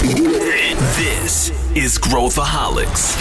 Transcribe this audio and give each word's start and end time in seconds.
This 0.00 1.52
is 1.76 1.98
Growthaholics. 1.98 3.16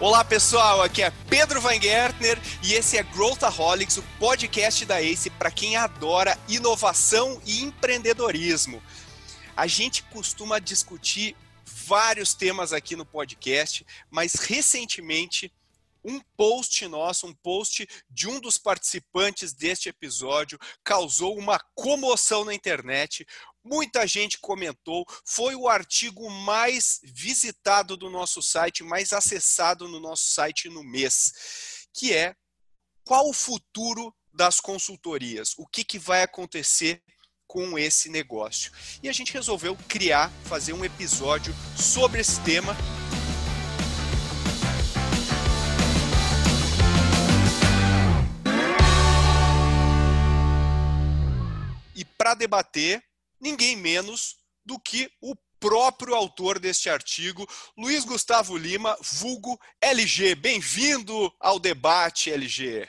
Olá 0.00 0.24
pessoal, 0.24 0.82
aqui 0.82 1.00
é 1.00 1.12
Pedro 1.30 1.60
Van 1.60 1.80
Gertner 1.80 2.36
e 2.64 2.72
esse 2.72 2.98
é 2.98 3.04
Growthaholics, 3.04 3.98
o 3.98 4.02
podcast 4.18 4.84
da 4.84 5.00
ACE 5.00 5.30
para 5.30 5.52
quem 5.52 5.76
adora 5.76 6.36
inovação 6.48 7.40
e 7.46 7.62
empreendedorismo. 7.62 8.82
A 9.56 9.68
gente 9.68 10.02
costuma 10.02 10.58
discutir 10.58 11.36
vários 11.92 12.32
temas 12.32 12.72
aqui 12.72 12.96
no 12.96 13.04
podcast, 13.04 13.84
mas 14.08 14.32
recentemente 14.32 15.52
um 16.02 16.18
post 16.38 16.88
nosso, 16.88 17.26
um 17.26 17.34
post 17.34 17.86
de 18.08 18.26
um 18.26 18.40
dos 18.40 18.56
participantes 18.56 19.52
deste 19.52 19.90
episódio 19.90 20.58
causou 20.82 21.36
uma 21.36 21.60
comoção 21.74 22.46
na 22.46 22.54
internet. 22.54 23.26
Muita 23.62 24.06
gente 24.06 24.38
comentou, 24.38 25.04
foi 25.22 25.54
o 25.54 25.68
artigo 25.68 26.30
mais 26.30 26.98
visitado 27.04 27.94
do 27.94 28.08
nosso 28.08 28.42
site, 28.42 28.82
mais 28.82 29.12
acessado 29.12 29.86
no 29.86 30.00
nosso 30.00 30.30
site 30.30 30.70
no 30.70 30.82
mês, 30.82 31.86
que 31.92 32.14
é 32.14 32.34
qual 33.04 33.28
o 33.28 33.34
futuro 33.34 34.14
das 34.32 34.60
consultorias? 34.60 35.52
O 35.58 35.66
que, 35.66 35.84
que 35.84 35.98
vai 35.98 36.22
acontecer 36.22 37.02
com 37.52 37.78
esse 37.78 38.08
negócio? 38.08 38.72
E 39.02 39.10
a 39.10 39.12
gente 39.12 39.34
resolveu 39.34 39.76
criar, 39.86 40.32
fazer 40.44 40.72
um 40.72 40.82
episódio 40.82 41.54
sobre 41.76 42.22
esse 42.22 42.40
tema 42.40 42.74
e 51.94 52.06
para 52.16 52.32
debater 52.32 53.04
ninguém 53.38 53.76
menos 53.76 54.38
do 54.64 54.80
que 54.80 55.12
o 55.20 55.36
próprio 55.60 56.14
autor 56.14 56.58
deste 56.58 56.88
artigo, 56.88 57.46
Luiz 57.76 58.02
Gustavo 58.02 58.56
Lima, 58.56 58.96
vulgo 59.02 59.60
LG. 59.78 60.36
Bem-vindo 60.36 61.30
ao 61.38 61.58
debate, 61.58 62.32
LG. 62.32 62.88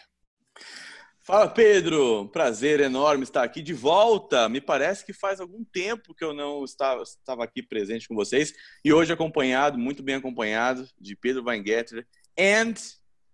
Fala, 1.26 1.48
Pedro. 1.48 2.28
Prazer 2.34 2.82
enorme 2.82 3.24
estar 3.24 3.44
aqui 3.44 3.62
de 3.62 3.74
volta. 3.74 4.50
Me 4.50 4.60
parece 4.60 5.06
que 5.06 5.14
faz 5.14 5.40
algum 5.40 5.64
tempo 5.64 6.14
que 6.14 6.22
eu 6.24 6.34
não 6.34 6.66
estava, 6.66 7.02
estava 7.02 7.46
aqui 7.46 7.64
presente 7.64 8.10
com 8.10 8.14
vocês 8.14 8.52
e 8.84 8.92
hoje 8.92 9.14
acompanhado, 9.14 9.78
muito 9.78 10.04
bem 10.04 10.16
acompanhado, 10.16 10.86
de 11.00 11.16
Pedro 11.16 11.46
Weingetter 11.46 12.06
and 12.38 12.74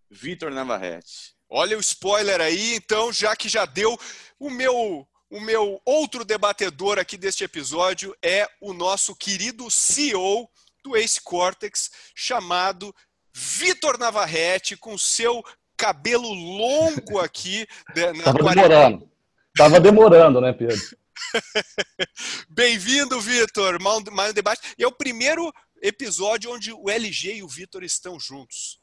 Vitor 0.08 0.52
Navarrete. 0.52 1.34
Olha 1.50 1.76
o 1.76 1.80
spoiler 1.80 2.40
aí, 2.40 2.76
então, 2.76 3.12
já 3.12 3.36
que 3.36 3.50
já 3.50 3.66
deu 3.66 3.98
o 4.40 4.52
meu 4.52 5.08
o 5.32 5.40
meu 5.40 5.82
outro 5.84 6.24
debatedor 6.24 7.00
aqui 7.00 7.16
deste 7.18 7.44
episódio 7.44 8.16
é 8.24 8.48
o 8.62 8.72
nosso 8.74 9.16
querido 9.16 9.70
CEO 9.70 10.48
do 10.84 10.96
Ace 10.96 11.22
Cortex, 11.22 11.90
chamado 12.16 12.94
Vitor 13.34 13.98
Navarrete, 13.98 14.76
com 14.76 14.98
seu 14.98 15.44
cabelo 15.80 16.34
longo 16.34 17.20
aqui. 17.20 17.66
Na 17.96 18.24
Tava 18.26 18.54
demorando. 18.54 19.10
Tava 19.56 19.80
demorando, 19.80 20.42
né, 20.42 20.52
Pedro? 20.52 20.78
Bem-vindo, 22.50 23.20
Vitor. 23.22 23.82
Mais 23.82 24.32
um 24.32 24.34
debate. 24.34 24.76
E 24.78 24.84
é 24.84 24.88
o 24.88 24.92
primeiro 24.92 25.50
episódio 25.82 26.52
onde 26.52 26.74
o 26.74 26.90
LG 26.90 27.38
e 27.38 27.44
o 27.44 27.48
Vitor 27.48 27.82
estão 27.82 28.20
juntos. 28.20 28.78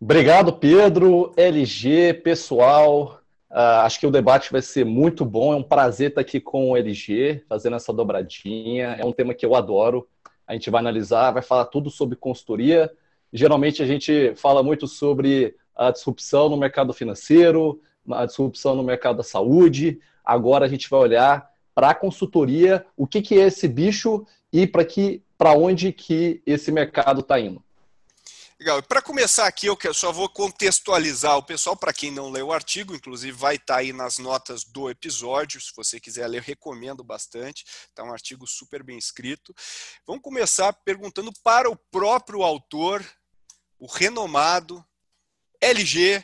Obrigado, 0.00 0.52
Pedro, 0.54 1.32
LG, 1.36 2.14
pessoal. 2.24 3.20
Uh, 3.48 3.84
acho 3.84 4.00
que 4.00 4.06
o 4.06 4.10
debate 4.10 4.50
vai 4.50 4.60
ser 4.60 4.84
muito 4.84 5.24
bom. 5.24 5.52
É 5.52 5.56
um 5.56 5.62
prazer 5.62 6.08
estar 6.08 6.22
aqui 6.22 6.40
com 6.40 6.70
o 6.72 6.76
LG, 6.76 7.44
fazendo 7.48 7.76
essa 7.76 7.92
dobradinha. 7.92 8.96
É 8.98 9.04
um 9.04 9.12
tema 9.12 9.34
que 9.34 9.46
eu 9.46 9.54
adoro. 9.54 10.08
A 10.48 10.54
gente 10.54 10.68
vai 10.68 10.80
analisar, 10.80 11.30
vai 11.30 11.42
falar 11.42 11.66
tudo 11.66 11.90
sobre 11.90 12.16
consultoria. 12.16 12.90
Geralmente 13.32 13.80
a 13.84 13.86
gente 13.86 14.34
fala 14.34 14.64
muito 14.64 14.88
sobre 14.88 15.54
a 15.74 15.90
disrupção 15.90 16.48
no 16.48 16.56
mercado 16.56 16.92
financeiro, 16.92 17.80
a 18.10 18.26
disrupção 18.26 18.74
no 18.74 18.82
mercado 18.82 19.18
da 19.18 19.22
saúde. 19.22 20.00
Agora 20.24 20.66
a 20.66 20.68
gente 20.68 20.88
vai 20.88 21.00
olhar 21.00 21.50
para 21.74 21.90
a 21.90 21.94
consultoria, 21.94 22.84
o 22.96 23.06
que, 23.06 23.22
que 23.22 23.38
é 23.38 23.46
esse 23.46 23.66
bicho 23.66 24.26
e 24.52 24.66
para 24.66 24.84
que 24.84 25.22
para 25.38 25.54
onde 25.54 25.92
que 25.92 26.42
esse 26.46 26.70
mercado 26.70 27.20
está 27.20 27.40
indo. 27.40 27.62
Legal. 28.62 28.80
Para 28.80 29.02
começar 29.02 29.48
aqui, 29.48 29.66
eu 29.66 29.92
só 29.92 30.12
vou 30.12 30.28
contextualizar 30.28 31.36
o 31.36 31.42
pessoal, 31.42 31.76
para 31.76 31.92
quem 31.92 32.12
não 32.12 32.30
leu 32.30 32.46
o 32.46 32.52
artigo, 32.52 32.94
inclusive 32.94 33.32
vai 33.32 33.56
estar 33.56 33.74
tá 33.74 33.80
aí 33.80 33.92
nas 33.92 34.18
notas 34.18 34.62
do 34.62 34.88
episódio, 34.88 35.60
se 35.60 35.72
você 35.74 35.98
quiser 35.98 36.28
ler, 36.28 36.42
recomendo 36.42 37.02
bastante. 37.02 37.64
Está 37.88 38.04
um 38.04 38.12
artigo 38.12 38.46
super 38.46 38.84
bem 38.84 38.96
escrito. 38.96 39.52
Vamos 40.06 40.22
começar 40.22 40.72
perguntando 40.72 41.32
para 41.42 41.68
o 41.68 41.74
próprio 41.74 42.44
autor, 42.44 43.04
o 43.80 43.86
renomado 43.86 44.84
LG, 45.62 46.22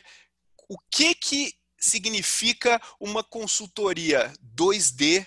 o 0.67 0.77
que 0.91 1.15
que 1.15 1.53
significa 1.79 2.79
uma 2.99 3.23
consultoria 3.23 4.31
2D 4.55 5.25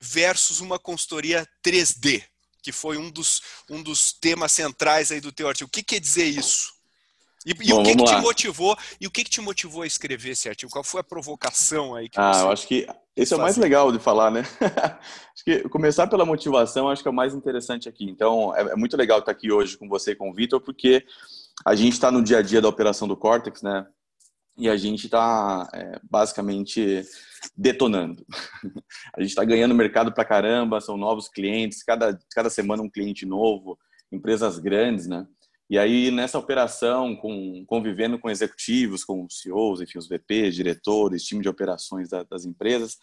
versus 0.00 0.60
uma 0.60 0.78
consultoria 0.78 1.44
3D? 1.64 2.24
que 2.62 2.72
foi 2.72 2.98
um 2.98 3.10
dos, 3.10 3.40
um 3.70 3.82
dos 3.82 4.12
temas 4.12 4.52
centrais 4.52 5.10
aí 5.10 5.20
do 5.20 5.32
teu 5.32 5.48
artigo. 5.48 5.68
O 5.68 5.70
que 5.70 5.82
quer 5.82 6.00
dizer 6.00 6.24
isso? 6.24 6.70
E, 7.46 7.50
e 7.50 7.72
Bom, 7.72 7.80
o 7.80 7.84
que, 7.84 7.96
que 7.96 8.04
te 8.04 8.16
motivou? 8.16 8.76
E 9.00 9.06
o 9.06 9.10
que, 9.10 9.24
que 9.24 9.30
te 9.30 9.40
motivou 9.40 9.82
a 9.82 9.86
escrever 9.86 10.30
esse 10.30 10.48
artigo? 10.48 10.70
Qual 10.70 10.84
foi 10.84 11.00
a 11.00 11.04
provocação 11.04 11.94
aí? 11.94 12.08
Que 12.08 12.18
ah, 12.20 12.32
eu 12.40 12.50
acho 12.50 12.66
que 12.66 12.86
esse 13.16 13.32
é 13.32 13.36
o 13.36 13.40
mais 13.40 13.56
legal 13.56 13.90
de 13.90 13.98
falar, 13.98 14.30
né? 14.30 14.42
acho 15.32 15.44
que 15.44 15.68
começar 15.68 16.08
pela 16.08 16.26
motivação 16.26 16.90
acho 16.90 17.00
que 17.00 17.08
é 17.08 17.10
o 17.10 17.14
mais 17.14 17.34
interessante 17.34 17.88
aqui. 17.88 18.04
Então, 18.04 18.54
é, 18.54 18.72
é 18.72 18.76
muito 18.76 18.96
legal 18.96 19.20
estar 19.20 19.32
aqui 19.32 19.50
hoje 19.50 19.78
com 19.78 19.88
você 19.88 20.12
e 20.12 20.16
com 20.16 20.28
o 20.28 20.34
Vitor, 20.34 20.60
porque 20.60 21.06
a 21.66 21.74
gente 21.74 21.94
está 21.94 22.10
no 22.10 22.22
dia 22.22 22.38
a 22.38 22.42
dia 22.42 22.60
da 22.60 22.68
operação 22.68 23.08
do 23.08 23.16
Cortex, 23.16 23.62
né? 23.62 23.86
E 24.56 24.68
a 24.68 24.76
gente 24.76 25.04
está 25.04 25.68
é, 25.72 26.00
basicamente 26.02 27.04
detonando. 27.56 28.24
A 29.16 29.20
gente 29.20 29.30
está 29.30 29.44
ganhando 29.44 29.72
mercado 29.72 30.12
para 30.12 30.24
caramba, 30.24 30.80
são 30.80 30.96
novos 30.96 31.28
clientes, 31.28 31.84
cada, 31.84 32.18
cada 32.32 32.50
semana 32.50 32.82
um 32.82 32.90
cliente 32.90 33.24
novo, 33.24 33.78
empresas 34.10 34.58
grandes, 34.58 35.06
né? 35.06 35.24
E 35.70 35.78
aí, 35.78 36.10
nessa 36.10 36.38
operação, 36.38 37.14
com, 37.14 37.64
convivendo 37.66 38.18
com 38.18 38.30
executivos, 38.30 39.04
com 39.04 39.28
CEOs, 39.28 39.82
enfim, 39.82 39.98
os 39.98 40.08
VPs, 40.08 40.54
diretores, 40.54 41.22
time 41.22 41.42
de 41.42 41.48
operações 41.48 42.08
da, 42.08 42.24
das 42.24 42.44
empresas, 42.44 42.96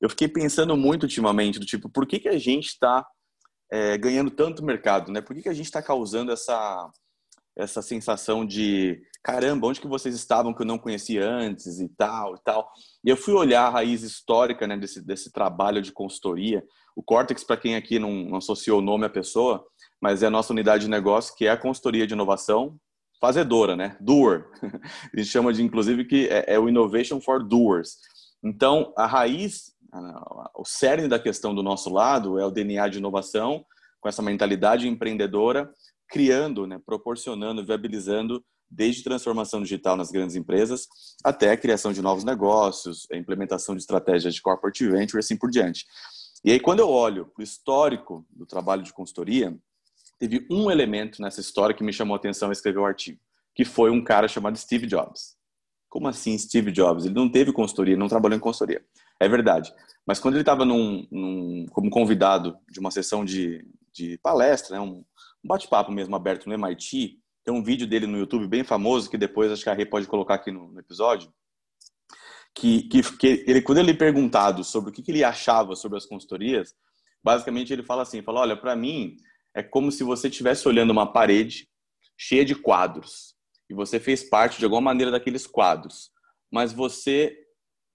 eu 0.00 0.10
fiquei 0.10 0.28
pensando 0.28 0.76
muito 0.76 1.04
ultimamente, 1.04 1.58
do 1.58 1.64
tipo, 1.64 1.88
por 1.88 2.06
que, 2.06 2.20
que 2.20 2.28
a 2.28 2.38
gente 2.38 2.66
está 2.66 3.06
é, 3.72 3.96
ganhando 3.96 4.30
tanto 4.30 4.64
mercado, 4.64 5.10
né? 5.10 5.22
Por 5.22 5.34
que, 5.34 5.42
que 5.42 5.48
a 5.48 5.54
gente 5.54 5.66
está 5.66 5.82
causando 5.82 6.30
essa, 6.30 6.90
essa 7.56 7.82
sensação 7.82 8.44
de 8.44 9.02
caramba, 9.22 9.66
onde 9.66 9.80
que 9.80 9.86
vocês 9.86 10.14
estavam 10.14 10.52
que 10.52 10.62
eu 10.62 10.66
não 10.66 10.78
conhecia 10.78 11.28
antes 11.28 11.80
e 11.80 11.88
tal 11.88 12.34
e 12.34 12.40
tal. 12.42 12.70
E 13.04 13.08
eu 13.08 13.16
fui 13.16 13.34
olhar 13.34 13.66
a 13.66 13.70
raiz 13.70 14.02
histórica 14.02 14.66
né, 14.66 14.76
desse, 14.76 15.00
desse 15.00 15.30
trabalho 15.30 15.80
de 15.80 15.92
consultoria. 15.92 16.64
O 16.96 17.02
Cortex, 17.02 17.44
para 17.44 17.56
quem 17.56 17.76
aqui 17.76 17.98
não, 17.98 18.34
associou 18.36 18.80
o 18.80 18.82
nome 18.82 19.06
à 19.06 19.10
pessoa, 19.10 19.64
mas 20.00 20.22
é 20.22 20.26
a 20.26 20.30
nossa 20.30 20.52
unidade 20.52 20.84
de 20.84 20.90
negócio, 20.90 21.34
que 21.36 21.46
é 21.46 21.50
a 21.50 21.56
consultoria 21.56 22.06
de 22.06 22.14
inovação 22.14 22.76
fazedora, 23.20 23.76
né? 23.76 23.96
Doer. 24.00 24.46
A 25.14 25.16
gente 25.16 25.28
chama 25.28 25.52
de, 25.52 25.62
inclusive, 25.62 26.04
que 26.04 26.26
é, 26.26 26.54
é 26.54 26.58
o 26.58 26.68
Innovation 26.68 27.20
for 27.20 27.40
Doers. 27.40 27.98
Então, 28.42 28.92
a 28.96 29.06
raiz, 29.06 29.72
o 30.56 30.64
cerne 30.64 31.06
da 31.06 31.20
questão 31.20 31.54
do 31.54 31.62
nosso 31.62 31.88
lado 31.88 32.40
é 32.40 32.44
o 32.44 32.50
DNA 32.50 32.88
de 32.88 32.98
inovação, 32.98 33.64
com 34.00 34.08
essa 34.08 34.20
mentalidade 34.20 34.88
empreendedora, 34.88 35.72
criando, 36.12 36.66
né, 36.66 36.78
proporcionando, 36.84 37.64
viabilizando 37.64 38.44
desde 38.70 39.02
transformação 39.02 39.62
digital 39.62 39.96
nas 39.96 40.10
grandes 40.10 40.36
empresas 40.36 40.86
até 41.24 41.50
a 41.50 41.56
criação 41.56 41.90
de 41.92 42.02
novos 42.02 42.22
negócios, 42.22 43.06
a 43.10 43.16
implementação 43.16 43.74
de 43.74 43.80
estratégias 43.80 44.34
de 44.34 44.42
corporate 44.42 44.86
venture 44.86 45.16
e 45.16 45.20
assim 45.20 45.36
por 45.36 45.50
diante. 45.50 45.86
E 46.44 46.52
aí, 46.52 46.60
quando 46.60 46.80
eu 46.80 46.88
olho 46.88 47.26
para 47.26 47.40
o 47.40 47.44
histórico 47.44 48.26
do 48.30 48.44
trabalho 48.44 48.82
de 48.82 48.92
consultoria, 48.92 49.56
teve 50.18 50.46
um 50.50 50.70
elemento 50.70 51.22
nessa 51.22 51.40
história 51.40 51.74
que 51.74 51.84
me 51.84 51.92
chamou 51.92 52.14
a 52.14 52.18
atenção 52.18 52.50
a 52.50 52.52
escrever 52.52 52.78
o 52.78 52.86
artigo, 52.86 53.18
que 53.54 53.64
foi 53.64 53.90
um 53.90 54.04
cara 54.04 54.28
chamado 54.28 54.58
Steve 54.58 54.86
Jobs. 54.86 55.36
Como 55.88 56.08
assim 56.08 56.36
Steve 56.36 56.72
Jobs? 56.72 57.06
Ele 57.06 57.14
não 57.14 57.30
teve 57.30 57.52
consultoria, 57.52 57.96
não 57.96 58.08
trabalhou 58.08 58.36
em 58.36 58.40
consultoria. 58.40 58.84
É 59.18 59.28
verdade. 59.28 59.72
Mas 60.06 60.18
quando 60.18 60.34
ele 60.34 60.42
estava 60.42 60.66
como 60.66 61.90
convidado 61.90 62.56
de 62.70 62.80
uma 62.80 62.90
sessão 62.90 63.24
de, 63.24 63.64
de 63.92 64.18
palestra, 64.18 64.76
né, 64.76 64.80
um 64.82 65.04
bate-papo 65.44 65.90
mesmo 65.90 66.14
aberto 66.14 66.48
no 66.48 66.54
MIT, 66.54 67.18
tem 67.44 67.52
um 67.52 67.62
vídeo 67.62 67.86
dele 67.86 68.06
no 68.06 68.18
YouTube 68.18 68.46
bem 68.46 68.62
famoso, 68.62 69.10
que 69.10 69.18
depois 69.18 69.50
acho 69.50 69.62
que 69.62 69.70
a 69.70 69.74
Rê 69.74 69.84
pode 69.84 70.06
colocar 70.06 70.34
aqui 70.34 70.50
no, 70.50 70.68
no 70.68 70.80
episódio, 70.80 71.32
que, 72.54 72.82
que, 72.84 73.02
que, 73.16 73.44
ele, 73.46 73.62
quando 73.62 73.78
ele 73.78 73.92
é 73.92 73.94
perguntado 73.94 74.62
sobre 74.62 74.90
o 74.90 74.92
que, 74.92 75.02
que 75.02 75.10
ele 75.10 75.24
achava 75.24 75.74
sobre 75.74 75.98
as 75.98 76.06
consultorias, 76.06 76.74
basicamente 77.24 77.72
ele 77.72 77.82
fala 77.82 78.02
assim, 78.02 78.22
fala, 78.22 78.40
olha, 78.40 78.56
para 78.56 78.76
mim 78.76 79.16
é 79.54 79.62
como 79.62 79.90
se 79.90 80.04
você 80.04 80.28
estivesse 80.28 80.66
olhando 80.68 80.90
uma 80.90 81.10
parede 81.10 81.68
cheia 82.16 82.44
de 82.44 82.54
quadros. 82.54 83.34
e 83.68 83.74
você 83.74 83.98
fez 83.98 84.22
parte 84.22 84.58
de 84.58 84.64
alguma 84.64 84.82
maneira 84.82 85.10
daqueles 85.10 85.46
quadros, 85.46 86.10
mas 86.50 86.72
você 86.72 87.36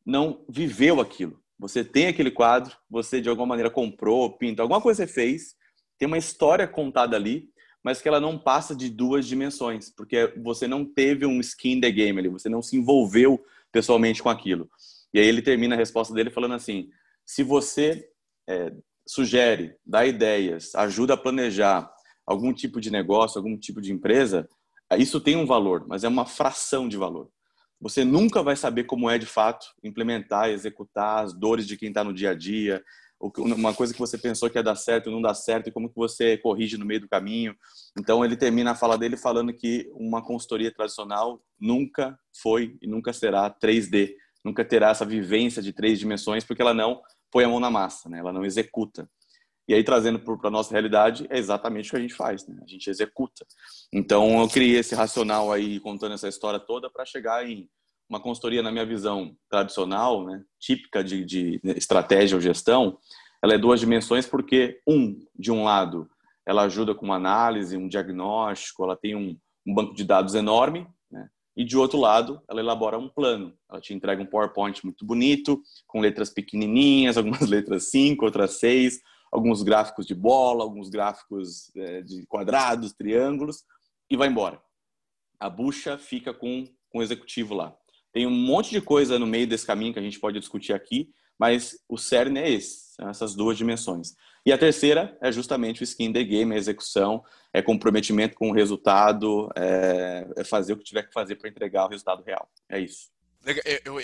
não 0.05 0.43
viveu 0.49 0.99
aquilo. 0.99 1.41
Você 1.59 1.83
tem 1.83 2.07
aquele 2.07 2.31
quadro, 2.31 2.75
você 2.89 3.21
de 3.21 3.29
alguma 3.29 3.47
maneira 3.47 3.69
comprou, 3.69 4.37
pintou, 4.37 4.63
alguma 4.63 4.81
coisa 4.81 5.05
você 5.05 5.11
fez, 5.11 5.55
tem 5.97 6.07
uma 6.07 6.17
história 6.17 6.67
contada 6.67 7.15
ali, 7.15 7.49
mas 7.83 8.01
que 8.01 8.07
ela 8.07 8.19
não 8.19 8.37
passa 8.37 8.75
de 8.75 8.89
duas 8.89 9.25
dimensões, 9.25 9.89
porque 9.89 10.33
você 10.43 10.67
não 10.67 10.83
teve 10.83 11.25
um 11.25 11.39
skin 11.39 11.79
the 11.79 11.89
game 11.89 12.19
ali, 12.19 12.29
você 12.29 12.49
não 12.49 12.61
se 12.61 12.75
envolveu 12.75 13.43
pessoalmente 13.71 14.21
com 14.21 14.29
aquilo. 14.29 14.69
E 15.13 15.19
aí 15.19 15.25
ele 15.25 15.41
termina 15.41 15.75
a 15.75 15.77
resposta 15.77 16.13
dele 16.13 16.29
falando 16.29 16.55
assim: 16.55 16.89
se 17.25 17.43
você 17.43 18.09
é, 18.47 18.73
sugere, 19.07 19.75
dá 19.85 20.05
ideias, 20.05 20.75
ajuda 20.75 21.13
a 21.13 21.17
planejar 21.17 21.89
algum 22.25 22.53
tipo 22.53 22.81
de 22.81 22.91
negócio, 22.91 23.37
algum 23.37 23.57
tipo 23.57 23.79
de 23.79 23.93
empresa, 23.93 24.49
isso 24.97 25.19
tem 25.19 25.35
um 25.35 25.45
valor, 25.45 25.85
mas 25.87 26.03
é 26.03 26.07
uma 26.07 26.25
fração 26.25 26.87
de 26.87 26.97
valor. 26.97 27.29
Você 27.79 28.03
nunca 28.03 28.41
vai 28.41 28.55
saber 28.55 28.85
como 28.85 29.09
é 29.09 29.17
de 29.17 29.25
fato 29.25 29.67
implementar, 29.83 30.49
executar 30.49 31.23
as 31.23 31.33
dores 31.33 31.67
de 31.67 31.77
quem 31.77 31.89
está 31.89 32.03
no 32.03 32.13
dia 32.13 32.31
a 32.31 32.33
dia, 32.33 32.83
uma 33.19 33.73
coisa 33.73 33.93
que 33.93 33.99
você 33.99 34.17
pensou 34.17 34.49
que 34.49 34.57
ia 34.57 34.63
dar 34.63 34.75
certo 34.75 35.09
não 35.09 35.21
dá 35.21 35.33
certo 35.33 35.67
e 35.67 35.71
como 35.71 35.89
que 35.89 35.95
você 35.95 36.37
corrige 36.37 36.77
no 36.77 36.85
meio 36.85 37.01
do 37.01 37.09
caminho. 37.09 37.55
Então 37.99 38.23
ele 38.23 38.37
termina 38.37 38.71
a 38.71 38.75
fala 38.75 38.97
dele 38.97 39.17
falando 39.17 39.51
que 39.51 39.89
uma 39.93 40.23
consultoria 40.23 40.71
tradicional 40.71 41.41
nunca 41.59 42.17
foi 42.41 42.77
e 42.81 42.87
nunca 42.87 43.11
será 43.11 43.49
3D, 43.49 44.13
nunca 44.45 44.63
terá 44.63 44.91
essa 44.91 45.05
vivência 45.05 45.61
de 45.61 45.73
três 45.73 45.97
dimensões 45.97 46.43
porque 46.43 46.61
ela 46.61 46.73
não 46.73 47.01
põe 47.31 47.43
a 47.43 47.49
mão 47.49 47.59
na 47.59 47.71
massa, 47.71 48.07
né? 48.07 48.19
Ela 48.19 48.31
não 48.31 48.45
executa. 48.45 49.09
E 49.67 49.73
aí 49.73 49.83
trazendo 49.83 50.19
para 50.19 50.47
a 50.47 50.51
nossa 50.51 50.71
realidade 50.71 51.25
é 51.29 51.37
exatamente 51.37 51.89
o 51.89 51.91
que 51.91 51.97
a 51.97 52.01
gente 52.01 52.13
faz, 52.13 52.47
né? 52.47 52.57
A 52.63 52.67
gente 52.67 52.89
executa. 52.89 53.45
Então 53.91 54.39
eu 54.39 54.47
criei 54.47 54.77
esse 54.77 54.93
racional 54.93 55.51
aí 55.51 55.79
contando 55.79 56.13
essa 56.13 56.27
história 56.27 56.59
toda 56.59 56.89
para 56.89 57.05
chegar 57.05 57.49
em 57.49 57.67
uma 58.09 58.19
consultoria, 58.19 58.63
na 58.63 58.71
minha 58.71 58.85
visão 58.85 59.35
tradicional, 59.49 60.25
né, 60.25 60.43
típica 60.59 61.03
de, 61.03 61.25
de 61.25 61.61
estratégia 61.75 62.35
ou 62.35 62.41
gestão, 62.41 62.97
ela 63.43 63.53
é 63.53 63.57
duas 63.57 63.79
dimensões 63.79 64.25
porque, 64.25 64.81
um, 64.87 65.19
de 65.37 65.51
um 65.51 65.63
lado, 65.63 66.09
ela 66.45 66.63
ajuda 66.63 66.95
com 66.95 67.05
uma 67.05 67.15
análise, 67.15 67.77
um 67.77 67.87
diagnóstico, 67.87 68.83
ela 68.83 68.95
tem 68.95 69.15
um, 69.15 69.37
um 69.65 69.73
banco 69.73 69.93
de 69.93 70.03
dados 70.03 70.33
enorme, 70.33 70.87
né, 71.11 71.29
e 71.55 71.65
de 71.65 71.77
outro 71.77 71.99
lado, 71.99 72.41
ela 72.49 72.61
elabora 72.61 72.97
um 72.97 73.09
plano. 73.09 73.53
Ela 73.69 73.81
te 73.81 73.93
entrega 73.93 74.21
um 74.21 74.25
PowerPoint 74.25 74.83
muito 74.83 75.05
bonito, 75.05 75.61
com 75.85 75.99
letras 75.99 76.29
pequenininhas, 76.29 77.17
algumas 77.17 77.47
letras 77.49 77.89
5, 77.89 78.23
outras 78.23 78.59
6, 78.59 79.01
alguns 79.31 79.61
gráficos 79.61 80.05
de 80.05 80.15
bola, 80.15 80.63
alguns 80.63 80.89
gráficos 80.89 81.69
é, 81.75 82.01
de 82.01 82.25
quadrados, 82.27 82.93
triângulos, 82.93 83.63
e 84.09 84.15
vai 84.15 84.29
embora. 84.29 84.61
A 85.39 85.49
bucha 85.49 85.97
fica 85.97 86.33
com, 86.33 86.65
com 86.89 86.99
o 86.99 87.03
executivo 87.03 87.53
lá. 87.53 87.75
Tem 88.17 88.25
um 88.25 88.31
monte 88.31 88.71
de 88.71 88.81
coisa 88.81 89.19
no 89.19 89.27
meio 89.27 89.45
desse 89.45 89.63
caminho 89.63 89.93
que 89.93 89.99
a 89.99 90.01
gente 90.01 90.19
pode 90.19 90.39
discutir 90.39 90.73
aqui, 90.73 91.13
mas 91.37 91.77
o 91.87 91.99
cerne 91.99 92.39
é 92.39 92.49
esse, 92.49 92.95
são 92.95 93.07
essas 93.07 93.35
duas 93.35 93.55
dimensões. 93.55 94.15
E 94.43 94.51
a 94.51 94.57
terceira 94.57 95.15
é 95.21 95.31
justamente 95.31 95.81
o 95.81 95.83
skin 95.83 96.11
the 96.11 96.23
game, 96.23 96.51
a 96.51 96.57
execução, 96.57 97.23
é 97.53 97.61
comprometimento 97.61 98.35
com 98.35 98.49
o 98.49 98.51
resultado, 98.51 99.51
é, 99.55 100.27
é 100.35 100.43
fazer 100.43 100.73
o 100.73 100.77
que 100.77 100.83
tiver 100.83 101.03
que 101.03 101.13
fazer 101.13 101.35
para 101.35 101.47
entregar 101.47 101.85
o 101.85 101.89
resultado 101.89 102.23
real. 102.23 102.49
É 102.67 102.79
isso. 102.79 103.11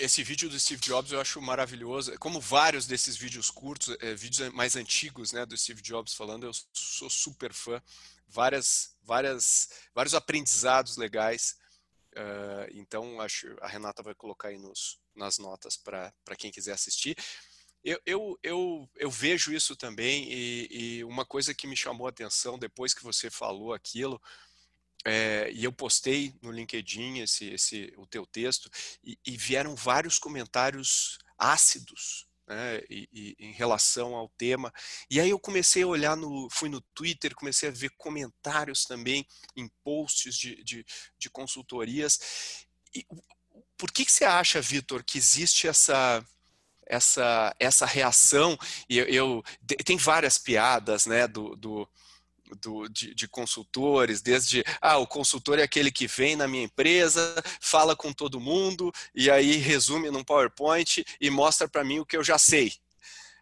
Esse 0.00 0.22
vídeo 0.22 0.48
do 0.48 0.60
Steve 0.60 0.80
Jobs 0.80 1.10
eu 1.10 1.20
acho 1.20 1.42
maravilhoso, 1.42 2.16
como 2.20 2.40
vários 2.40 2.86
desses 2.86 3.16
vídeos 3.16 3.50
curtos, 3.50 3.96
é, 4.00 4.14
vídeos 4.14 4.48
mais 4.52 4.76
antigos, 4.76 5.32
né, 5.32 5.44
do 5.44 5.56
Steve 5.56 5.82
Jobs 5.82 6.14
falando, 6.14 6.46
eu 6.46 6.52
sou 6.72 7.10
super 7.10 7.52
fã, 7.52 7.82
várias, 8.28 8.94
várias, 9.02 9.70
vários 9.92 10.14
aprendizados 10.14 10.96
legais. 10.96 11.56
Uh, 12.16 12.70
então, 12.72 13.20
acho 13.20 13.56
a 13.60 13.66
Renata 13.66 14.02
vai 14.02 14.14
colocar 14.14 14.48
aí 14.48 14.58
nos, 14.58 15.00
nas 15.14 15.38
notas 15.38 15.76
para 15.76 16.12
quem 16.38 16.50
quiser 16.50 16.72
assistir. 16.72 17.16
Eu, 17.82 18.00
eu, 18.06 18.38
eu, 18.42 18.90
eu, 18.96 19.10
vejo 19.10 19.52
isso 19.52 19.76
também 19.76 20.26
e, 20.32 20.68
e, 20.70 21.04
uma 21.04 21.26
coisa 21.26 21.52
que 21.52 21.66
me 21.66 21.76
chamou 21.76 22.06
a 22.06 22.10
atenção 22.10 22.58
depois 22.58 22.94
que 22.94 23.02
você 23.02 23.30
falou 23.30 23.74
aquilo, 23.74 24.20
é, 25.04 25.50
e 25.52 25.64
eu 25.64 25.72
postei 25.72 26.34
no 26.40 26.50
LinkedIn 26.50 27.18
esse, 27.18 27.50
esse, 27.50 27.92
o 27.98 28.06
teu 28.06 28.24
texto, 28.24 28.70
e, 29.02 29.18
e 29.26 29.36
vieram 29.36 29.74
vários 29.74 30.18
comentários 30.18 31.18
ácidos 31.36 32.26
né, 32.46 32.80
e, 32.90 33.08
e, 33.12 33.36
em 33.38 33.52
relação 33.52 34.14
ao 34.14 34.28
tema. 34.28 34.72
E 35.10 35.20
aí 35.20 35.30
eu 35.30 35.38
comecei 35.38 35.82
a 35.82 35.86
olhar 35.86 36.16
no, 36.16 36.48
fui 36.50 36.68
no 36.68 36.80
Twitter, 36.94 37.34
comecei 37.34 37.68
a 37.68 37.72
ver 37.72 37.90
comentários 37.96 38.84
também 38.84 39.26
em 39.56 39.68
posts 39.82 40.36
de, 40.36 40.62
de, 40.62 40.84
de 41.18 41.30
consultorias. 41.30 42.66
E, 42.94 43.06
por 43.76 43.90
que, 43.90 44.04
que 44.04 44.12
você 44.12 44.24
acha, 44.24 44.60
Vitor, 44.60 45.02
que 45.04 45.18
existe 45.18 45.68
essa 45.68 46.24
essa 46.86 47.54
essa 47.58 47.86
reação? 47.86 48.58
E 48.88 48.98
eu, 48.98 49.06
eu 49.06 49.42
tem 49.84 49.96
várias 49.96 50.38
piadas, 50.38 51.06
né, 51.06 51.26
do, 51.26 51.56
do 51.56 51.88
do, 52.60 52.88
de, 52.88 53.14
de, 53.14 53.26
consultores, 53.26 54.20
desde 54.20 54.64
ah, 54.80 54.98
o 54.98 55.06
consultor 55.06 55.58
é 55.58 55.62
aquele 55.62 55.90
que 55.90 56.06
vem 56.06 56.36
na 56.36 56.46
minha 56.46 56.64
empresa, 56.64 57.42
fala 57.60 57.96
com 57.96 58.12
todo 58.12 58.40
mundo 58.40 58.92
e 59.14 59.30
aí 59.30 59.56
resume 59.56 60.10
num 60.10 60.24
PowerPoint 60.24 61.04
e 61.20 61.30
mostra 61.30 61.68
para 61.68 61.84
mim 61.84 62.00
o 62.00 62.06
que 62.06 62.16
eu 62.16 62.24
já 62.24 62.38
sei. 62.38 62.74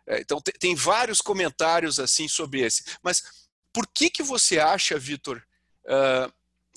É, 0.07 0.21
então 0.21 0.41
tem, 0.41 0.55
tem, 0.59 0.75
vários 0.75 1.21
comentários 1.21 1.99
assim 1.99 2.29
sobre 2.29 2.61
esse. 2.61 2.85
Mas 3.03 3.23
por 3.73 3.87
que 3.87 4.11
que 4.11 4.23
você 4.23 4.59
acha, 4.59 4.99
Vitor, 4.99 5.43
uh, 5.87 6.33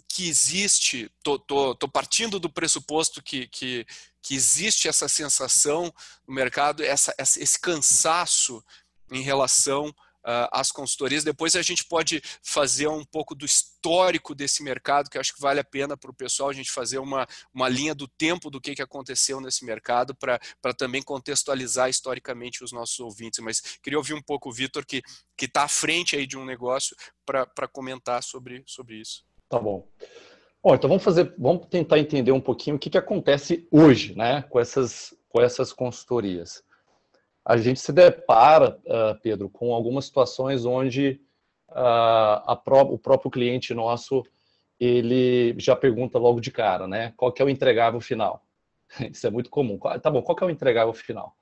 que 0.08 0.28
existe? 0.28 1.12
Tô, 1.24 1.38
tô, 1.38 1.76
tô, 1.76 1.88
partindo 1.88 2.40
do 2.40 2.50
pressuposto 2.50 3.22
que, 3.22 3.48
que, 3.48 3.86
que 4.22 4.36
existe 4.36 4.88
essa 4.88 5.08
sensação 5.08 5.94
no 6.28 6.34
mercado, 6.34 6.84
essa, 6.84 7.14
esse 7.18 7.60
cansaço 7.60 8.64
em 9.12 9.22
relação 9.22 9.94
uh, 10.26 10.50
as 10.52 10.72
consultorias. 10.72 11.24
Depois 11.24 11.56
a 11.56 11.62
gente 11.62 11.86
pode 11.86 12.22
fazer 12.44 12.88
um 12.88 13.06
pouco 13.06 13.36
do 13.36 13.46
histórico 13.46 14.34
desse 14.34 14.64
mercado, 14.64 15.10
que 15.10 15.18
acho 15.18 15.34
que 15.34 15.42
vale 15.42 15.60
a 15.60 15.64
pena 15.64 15.96
para 15.96 16.10
o 16.10 16.14
pessoal 16.14 16.50
a 16.50 16.54
gente 16.54 16.72
fazer 16.72 16.98
uma, 16.98 17.28
uma 17.54 17.70
linha 17.70 17.94
do 17.94 18.08
tempo 18.08 18.50
do 18.50 18.60
que, 18.60 18.76
que 18.76 18.82
aconteceu 18.82 19.40
nesse 19.40 19.64
mercado 19.64 20.16
para 20.16 20.74
também 20.78 21.02
contextualizar 21.02 21.90
historicamente 21.90 22.64
os 22.64 22.72
nossos 22.72 23.00
ouvintes. 23.00 23.40
Mas 23.40 23.62
queria 23.84 24.00
ouvir 24.00 24.14
um 24.14 24.22
pouco 24.22 24.50
o 24.50 24.54
Vitor, 24.54 24.86
que 24.86 25.04
está 25.40 25.64
à 25.64 25.68
frente 25.68 26.16
aí 26.16 26.26
de 26.26 26.38
um 26.38 26.46
negócio, 26.46 26.96
para 27.26 27.68
comentar 27.72 28.24
sobre, 28.24 28.64
sobre 28.66 28.96
isso. 28.96 29.24
Tá 29.48 29.60
bom. 29.60 29.88
Bom, 30.64 30.74
então 30.74 30.90
vamos 30.90 31.04
fazer, 31.04 31.32
vamos 31.38 31.68
tentar 31.68 32.00
entender 32.00 32.32
um 32.32 32.42
pouquinho 32.42 32.76
o 32.76 32.80
que, 32.80 32.90
que 32.90 32.98
acontece 32.98 33.68
hoje, 33.70 34.16
né, 34.16 34.42
com 34.50 34.60
essas, 34.60 35.14
com 35.30 35.40
essas 35.40 35.72
consultorias 35.72 36.65
a 37.46 37.58
gente 37.58 37.80
se 37.80 37.94
depara, 37.94 38.80
uh, 38.86 39.22
Pedro, 39.22 39.50
com 39.50 39.74
algumas 39.74 40.06
situações 40.06 40.66
onde 40.66 41.22
uh, 41.70 42.56
pró 42.64 42.82
o 42.82 42.98
próprio 42.98 43.30
cliente 43.30 43.74
nosso 43.74 44.24
ele 44.80 45.56
já 45.58 45.76
pergunta 45.76 46.18
logo 46.18 46.42
de 46.42 46.52
cara, 46.52 46.88
né? 46.88 47.14
Qual 47.16 47.32
que 47.32 47.42
é 47.42 47.46
o 47.46 47.50
entregável 47.50 48.02
final? 48.02 48.44
Isso 49.12 49.26
é 49.26 49.30
muito 49.30 49.50
comum. 49.50 49.78
Tá 50.02 50.10
bom, 50.10 50.22
qual 50.22 50.36
que 50.36 50.44
é 50.44 50.48
o 50.48 50.50
entregável 50.50 50.94
final? 50.94 51.36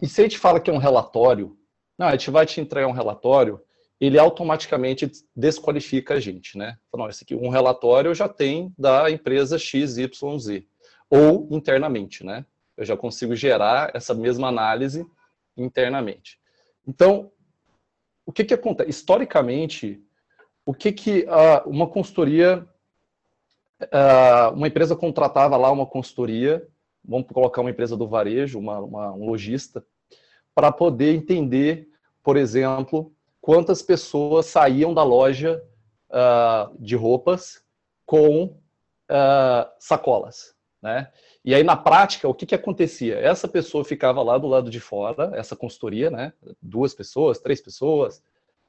E 0.00 0.06
se 0.06 0.20
a 0.20 0.24
gente 0.24 0.38
fala 0.38 0.60
que 0.60 0.70
é 0.70 0.72
um 0.72 0.78
relatório, 0.78 1.58
não, 1.98 2.06
a 2.06 2.12
gente 2.12 2.30
vai 2.30 2.44
te 2.44 2.60
entregar 2.60 2.86
um 2.86 2.92
relatório, 2.92 3.60
ele 3.98 4.18
automaticamente 4.18 5.10
desqualifica 5.34 6.14
a 6.14 6.20
gente, 6.20 6.58
né? 6.58 6.76
Não, 6.94 7.08
esse 7.08 7.24
aqui, 7.24 7.34
um 7.34 7.48
relatório 7.48 8.14
já 8.14 8.28
tem 8.28 8.72
da 8.78 9.10
empresa 9.10 9.58
XYZ, 9.58 10.10
ou 11.08 11.48
internamente, 11.50 12.22
né? 12.24 12.44
Eu 12.76 12.84
já 12.84 12.96
consigo 12.96 13.34
gerar 13.34 13.90
essa 13.94 14.14
mesma 14.14 14.48
análise 14.48 15.06
internamente. 15.56 16.38
Então, 16.86 17.30
o 18.24 18.32
que 18.32 18.44
que 18.44 18.54
acontece? 18.54 18.90
Historicamente, 18.90 20.02
o 20.64 20.74
que 20.74 20.92
que 20.92 21.20
uh, 21.24 21.68
uma 21.68 21.86
consultoria, 21.88 22.66
uh, 23.82 24.52
uma 24.54 24.66
empresa 24.66 24.96
contratava 24.96 25.56
lá 25.56 25.70
uma 25.70 25.86
consultoria, 25.86 26.66
vamos 27.04 27.28
colocar 27.28 27.60
uma 27.60 27.70
empresa 27.70 27.96
do 27.96 28.08
varejo, 28.08 28.58
uma, 28.58 28.80
uma 28.80 29.12
um 29.12 29.26
lojista, 29.26 29.84
para 30.54 30.72
poder 30.72 31.14
entender, 31.14 31.88
por 32.22 32.36
exemplo, 32.36 33.12
quantas 33.40 33.80
pessoas 33.80 34.46
saíam 34.46 34.92
da 34.92 35.04
loja 35.04 35.62
uh, 36.10 36.76
de 36.78 36.96
roupas 36.96 37.64
com 38.04 38.58
sacolas, 39.78 40.56
né? 40.82 41.12
E 41.46 41.54
aí, 41.54 41.62
na 41.62 41.76
prática, 41.76 42.28
o 42.28 42.34
que, 42.34 42.44
que 42.44 42.56
acontecia? 42.56 43.20
Essa 43.20 43.46
pessoa 43.46 43.84
ficava 43.84 44.20
lá 44.20 44.36
do 44.36 44.48
lado 44.48 44.68
de 44.68 44.80
fora, 44.80 45.30
essa 45.36 45.54
consultoria, 45.54 46.10
né? 46.10 46.32
Duas 46.60 46.92
pessoas, 46.92 47.38
três 47.38 47.60
pessoas, 47.60 48.20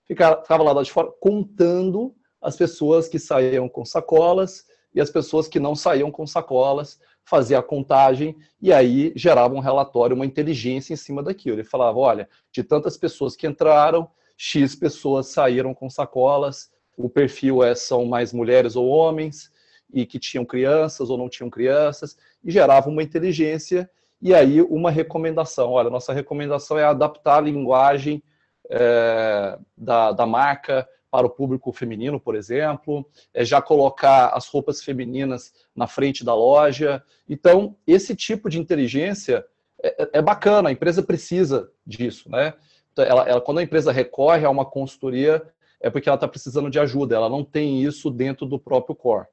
ficava, 0.06 0.44
ficava 0.44 0.62
lá 0.62 0.70
do 0.74 0.76
lado 0.76 0.86
de 0.86 0.92
fora 0.92 1.12
contando 1.20 2.16
as 2.40 2.56
pessoas 2.56 3.10
que 3.10 3.18
saíam 3.18 3.68
com 3.68 3.84
sacolas 3.84 4.64
e 4.94 5.02
as 5.02 5.10
pessoas 5.10 5.48
que 5.48 5.60
não 5.60 5.76
saíam 5.76 6.12
com 6.12 6.28
sacolas, 6.28 7.00
fazia 7.26 7.58
a 7.58 7.64
contagem 7.64 8.38
e 8.62 8.72
aí 8.72 9.12
gerava 9.16 9.56
um 9.56 9.60
relatório, 9.60 10.16
uma 10.16 10.26
inteligência 10.26 10.94
em 10.94 10.98
cima 10.98 11.24
daquilo. 11.24 11.56
Ele 11.56 11.64
falava: 11.64 11.98
olha, 11.98 12.30
de 12.52 12.64
tantas 12.64 12.96
pessoas 12.96 13.36
que 13.36 13.48
entraram, 13.48 14.08
X 14.38 14.76
pessoas 14.76 15.30
saíram 15.30 15.74
com 15.74 15.90
sacolas, 15.90 16.70
o 16.96 17.10
perfil 17.10 17.64
é 17.64 17.74
são 17.74 18.06
mais 18.06 18.32
mulheres 18.32 18.76
ou 18.76 18.88
homens, 18.88 19.52
e 19.94 20.06
que 20.06 20.20
tinham 20.20 20.46
crianças 20.46 21.10
ou 21.10 21.18
não 21.18 21.30
tinham 21.30 21.50
crianças, 21.50 22.18
e 22.44 22.52
gerava 22.52 22.90
uma 22.90 23.04
inteligência 23.04 23.90
e 24.22 24.34
aí 24.34 24.62
uma 24.62 24.92
recomendação. 24.92 25.72
Olha, 25.72 25.90
nossa 25.90 26.14
recomendação 26.14 26.78
é 26.78 26.84
adaptar 26.84 27.38
a 27.38 27.42
linguagem 27.42 28.22
é, 28.70 29.58
da, 29.78 30.12
da 30.12 30.26
marca 30.26 30.88
para 31.10 31.26
o 31.26 31.30
público 31.30 31.72
feminino, 31.72 32.20
por 32.20 32.36
exemplo, 32.36 33.08
é 33.34 33.44
já 33.46 33.62
colocar 33.62 34.30
as 34.30 34.48
roupas 34.48 34.84
femininas 34.84 35.54
na 35.76 35.88
frente 35.88 36.24
da 36.24 36.36
loja. 36.36 37.02
Então, 37.30 37.76
esse 37.88 38.16
tipo 38.16 38.50
de 38.50 38.60
inteligência 38.60 39.46
é, 39.82 40.04
é, 40.04 40.10
é 40.14 40.22
bacana, 40.22 40.70
a 40.70 40.72
empresa 40.72 41.02
precisa 41.02 41.72
disso, 41.86 42.30
né? 42.30 42.54
Então, 42.92 43.06
ela, 43.06 43.24
ela, 43.28 43.42
quando 43.42 43.60
a 43.60 43.64
empresa 43.64 43.92
recorre 43.92 44.46
a 44.46 44.50
uma 44.50 44.66
consultoria, 44.66 45.42
é 45.80 45.90
porque 45.90 46.10
ela 46.10 46.16
está 46.16 46.28
precisando 46.28 46.70
de 46.70 46.80
ajuda, 46.80 47.16
ela 47.16 47.30
não 47.30 47.44
tem 47.44 47.82
isso 47.82 48.10
dentro 48.10 48.46
do 48.46 48.60
próprio 48.60 48.96
core. 48.96 49.28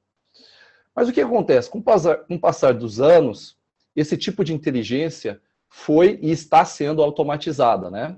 Mas 0.95 1.09
o 1.09 1.13
que 1.13 1.21
acontece? 1.21 1.69
Com 1.69 1.79
o 1.79 1.83
passar, 1.83 2.17
com 2.19 2.35
o 2.35 2.41
passar 2.41 2.75
dos 2.75 3.01
anos, 3.01 3.57
esse 3.97 4.17
tipo 4.17 4.45
de 4.45 4.55
inteligência 4.55 5.41
foi 5.69 6.19
e 6.23 6.31
está 6.31 6.65
sendo 6.65 7.03
automatizada, 7.03 7.91
né? 7.91 8.17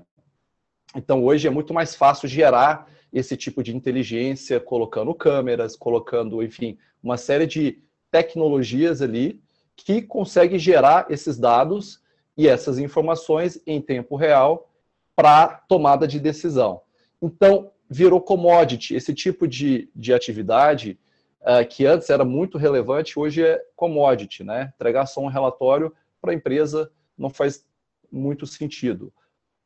Então, 0.95 1.23
hoje 1.23 1.47
é 1.47 1.51
muito 1.51 1.73
mais 1.73 1.95
fácil 1.95 2.27
gerar 2.27 2.87
esse 3.11 3.35
tipo 3.35 3.63
de 3.63 3.75
inteligência, 3.75 4.59
colocando 4.59 5.13
câmeras, 5.13 5.75
colocando, 5.75 6.43
enfim, 6.43 6.77
uma 7.01 7.17
série 7.17 7.47
de 7.47 7.81
tecnologias 8.11 9.01
ali 9.01 9.41
que 9.75 10.01
consegue 10.01 10.57
gerar 10.57 11.07
esses 11.09 11.37
dados 11.37 12.01
e 12.35 12.47
essas 12.47 12.77
informações 12.77 13.61
em 13.65 13.81
tempo 13.81 14.15
real 14.15 14.69
para 15.15 15.47
tomada 15.67 16.07
de 16.07 16.19
decisão. 16.19 16.81
Então, 17.21 17.71
virou 17.89 18.21
commodity. 18.21 18.95
Esse 18.95 19.13
tipo 19.13 19.47
de, 19.47 19.89
de 19.95 20.13
atividade, 20.13 20.99
que 21.69 21.85
antes 21.85 22.09
era 22.09 22.25
muito 22.25 22.57
relevante, 22.57 23.17
hoje 23.17 23.43
é 23.43 23.61
commodity. 23.75 24.43
Né? 24.43 24.73
Entregar 24.75 25.05
só 25.05 25.21
um 25.21 25.27
relatório 25.27 25.93
para 26.21 26.31
a 26.31 26.35
empresa 26.35 26.91
não 27.17 27.29
faz 27.29 27.65
muito 28.11 28.45
sentido. 28.45 29.13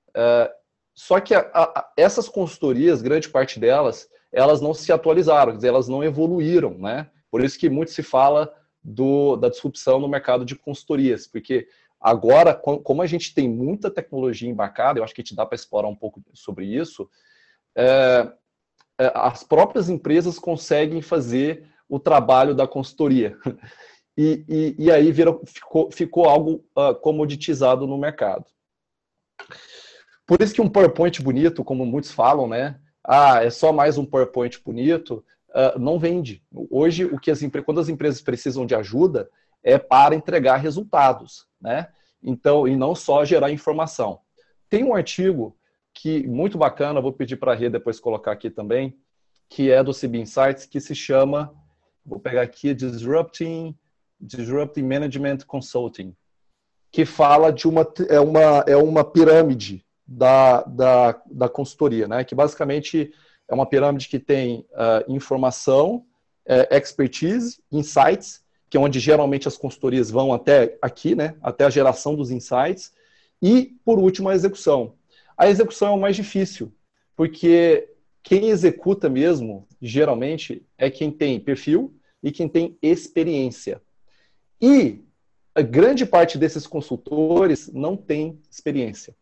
Uh, 0.10 0.52
só 0.94 1.20
que 1.20 1.34
a, 1.34 1.50
a, 1.54 1.92
essas 1.96 2.28
consultorias, 2.28 3.02
grande 3.02 3.30
parte 3.30 3.60
delas, 3.60 4.10
elas 4.32 4.62
não 4.62 4.74
se 4.74 4.92
atualizaram, 4.92 5.56
dizer, 5.56 5.70
elas 5.70 5.88
não 5.88 6.04
evoluíram, 6.04 6.78
né? 6.78 7.10
Por 7.30 7.44
isso 7.44 7.58
que 7.58 7.70
muito 7.70 7.92
se 7.92 8.04
fala 8.04 8.54
do, 8.84 9.36
da 9.36 9.50
disrupção 9.50 10.00
no 10.00 10.08
mercado 10.08 10.44
de 10.44 10.56
consultorias, 10.56 11.28
porque 11.28 11.68
agora, 12.00 12.54
como 12.54 13.02
a 13.02 13.08
gente 13.08 13.34
tem 13.34 13.50
muita 13.50 13.90
tecnologia 13.92 14.50
embarcada, 14.50 15.00
eu 15.00 15.04
acho 15.04 15.14
que 15.14 15.24
te 15.24 15.36
dá 15.36 15.46
para 15.46 15.56
explorar 15.56 15.88
um 15.88 15.96
pouco 15.96 16.22
sobre 16.34 16.66
isso, 16.66 17.10
é, 17.76 18.32
as 19.14 19.44
próprias 19.44 19.90
empresas 19.90 20.38
conseguem 20.38 21.02
fazer 21.02 21.66
o 21.88 22.00
trabalho 22.00 22.56
da 22.56 22.68
consultoria. 22.68 23.38
E, 24.18 24.44
e, 24.48 24.76
e 24.78 24.92
aí 24.92 25.10
virou, 25.10 25.42
ficou, 25.46 25.90
ficou 25.90 26.26
algo 26.26 26.66
uh, 26.78 26.94
comoditizado 26.96 27.88
no 27.88 27.98
mercado. 27.98 28.46
Por 30.28 30.42
isso 30.42 30.54
que 30.54 30.62
um 30.62 30.70
PowerPoint 30.70 31.22
bonito, 31.22 31.64
como 31.64 31.86
muitos 31.86 32.12
falam, 32.12 32.46
né? 32.46 32.78
Ah, 33.04 33.44
é 33.44 33.50
só 33.50 33.72
mais 33.72 33.98
um 33.98 34.06
PowerPoint 34.06 34.62
bonito, 34.64 35.24
uh, 35.50 35.80
não 35.80 35.98
vende. 35.98 36.44
Hoje, 36.70 37.06
o 37.06 37.18
que 37.18 37.32
as 37.32 37.40
quando 37.66 37.80
as 37.80 37.88
empresas 37.88 38.22
precisam 38.22 38.66
de 38.66 38.76
ajuda, 38.76 39.30
é 39.64 39.78
para 39.78 40.14
entregar 40.14 40.58
resultados, 40.58 41.48
né? 41.60 41.88
Então, 42.22 42.68
e 42.68 42.76
não 42.76 42.94
só 42.94 43.24
gerar 43.26 43.50
informação. 43.50 44.20
Tem 44.70 44.84
um 44.84 44.94
artigo 44.94 45.56
que 45.94 46.28
muito 46.28 46.58
bacana, 46.58 47.02
vou 47.02 47.14
pedir 47.14 47.38
para 47.38 47.52
a 47.52 47.56
Rê 47.56 47.70
depois 47.70 48.00
colocar 48.00 48.32
aqui 48.32 48.50
também, 48.50 48.98
que 49.50 49.70
é 49.70 49.84
do 49.84 49.94
CB 49.94 50.20
Insights, 50.20 50.66
que 50.66 50.80
se 50.80 50.96
chama, 50.96 51.54
vou 52.06 52.20
pegar 52.20 52.42
aqui, 52.42 52.74
Disrupting, 52.74 53.76
Disrupting 54.20 54.84
Management 54.84 55.40
Consulting, 55.48 56.16
que 56.92 57.06
fala 57.06 57.52
de 57.52 57.68
uma, 57.68 57.88
é 58.10 58.20
uma, 58.20 58.64
é 58.68 58.78
uma 58.78 59.04
pirâmide 59.04 59.86
da, 60.06 60.62
da, 60.64 61.22
da 61.30 61.50
consultoria, 61.50 62.08
né? 62.08 62.24
que 62.24 62.36
basicamente 62.36 63.14
é 63.48 63.54
uma 63.54 63.66
pirâmide 63.66 64.08
que 64.08 64.20
tem 64.20 64.66
uh, 64.72 65.12
informação, 65.12 66.06
uh, 66.48 66.76
expertise, 66.76 67.62
insights, 67.72 68.44
que 68.70 68.78
é 68.78 68.80
onde 68.80 69.00
geralmente 69.00 69.48
as 69.48 69.58
consultorias 69.58 70.10
vão 70.10 70.34
até 70.34 70.78
aqui, 70.82 71.16
né? 71.16 71.36
até 71.42 71.66
a 71.66 71.70
geração 71.70 72.16
dos 72.16 72.32
insights, 72.32 72.94
e, 73.42 73.76
por 73.84 73.98
último, 73.98 74.30
a 74.30 74.36
execução. 74.36 74.94
A 75.42 75.50
execução 75.50 75.88
é 75.88 75.92
o 75.92 76.00
mais 76.00 76.16
difícil, 76.16 76.72
porque 77.16 77.90
quem 78.22 78.50
executa 78.50 79.10
mesmo, 79.10 79.68
geralmente, 79.82 80.64
é 80.78 80.90
quem 80.92 81.10
tem 81.10 81.40
perfil 81.40 81.96
e 82.22 82.32
quem 82.32 82.48
tem 82.48 82.78
experiência. 82.82 83.82
E 84.62 85.00
a 85.56 85.64
grande 85.64 86.06
parte 86.06 86.38
desses 86.38 86.68
consultores 86.68 87.72
não 87.74 87.98
tem 87.98 88.40
experiência 88.52 89.16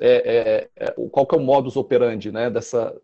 é, 0.00 0.68
é, 0.76 0.86
é, 0.86 0.94
qual 1.10 1.26
que 1.26 1.34
é 1.34 1.38
o 1.38 1.42
modus 1.42 1.76
operandi 1.76 2.30
né, 2.30 2.48
dessa, 2.48 2.94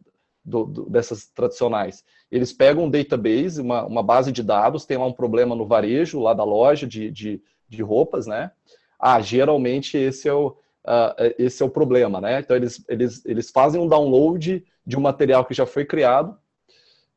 do, 0.44 0.64
do, 0.64 0.90
dessas 0.90 1.26
tradicionais? 1.26 2.04
Eles 2.30 2.52
pegam 2.52 2.84
um 2.84 2.90
database, 2.90 3.60
uma, 3.60 3.84
uma, 3.84 4.02
base 4.02 4.32
de 4.32 4.42
dados, 4.42 4.86
tem 4.86 4.96
lá 4.96 5.06
um 5.06 5.12
problema 5.12 5.54
no 5.54 5.66
varejo, 5.66 6.20
lá 6.20 6.34
da 6.34 6.44
loja 6.44 6.86
de, 6.86 7.10
de, 7.10 7.42
de 7.68 7.82
roupas, 7.82 8.26
né? 8.26 8.50
Ah, 8.98 9.20
geralmente 9.20 9.96
esse 9.96 10.28
é 10.28 10.32
o, 10.32 10.56
uh, 10.88 11.34
esse 11.38 11.62
é 11.62 11.66
o 11.66 11.70
problema, 11.70 12.20
né? 12.20 12.40
Então 12.40 12.56
eles, 12.56 12.84
eles, 12.88 13.24
eles 13.26 13.50
fazem 13.50 13.80
um 13.80 13.86
download 13.86 14.64
de 14.86 14.96
um 14.96 15.00
material 15.00 15.44
que 15.44 15.54
já 15.54 15.66
foi 15.66 15.84
criado 15.84 16.36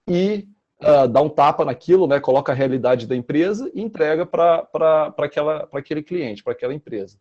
e 0.07 0.47
uh, 0.81 1.07
dá 1.07 1.21
um 1.21 1.29
tapa 1.29 1.63
naquilo, 1.63 2.05
né? 2.05 2.19
Coloca 2.19 2.51
a 2.51 2.55
realidade 2.55 3.07
da 3.07 3.15
empresa 3.15 3.71
e 3.73 3.81
entrega 3.81 4.25
para 4.25 4.67
aquele 5.71 6.03
cliente, 6.03 6.43
para 6.43 6.53
aquela 6.53 6.73
empresa. 6.73 7.17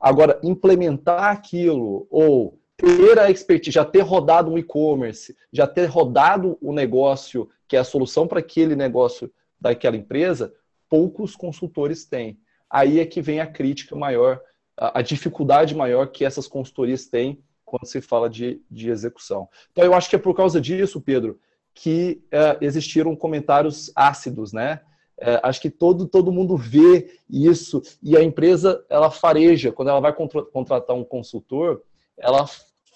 Agora, 0.00 0.38
implementar 0.42 1.30
aquilo 1.30 2.06
ou 2.10 2.58
ter 2.76 3.18
a 3.18 3.30
expertise, 3.30 3.74
já 3.74 3.84
ter 3.84 4.00
rodado 4.00 4.50
um 4.50 4.58
e-commerce, 4.58 5.36
já 5.52 5.66
ter 5.66 5.86
rodado 5.86 6.58
o 6.60 6.72
negócio 6.72 7.48
que 7.68 7.76
é 7.76 7.80
a 7.80 7.84
solução 7.84 8.26
para 8.26 8.40
aquele 8.40 8.74
negócio 8.74 9.32
daquela 9.58 9.96
empresa, 9.96 10.52
poucos 10.88 11.34
consultores 11.34 12.04
têm. 12.04 12.38
Aí 12.68 12.98
é 12.98 13.06
que 13.06 13.22
vem 13.22 13.40
a 13.40 13.46
crítica 13.46 13.96
maior, 13.96 14.40
a, 14.76 15.02
dificuldade 15.02 15.74
maior 15.74 16.08
que 16.08 16.24
essas 16.24 16.46
consultorias 16.46 17.06
têm 17.06 17.42
quando 17.64 17.86
se 17.86 18.00
fala 18.00 18.28
de, 18.28 18.60
de 18.70 18.90
execução. 18.90 19.48
Então, 19.72 19.84
eu 19.84 19.94
acho 19.94 20.08
que 20.08 20.16
é 20.16 20.18
por 20.18 20.34
causa 20.34 20.60
disso, 20.60 21.00
Pedro, 21.00 21.40
que 21.74 22.22
uh, 22.26 22.64
existiram 22.64 23.16
comentários 23.16 23.90
ácidos, 23.94 24.52
né? 24.52 24.80
É, 25.16 25.40
acho 25.44 25.60
que 25.60 25.70
todo, 25.70 26.08
todo 26.08 26.32
mundo 26.32 26.56
vê 26.56 27.20
isso 27.30 27.80
e 28.02 28.16
a 28.16 28.22
empresa 28.22 28.84
ela 28.90 29.12
fareja 29.12 29.70
quando 29.70 29.88
ela 29.88 30.00
vai 30.00 30.12
contratar 30.12 30.96
um 30.96 31.04
consultor, 31.04 31.82
ela 32.18 32.48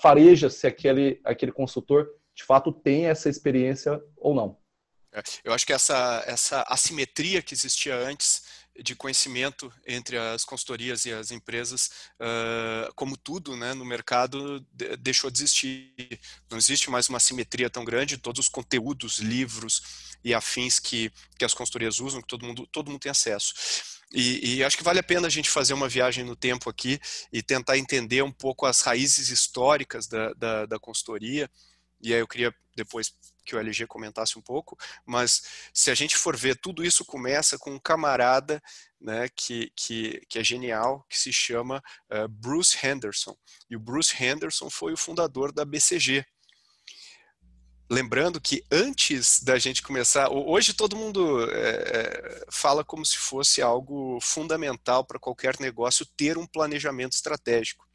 fareja 0.03 0.51
se 0.51 0.67
aquele, 0.67 1.21
aquele 1.23 1.53
consultor 1.53 2.09
de 2.35 2.43
fato 2.43 2.73
tem 2.73 3.07
essa 3.07 3.29
experiência 3.29 4.03
ou 4.17 4.35
não. 4.35 4.57
É, 5.13 5.23
eu 5.45 5.53
acho 5.53 5.65
que 5.65 5.73
essa, 5.73 6.25
essa 6.27 6.63
assimetria 6.69 7.41
que 7.41 7.55
existia 7.55 7.97
antes 7.97 8.43
de 8.83 8.95
conhecimento 8.95 9.73
entre 9.87 10.17
as 10.17 10.45
consultorias 10.45 11.05
e 11.05 11.13
as 11.13 11.31
empresas, 11.31 11.91
uh, 12.21 12.93
como 12.95 13.17
tudo 13.17 13.57
né, 13.57 13.75
no 13.75 13.85
mercado, 13.85 14.65
deixou 15.01 15.31
de 15.31 15.43
existir. 15.43 16.21
Não 16.51 16.59
existe 16.59 16.91
mais 16.91 17.09
uma 17.09 17.21
simetria 17.21 17.69
tão 17.69 17.85
grande, 17.85 18.19
todos 18.19 18.47
os 18.47 18.49
conteúdos, 18.49 19.19
livros 19.19 19.83
e 20.25 20.33
afins 20.33 20.79
que, 20.79 21.13
que 21.39 21.45
as 21.45 21.55
consultorias 21.55 22.01
usam, 22.01 22.21
que 22.21 22.29
todo 22.29 22.47
mundo, 22.47 22.67
todo 22.67 22.91
mundo 22.91 23.01
tem 23.01 23.11
acesso. 23.11 23.55
E, 24.13 24.57
e, 24.57 24.65
acho 24.65 24.77
que 24.77 24.85
vale 24.85 25.01
a 25.01 25.03
pena 25.03 25.27
a 25.27 25.31
gente 25.31 25.51
fazer 25.51 25.75
uma 25.75 25.89
viagem 25.89 26.25
no 26.25 26.35
tempo 26.35 26.71
aqui 26.71 26.99
e 27.31 27.43
tentar 27.43 27.77
entender 27.77 28.23
um 28.23 28.33
pouco 28.33 28.65
as 28.65 28.81
raízes 28.81 29.29
históricas 29.29 30.07
da, 30.07 30.33
da, 30.33 30.67
da 30.67 30.79
consultoria. 30.79 31.51
E 32.01 32.15
aí 32.15 32.21
eu 32.21 32.29
queria 32.29 32.55
depois 32.77 33.13
que 33.45 33.57
o 33.57 33.59
LG 33.59 33.87
comentasse 33.87 34.39
um 34.39 34.43
pouco, 34.43 34.79
mas 35.05 35.43
se 35.73 35.91
a 35.91 35.95
gente 35.95 36.17
for 36.17 36.37
ver, 36.37 36.57
tudo 36.61 36.85
isso 36.85 37.05
começa 37.05 37.59
com 37.59 37.73
um 37.73 37.79
camarada 37.79 38.63
né, 39.01 39.29
que, 39.35 39.73
que, 39.75 40.21
que 40.29 40.39
é 40.39 40.45
genial, 40.45 41.05
que 41.09 41.19
se 41.19 41.33
chama 41.33 41.83
uh, 42.13 42.29
Bruce 42.29 42.79
Henderson. 42.85 43.37
E 43.69 43.75
o 43.75 43.81
Bruce 43.81 44.15
Henderson 44.23 44.71
foi 44.71 44.93
o 44.93 44.97
fundador 44.97 45.51
da 45.51 45.65
BCG, 45.65 46.25
lembrando 47.91 48.41
que 48.41 48.63
antes 48.71 49.43
da 49.43 49.59
gente 49.59 49.83
começar, 49.83 50.29
hoje 50.31 50.75
todo 50.75 50.97
mundo 50.97 51.51
é, 51.51 52.45
fala 52.51 52.85
como 52.85 53.05
se 53.05 53.17
fosse 53.17 53.63
algo 53.63 54.19
fundamental 54.21 55.05
para 55.05 55.19
qualquer 55.19 55.59
negócio 55.59 56.05
ter 56.05 56.37
um 56.37 56.47
planejamento 56.47 57.13
estratégico. 57.13 57.88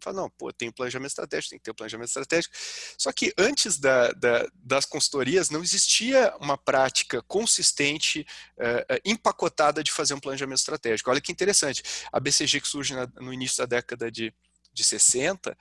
Fala, 0.00 0.22
não, 0.22 0.30
pô, 0.30 0.52
tem 0.52 0.68
um 0.68 0.72
planejamento 0.72 1.10
estratégico, 1.10 1.50
tem 1.50 1.58
que 1.58 1.64
ter 1.64 1.70
um 1.70 1.74
planejamento 1.74 2.08
estratégico. 2.08 2.54
Só 2.98 3.12
que 3.12 3.32
antes 3.38 3.78
da, 3.78 4.12
da, 4.12 4.46
das 4.54 4.84
consultorias 4.84 5.50
não 5.50 5.62
existia 5.62 6.34
uma 6.40 6.58
prática 6.58 7.22
consistente, 7.22 8.26
uh, 8.58 9.00
empacotada 9.04 9.82
de 9.82 9.92
fazer 9.92 10.14
um 10.14 10.20
planejamento 10.20 10.58
estratégico. 10.58 11.10
Olha 11.10 11.20
que 11.20 11.32
interessante. 11.32 11.82
A 12.12 12.20
BCG, 12.20 12.60
que 12.60 12.68
surge 12.68 12.94
na, 12.94 13.06
no 13.16 13.32
início 13.32 13.58
da 13.58 13.66
década 13.66 14.10
de, 14.10 14.32
de 14.72 14.84
60, 14.84 15.52
uh, 15.52 15.56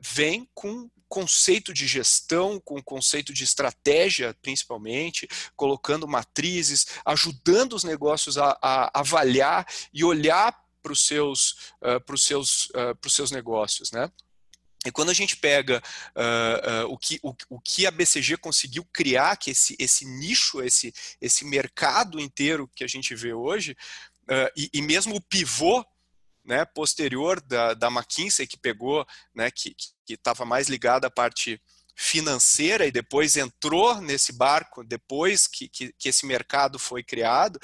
vem 0.00 0.48
com 0.54 0.90
conceito 1.08 1.72
de 1.72 1.86
gestão, 1.86 2.58
com 2.58 2.82
conceito 2.82 3.32
de 3.32 3.44
estratégia, 3.44 4.34
principalmente, 4.42 5.28
colocando 5.54 6.08
matrizes, 6.08 6.86
ajudando 7.04 7.74
os 7.74 7.84
negócios 7.84 8.36
a, 8.36 8.58
a 8.60 8.98
avaliar 8.98 9.64
e 9.92 10.02
olhar 10.02 10.63
para 10.84 10.92
os 10.92 11.06
seus, 11.06 11.72
uh, 11.80 12.18
seus, 12.18 12.66
uh, 12.66 13.10
seus 13.10 13.30
negócios, 13.30 13.90
né? 13.90 14.12
E 14.86 14.92
quando 14.92 15.08
a 15.08 15.14
gente 15.14 15.38
pega 15.38 15.82
uh, 16.14 16.84
uh, 16.84 16.92
o, 16.92 16.98
que, 16.98 17.18
o, 17.22 17.34
o, 17.48 17.58
que 17.58 17.86
a 17.86 17.90
BCG 17.90 18.36
conseguiu 18.36 18.86
criar, 18.92 19.34
que 19.38 19.50
esse, 19.50 19.74
esse 19.78 20.04
nicho, 20.04 20.60
esse, 20.62 20.92
esse 21.22 21.42
mercado 21.46 22.20
inteiro 22.20 22.70
que 22.76 22.84
a 22.84 22.86
gente 22.86 23.14
vê 23.14 23.32
hoje, 23.32 23.74
uh, 24.24 24.50
e, 24.54 24.68
e, 24.74 24.82
mesmo 24.82 25.16
o 25.16 25.22
pivô 25.22 25.82
né, 26.44 26.66
posterior 26.66 27.40
da, 27.40 27.72
da 27.72 27.88
McKinsey, 27.88 28.46
que 28.46 28.58
pegou, 28.58 29.06
né, 29.34 29.50
que 29.50 29.74
estava 30.06 30.44
mais 30.44 30.68
ligado 30.68 31.06
à 31.06 31.10
parte 31.10 31.58
financeira 31.94 32.86
e 32.86 32.92
depois 32.92 33.36
entrou 33.36 34.00
nesse 34.00 34.32
barco, 34.32 34.84
depois 34.84 35.46
que, 35.46 35.68
que, 35.68 35.92
que 35.98 36.08
esse 36.08 36.26
mercado 36.26 36.78
foi 36.78 37.02
criado, 37.02 37.58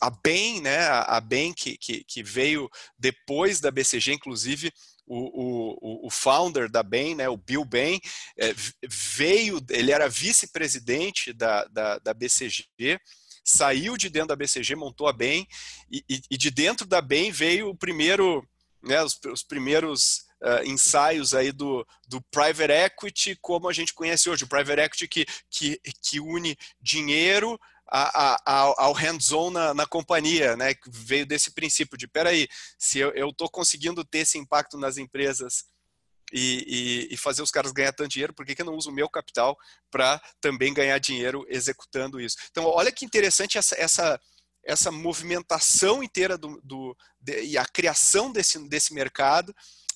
a 0.00 0.10
BEM, 0.10 0.60
né, 0.60 0.86
a 0.86 1.20
BEM 1.20 1.54
que, 1.54 1.78
que, 1.78 2.04
que 2.04 2.22
veio 2.22 2.68
depois 2.98 3.60
da 3.60 3.70
BCG, 3.70 4.12
inclusive, 4.12 4.72
o, 5.06 6.04
o, 6.04 6.06
o 6.06 6.10
founder 6.10 6.70
da 6.70 6.82
Bain, 6.82 7.14
né, 7.14 7.28
o 7.28 7.36
Bill 7.36 7.64
Bain, 7.64 8.00
é, 8.38 8.54
veio, 8.88 9.64
ele 9.70 9.92
era 9.92 10.08
vice-presidente 10.08 11.32
da, 11.32 11.64
da, 11.66 11.98
da, 11.98 12.14
BCG, 12.14 12.98
saiu 13.44 13.96
de 13.96 14.08
dentro 14.08 14.28
da 14.28 14.36
BCG, 14.36 14.74
montou 14.74 15.06
a 15.06 15.12
Bain, 15.12 15.46
e, 15.90 16.02
e, 16.30 16.36
de 16.36 16.50
dentro 16.50 16.86
da 16.86 17.00
Bain 17.00 17.30
veio 17.30 17.68
o 17.68 17.76
primeiro, 17.76 18.46
né, 18.82 19.02
os, 19.02 19.18
os 19.30 19.42
primeiros 19.42 20.23
uh, 20.44 20.64
ensaios 20.64 21.32
aí 21.32 21.50
do, 21.50 21.86
do 22.06 22.20
private 22.30 22.72
equity 22.72 23.36
como 23.40 23.68
a 23.68 23.72
gente 23.72 23.94
conhece 23.94 24.28
hoje, 24.28 24.44
o 24.44 24.48
private 24.48 24.80
equity 24.80 25.08
que, 25.08 25.26
que, 25.50 25.80
que 26.02 26.20
une 26.20 26.56
dinheiro 26.80 27.58
a, 27.86 28.36
a, 28.44 28.84
ao 28.84 28.92
hands-on 28.92 29.50
na, 29.50 29.74
na, 29.74 29.86
companhia, 29.86 30.56
né? 30.56 30.74
Veio 30.86 31.26
desse 31.26 31.52
princípio 31.52 31.96
de, 31.96 32.08
peraí, 32.08 32.48
se 32.78 32.98
eu 32.98 33.28
estou 33.28 33.48
conseguindo 33.48 34.04
ter 34.04 34.18
esse 34.18 34.38
impacto 34.38 34.78
nas 34.78 34.96
empresas 34.96 35.66
e, 36.32 37.06
e, 37.10 37.14
e, 37.14 37.16
fazer 37.16 37.42
os 37.42 37.50
caras 37.50 37.72
ganhar 37.72 37.92
tanto 37.92 38.10
dinheiro, 38.10 38.34
por 38.34 38.44
que, 38.44 38.54
que 38.54 38.62
eu 38.62 38.66
não 38.66 38.74
uso 38.74 38.90
o 38.90 38.92
meu 38.92 39.08
capital 39.08 39.56
para 39.90 40.20
também 40.40 40.72
ganhar 40.72 40.98
dinheiro 40.98 41.46
executando 41.48 42.20
isso? 42.20 42.36
Então, 42.50 42.64
olha 42.64 42.90
que 42.90 43.04
interessante 43.04 43.58
essa, 43.58 43.76
essa, 43.78 44.20
essa 44.64 44.90
movimentação 44.90 46.02
inteira 46.02 46.36
do, 46.36 46.60
do 46.64 46.96
de, 47.20 47.44
e 47.44 47.58
a 47.58 47.64
criação 47.64 48.32
desse, 48.32 48.58
desse 48.68 48.94
mercado 48.94 49.54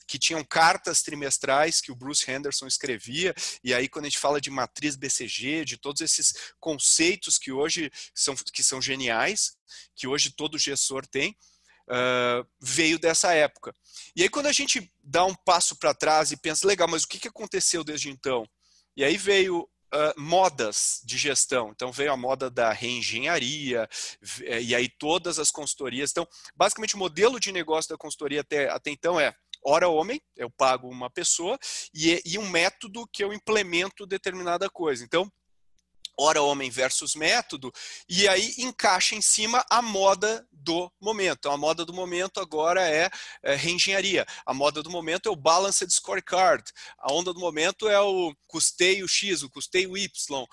que 0.09 0.19
tinham 0.19 0.43
cartas 0.43 1.03
trimestrais 1.03 1.83
que 1.83 1.93
o 1.93 1.95
Bruce 1.95 2.29
Henderson 2.29 2.67
escrevia, 2.67 3.35
e 3.63 3.75
aí 3.75 3.89
quando 3.89 4.07
a 4.07 4.09
gente 4.09 4.19
fala 4.19 4.41
de 4.41 4.51
matriz 4.51 4.97
BCG, 4.97 5.67
de 5.67 5.77
todos 5.77 6.01
esses 6.01 6.33
conceitos 6.59 7.39
que 7.39 7.53
hoje 7.53 7.93
são, 8.15 8.35
que 8.35 8.63
são 8.63 8.81
geniais, 8.81 9.55
que 9.95 10.07
hoje 10.09 10.31
todo 10.31 10.59
gestor 10.59 11.07
tem, 11.07 11.37
uh, 11.89 12.49
veio 12.59 12.99
dessa 12.99 13.35
época. 13.35 13.77
E 14.17 14.23
aí 14.23 14.31
quando 14.31 14.47
a 14.47 14.53
gente 14.53 14.91
dá 15.05 15.27
um 15.27 15.35
passo 15.35 15.77
para 15.77 15.93
trás 15.93 16.33
e 16.33 16.39
pensa, 16.39 16.67
legal, 16.67 16.89
mas 16.89 17.05
o 17.05 17.09
que, 17.09 17.21
que 17.21 17.29
aconteceu 17.29 17.85
desde 17.85 18.09
então? 18.09 18.49
E 18.97 19.05
aí 19.05 19.17
veio 19.17 19.69
Uh, 19.91 20.13
modas 20.21 21.01
de 21.03 21.17
gestão. 21.17 21.71
Então 21.71 21.91
veio 21.91 22.13
a 22.13 22.17
moda 22.17 22.51
da 22.51 22.75
reengenharia, 22.75 23.89
eh, 24.43 24.61
e 24.61 24.75
aí 24.75 24.87
todas 24.87 25.39
as 25.39 25.51
consultorias. 25.51 26.11
Então, 26.11 26.29
basicamente, 26.55 26.95
o 26.95 26.99
modelo 26.99 27.41
de 27.41 27.51
negócio 27.51 27.89
da 27.89 27.97
consultoria 27.97 28.43
até, 28.43 28.69
até 28.69 28.91
então 28.91 29.19
é 29.19 29.35
hora 29.65 29.89
homem, 29.89 30.21
eu 30.37 30.51
pago 30.51 30.89
uma 30.89 31.11
pessoa, 31.11 31.59
e, 31.95 32.21
e 32.25 32.39
um 32.39 32.49
método 32.49 33.07
que 33.13 33.23
eu 33.23 33.33
implemento 33.33 34.07
determinada 34.07 34.69
coisa. 34.71 35.05
Então, 35.05 35.31
hora 36.19 36.43
homem 36.43 36.69
versus 36.69 37.15
método, 37.15 37.73
e 38.09 38.27
aí 38.27 38.55
encaixa 38.59 39.15
em 39.15 39.23
cima 39.23 39.65
a 39.71 39.81
moda 39.81 40.45
do 40.51 40.93
momento. 41.01 41.39
Então, 41.39 41.53
a 41.53 41.57
moda 41.57 41.85
do 41.85 41.93
momento 41.93 42.41
agora 42.41 42.89
é, 42.89 43.09
é 43.43 43.55
reengenharia. 43.55 44.27
A 44.45 44.53
moda 44.53 44.83
do 44.83 44.91
momento 44.91 45.29
é 45.29 45.33
o 45.33 45.37
balanced 45.37 45.89
scorecard. 45.93 46.65
A 46.99 47.13
onda 47.13 47.33
do 47.33 47.39
momento 47.39 47.89
é 47.89 48.01
o 48.01 48.35
custeio 48.49 49.07
X, 49.07 49.45
o 49.45 49.51
custeio 49.51 49.97
Y 49.97 50.47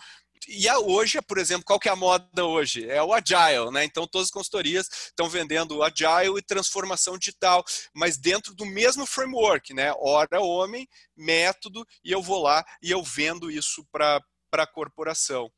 e 0.48 0.70
hoje, 0.72 1.22
por 1.22 1.38
exemplo, 1.38 1.66
qual 1.66 1.80
que 1.80 1.90
é 1.90 1.92
a 1.92 1.96
moda 1.96 2.46
hoje? 2.46 2.88
É 2.90 3.02
o 3.02 3.14
Agile, 3.14 3.72
né? 3.72 3.84
Então 3.84 4.08
todas 4.08 4.28
as 4.28 4.32
consultorias 4.32 4.88
estão 5.08 5.30
vendendo 5.30 5.84
Agile 5.84 6.38
e 6.38 6.42
transformação 6.42 7.18
digital, 7.18 7.64
mas 7.94 8.18
dentro 8.18 8.54
do 8.54 8.66
mesmo 8.66 9.06
framework, 9.06 9.74
né? 9.74 9.94
Hora 9.98 10.42
homem, 10.42 10.88
método, 11.16 11.86
e 12.04 12.12
eu 12.12 12.22
vou 12.22 12.42
lá 12.42 12.64
e 12.82 12.92
eu 12.92 13.04
vendo 13.04 13.50
isso 13.50 13.86
para 13.92 14.22
a 14.54 14.68
corporação. 14.68 15.52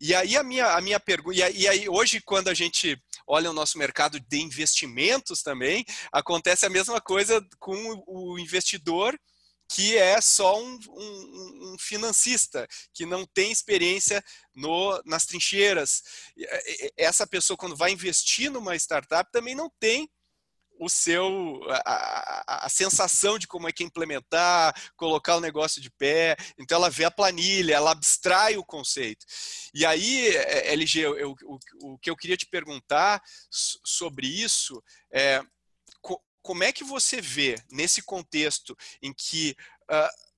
E 0.00 0.14
aí 0.14 0.36
a 0.36 0.42
minha, 0.42 0.74
a 0.74 0.80
minha 0.80 1.00
pergunta, 1.00 1.36
e 1.50 1.66
aí 1.66 1.88
hoje 1.88 2.20
quando 2.20 2.48
a 2.48 2.54
gente 2.54 2.96
olha 3.26 3.50
o 3.50 3.54
nosso 3.54 3.76
mercado 3.76 4.18
de 4.18 4.40
investimentos 4.40 5.42
também, 5.42 5.84
acontece 6.12 6.64
a 6.64 6.70
mesma 6.70 7.00
coisa 7.00 7.44
com 7.58 8.02
o 8.06 8.38
investidor 8.38 9.18
que 9.68 9.96
é 9.96 10.20
só 10.20 10.58
um, 10.60 10.78
um, 10.88 11.72
um, 11.72 11.76
financista, 11.78 12.66
que 12.94 13.04
não 13.04 13.26
tem 13.26 13.52
experiência 13.52 14.24
no, 14.54 15.00
nas 15.04 15.26
trincheiras. 15.26 16.02
Essa 16.96 17.26
pessoa, 17.26 17.56
quando 17.56 17.76
vai 17.76 17.92
investir 17.92 18.50
numa 18.50 18.74
startup, 18.76 19.30
também 19.30 19.54
não 19.54 19.70
tem 19.78 20.10
o 20.80 20.88
seu 20.88 21.60
a, 21.68 22.44
a, 22.46 22.66
a, 22.66 22.68
sensação 22.68 23.38
de 23.38 23.46
como 23.46 23.68
é 23.68 23.72
que 23.72 23.82
implementar, 23.82 24.74
colocar 24.96 25.36
o 25.36 25.40
negócio 25.40 25.82
de 25.82 25.90
pé. 25.90 26.36
Então 26.58 26.76
ela 26.76 26.88
vê 26.88 27.04
a 27.04 27.10
planilha, 27.10 27.74
ela 27.74 27.90
abstrai 27.90 28.56
o 28.56 28.64
conceito. 28.64 29.26
E 29.74 29.84
aí, 29.84 30.28
é, 30.28 30.72
LG, 30.72 31.00
eu, 31.00 31.18
eu, 31.18 31.34
o, 31.44 31.58
o 31.82 31.98
que 31.98 32.08
eu 32.08 32.16
queria 32.16 32.36
te 32.36 32.46
perguntar 32.46 33.20
sobre 33.50 34.26
isso 34.26 34.82
é 35.12 35.42
como 36.42 36.64
é 36.64 36.72
que 36.72 36.84
você 36.84 37.20
vê 37.20 37.56
nesse 37.70 38.02
contexto 38.02 38.76
em 39.02 39.12
que 39.12 39.56
uh, 39.90 40.28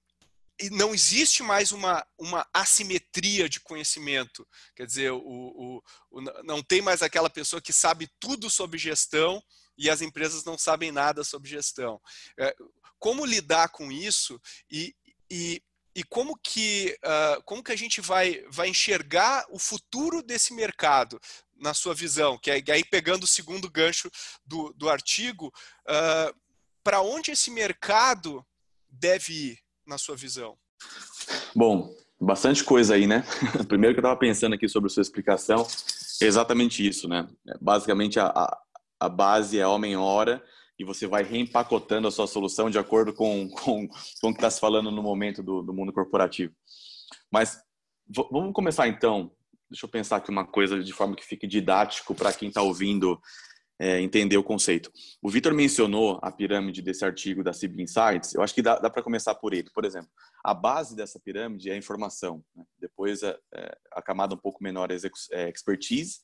não 0.73 0.95
existe 0.95 1.43
mais 1.43 1.73
uma, 1.73 2.07
uma 2.19 2.47
assimetria 2.53 3.49
de 3.49 3.61
conhecimento? 3.61 4.47
Quer 4.75 4.87
dizer, 4.87 5.13
o, 5.13 5.19
o, 5.21 5.83
o, 6.11 6.21
não 6.45 6.63
tem 6.63 6.83
mais 6.83 7.03
aquela 7.03 7.31
pessoa 7.31 7.63
que 7.63 7.73
sabe 7.73 8.11
tudo 8.19 8.51
sobre 8.51 8.79
gestão 8.79 9.43
e 9.79 9.89
as 9.89 10.03
empresas 10.03 10.45
não 10.45 10.59
sabem 10.59 10.93
nada 10.93 11.25
sobre 11.25 11.49
gestão. 11.49 12.01
É, 12.39 12.55
como 12.99 13.25
lidar 13.25 13.71
com 13.71 13.91
isso 13.91 14.39
e, 14.71 14.95
e, 15.31 15.63
e 15.95 16.05
como 16.05 16.37
que, 16.37 16.97
uh, 17.05 17.43
como 17.45 17.65
que 17.65 17.73
a 17.73 17.77
gente 17.77 18.01
vai, 18.01 18.45
vai 18.51 18.69
enxergar 18.69 19.47
o 19.49 19.59
futuro 19.59 20.23
desse 20.23 20.53
mercado? 20.53 21.19
Na 21.61 21.75
sua 21.75 21.95
visão, 21.95 22.39
que 22.39 22.51
é 22.51 22.63
aí 22.69 22.85
pegando 22.85 23.25
o 23.25 23.29
segundo 23.29 23.71
gancho 23.71 24.11
do, 24.45 24.73
do 24.75 24.89
artigo, 24.89 25.53
uh, 25.89 26.35
para 26.83 27.03
onde 27.03 27.31
esse 27.31 27.51
mercado 27.51 28.45
deve 28.89 29.33
ir, 29.33 29.59
na 29.87 29.99
sua 29.99 30.17
visão? 30.17 30.57
Bom, 31.55 31.95
bastante 32.21 32.63
coisa 32.65 32.95
aí, 32.95 33.07
né? 33.07 33.25
Primeiro 33.69 33.95
que 33.95 33.99
eu 33.99 34.03
estava 34.03 34.19
pensando 34.19 34.55
aqui 34.55 34.69
sobre 34.69 34.87
a 34.87 34.91
sua 34.91 35.03
explicação, 35.03 35.67
é 36.23 36.27
exatamente 36.27 36.87
isso, 36.87 37.09
né? 37.09 37.29
Basicamente 37.61 38.19
a, 38.21 38.27
a, 38.27 38.59
a 39.01 39.09
base 39.09 39.59
é 39.59 39.67
homem-hora 39.67 40.43
e 40.79 40.85
você 40.85 41.07
vai 41.07 41.23
reempacotando 41.23 42.09
a 42.09 42.11
sua 42.11 42.27
solução 42.27 42.71
de 42.71 42.79
acordo 42.79 43.13
com, 43.13 43.49
com, 43.53 43.89
com 43.89 44.29
o 44.29 44.33
que 44.33 44.39
está 44.39 44.51
se 44.51 44.61
falando 44.61 44.91
no 44.91 45.03
momento 45.03 45.43
do, 45.43 45.63
do 45.63 45.75
mundo 45.75 45.93
corporativo. 45.93 46.55
Mas 47.31 47.61
vamos 48.09 48.53
começar 48.53 48.89
então 48.89 49.31
Deixa 49.71 49.87
eu 49.87 49.91
pensar 49.91 50.17
aqui 50.17 50.31
uma 50.31 50.45
coisa 50.45 50.83
de 50.83 50.93
forma 50.93 51.15
que 51.15 51.25
fique 51.25 51.47
didático 51.47 52.15
para 52.15 52.33
quem 52.33 52.49
está 52.49 52.61
ouvindo 52.61 53.21
é, 53.81 54.01
entender 54.01 54.37
o 54.37 54.43
conceito. 54.43 54.91
O 55.23 55.31
Vitor 55.31 55.55
mencionou 55.55 56.19
a 56.23 56.31
pirâmide 56.31 56.83
desse 56.83 57.05
artigo 57.05 57.43
da 57.43 57.53
CIB 57.53 57.83
Insights. 57.83 58.35
Eu 58.35 58.43
acho 58.43 58.55
que 58.55 58.61
dá, 58.61 58.79
dá 58.79 58.91
para 58.91 59.03
começar 59.03 59.35
por 59.35 59.55
ele. 59.55 59.71
Por 59.73 59.87
exemplo, 59.87 60.11
a 60.45 60.53
base 60.53 60.95
dessa 60.95 61.19
pirâmide 61.19 61.71
é 61.71 61.75
a 61.75 61.79
informação. 61.79 62.45
Né? 62.55 62.65
Depois, 62.79 63.23
é, 63.23 63.39
é, 63.55 63.79
a 63.93 64.03
camada 64.03 64.35
um 64.35 64.39
pouco 64.39 64.63
menor 64.63 64.91
é, 64.91 64.97
é 65.33 65.49
expertise. 65.49 66.19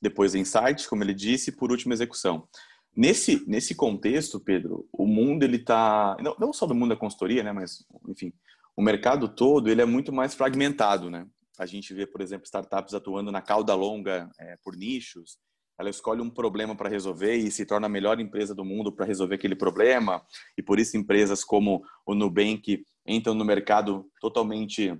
Depois, 0.00 0.34
é 0.34 0.38
insight, 0.38 0.88
como 0.88 1.04
ele 1.04 1.12
disse. 1.12 1.50
E, 1.50 1.52
por 1.52 1.70
último, 1.70 1.92
execução. 1.92 2.48
Nesse, 2.96 3.44
nesse 3.46 3.74
contexto, 3.74 4.40
Pedro, 4.40 4.88
o 4.90 5.06
mundo 5.06 5.42
ele 5.42 5.56
está 5.56 6.16
não, 6.18 6.34
não 6.40 6.52
só 6.52 6.64
do 6.64 6.74
mundo 6.74 6.90
da 6.90 6.96
consultoria, 6.96 7.42
né, 7.42 7.52
mas 7.52 7.84
enfim, 8.08 8.32
o 8.74 8.80
mercado 8.80 9.28
todo 9.28 9.68
ele 9.68 9.82
é 9.82 9.84
muito 9.84 10.10
mais 10.14 10.34
fragmentado, 10.34 11.10
né? 11.10 11.26
A 11.58 11.66
gente 11.66 11.92
vê, 11.94 12.06
por 12.06 12.20
exemplo, 12.20 12.44
startups 12.44 12.94
atuando 12.94 13.32
na 13.32 13.40
cauda 13.40 13.74
longa 13.74 14.30
é, 14.38 14.56
por 14.62 14.76
nichos. 14.76 15.38
Ela 15.78 15.90
escolhe 15.90 16.22
um 16.22 16.30
problema 16.30 16.74
para 16.74 16.88
resolver 16.88 17.34
e 17.36 17.50
se 17.50 17.66
torna 17.66 17.86
a 17.86 17.90
melhor 17.90 18.18
empresa 18.20 18.54
do 18.54 18.64
mundo 18.64 18.92
para 18.92 19.04
resolver 19.04 19.34
aquele 19.34 19.54
problema. 19.56 20.24
E 20.56 20.62
por 20.62 20.78
isso 20.78 20.96
empresas 20.96 21.44
como 21.44 21.82
o 22.06 22.14
Nubank 22.14 22.84
entram 23.06 23.34
no 23.34 23.44
mercado 23.44 24.10
totalmente 24.20 24.98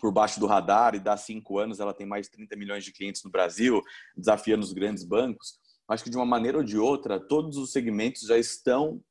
por 0.00 0.12
baixo 0.12 0.40
do 0.40 0.46
radar 0.46 0.94
e 0.94 1.00
dá 1.00 1.16
cinco 1.16 1.58
anos 1.58 1.78
ela 1.78 1.94
tem 1.94 2.06
mais 2.06 2.26
de 2.26 2.32
30 2.32 2.56
milhões 2.56 2.84
de 2.84 2.92
clientes 2.92 3.22
no 3.24 3.30
Brasil, 3.30 3.80
desafiando 4.16 4.64
os 4.64 4.72
grandes 4.72 5.04
bancos. 5.04 5.60
Acho 5.88 6.04
que 6.04 6.10
de 6.10 6.16
uma 6.16 6.26
maneira 6.26 6.58
ou 6.58 6.64
de 6.64 6.78
outra, 6.78 7.20
todos 7.20 7.56
os 7.56 7.72
segmentos 7.72 8.22
já 8.22 8.38
estão 8.38 9.02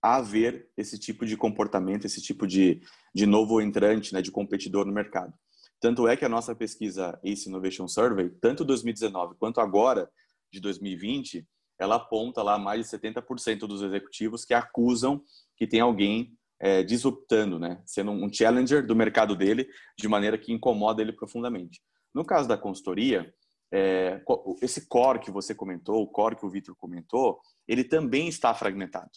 haver 0.00 0.70
esse 0.76 0.98
tipo 0.98 1.26
de 1.26 1.36
comportamento, 1.36 2.04
esse 2.04 2.22
tipo 2.22 2.46
de, 2.46 2.80
de 3.14 3.26
novo 3.26 3.60
entrante, 3.60 4.12
né, 4.14 4.22
de 4.22 4.30
competidor 4.30 4.86
no 4.86 4.92
mercado. 4.92 5.32
Tanto 5.80 6.08
é 6.08 6.16
que 6.16 6.24
a 6.24 6.28
nossa 6.28 6.54
pesquisa 6.54 7.18
Ace 7.22 7.48
Innovation 7.48 7.86
Survey, 7.86 8.30
tanto 8.40 8.64
2019 8.64 9.36
quanto 9.38 9.60
agora, 9.60 10.10
de 10.52 10.60
2020, 10.60 11.46
ela 11.78 11.96
aponta 11.96 12.42
lá 12.42 12.58
mais 12.58 12.88
de 12.88 12.96
70% 12.96 13.60
dos 13.60 13.82
executivos 13.82 14.44
que 14.44 14.52
acusam 14.52 15.22
que 15.56 15.66
tem 15.66 15.80
alguém 15.80 16.32
é, 16.60 16.82
disruptando, 16.82 17.58
né? 17.58 17.80
sendo 17.86 18.10
um 18.10 18.32
challenger 18.32 18.84
do 18.84 18.96
mercado 18.96 19.36
dele, 19.36 19.68
de 19.96 20.08
maneira 20.08 20.36
que 20.36 20.52
incomoda 20.52 21.00
ele 21.00 21.12
profundamente. 21.12 21.80
No 22.12 22.24
caso 22.24 22.48
da 22.48 22.58
consultoria, 22.58 23.32
é, 23.72 24.20
esse 24.60 24.88
core 24.88 25.20
que 25.20 25.30
você 25.30 25.54
comentou, 25.54 26.02
o 26.02 26.08
core 26.08 26.36
que 26.36 26.46
o 26.46 26.50
Vitor 26.50 26.74
comentou, 26.76 27.40
ele 27.66 27.84
também 27.84 28.28
está 28.28 28.52
fragmentado. 28.54 29.10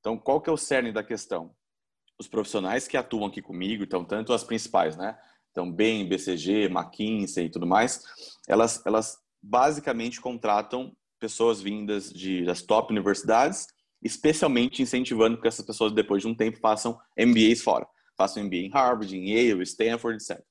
Então, 0.00 0.16
qual 0.16 0.40
que 0.40 0.48
é 0.48 0.52
o 0.52 0.56
cerne 0.56 0.92
da 0.92 1.02
questão? 1.02 1.54
Os 2.18 2.28
profissionais 2.28 2.88
que 2.88 2.96
atuam 2.96 3.26
aqui 3.26 3.42
comigo, 3.42 3.82
então, 3.82 4.04
tanto 4.04 4.32
as 4.32 4.44
principais, 4.44 4.96
né? 4.96 5.18
Então, 5.56 5.72
BCG, 5.72 6.64
McKinsey 6.66 7.46
e 7.46 7.50
tudo 7.50 7.66
mais, 7.66 8.02
elas, 8.46 8.84
elas 8.84 9.16
basicamente 9.42 10.20
contratam 10.20 10.94
pessoas 11.18 11.62
vindas 11.62 12.10
de, 12.10 12.44
das 12.44 12.60
top 12.60 12.92
universidades, 12.92 13.66
especialmente 14.02 14.82
incentivando 14.82 15.40
que 15.40 15.48
essas 15.48 15.64
pessoas, 15.64 15.94
depois 15.94 16.20
de 16.20 16.28
um 16.28 16.34
tempo, 16.34 16.58
façam 16.58 17.00
MBAs 17.18 17.62
fora. 17.62 17.86
Façam 18.18 18.44
MBA 18.44 18.56
em 18.56 18.70
Harvard, 18.70 19.16
em 19.16 19.30
Yale, 19.30 19.62
Stanford, 19.62 20.22
etc. 20.22 20.44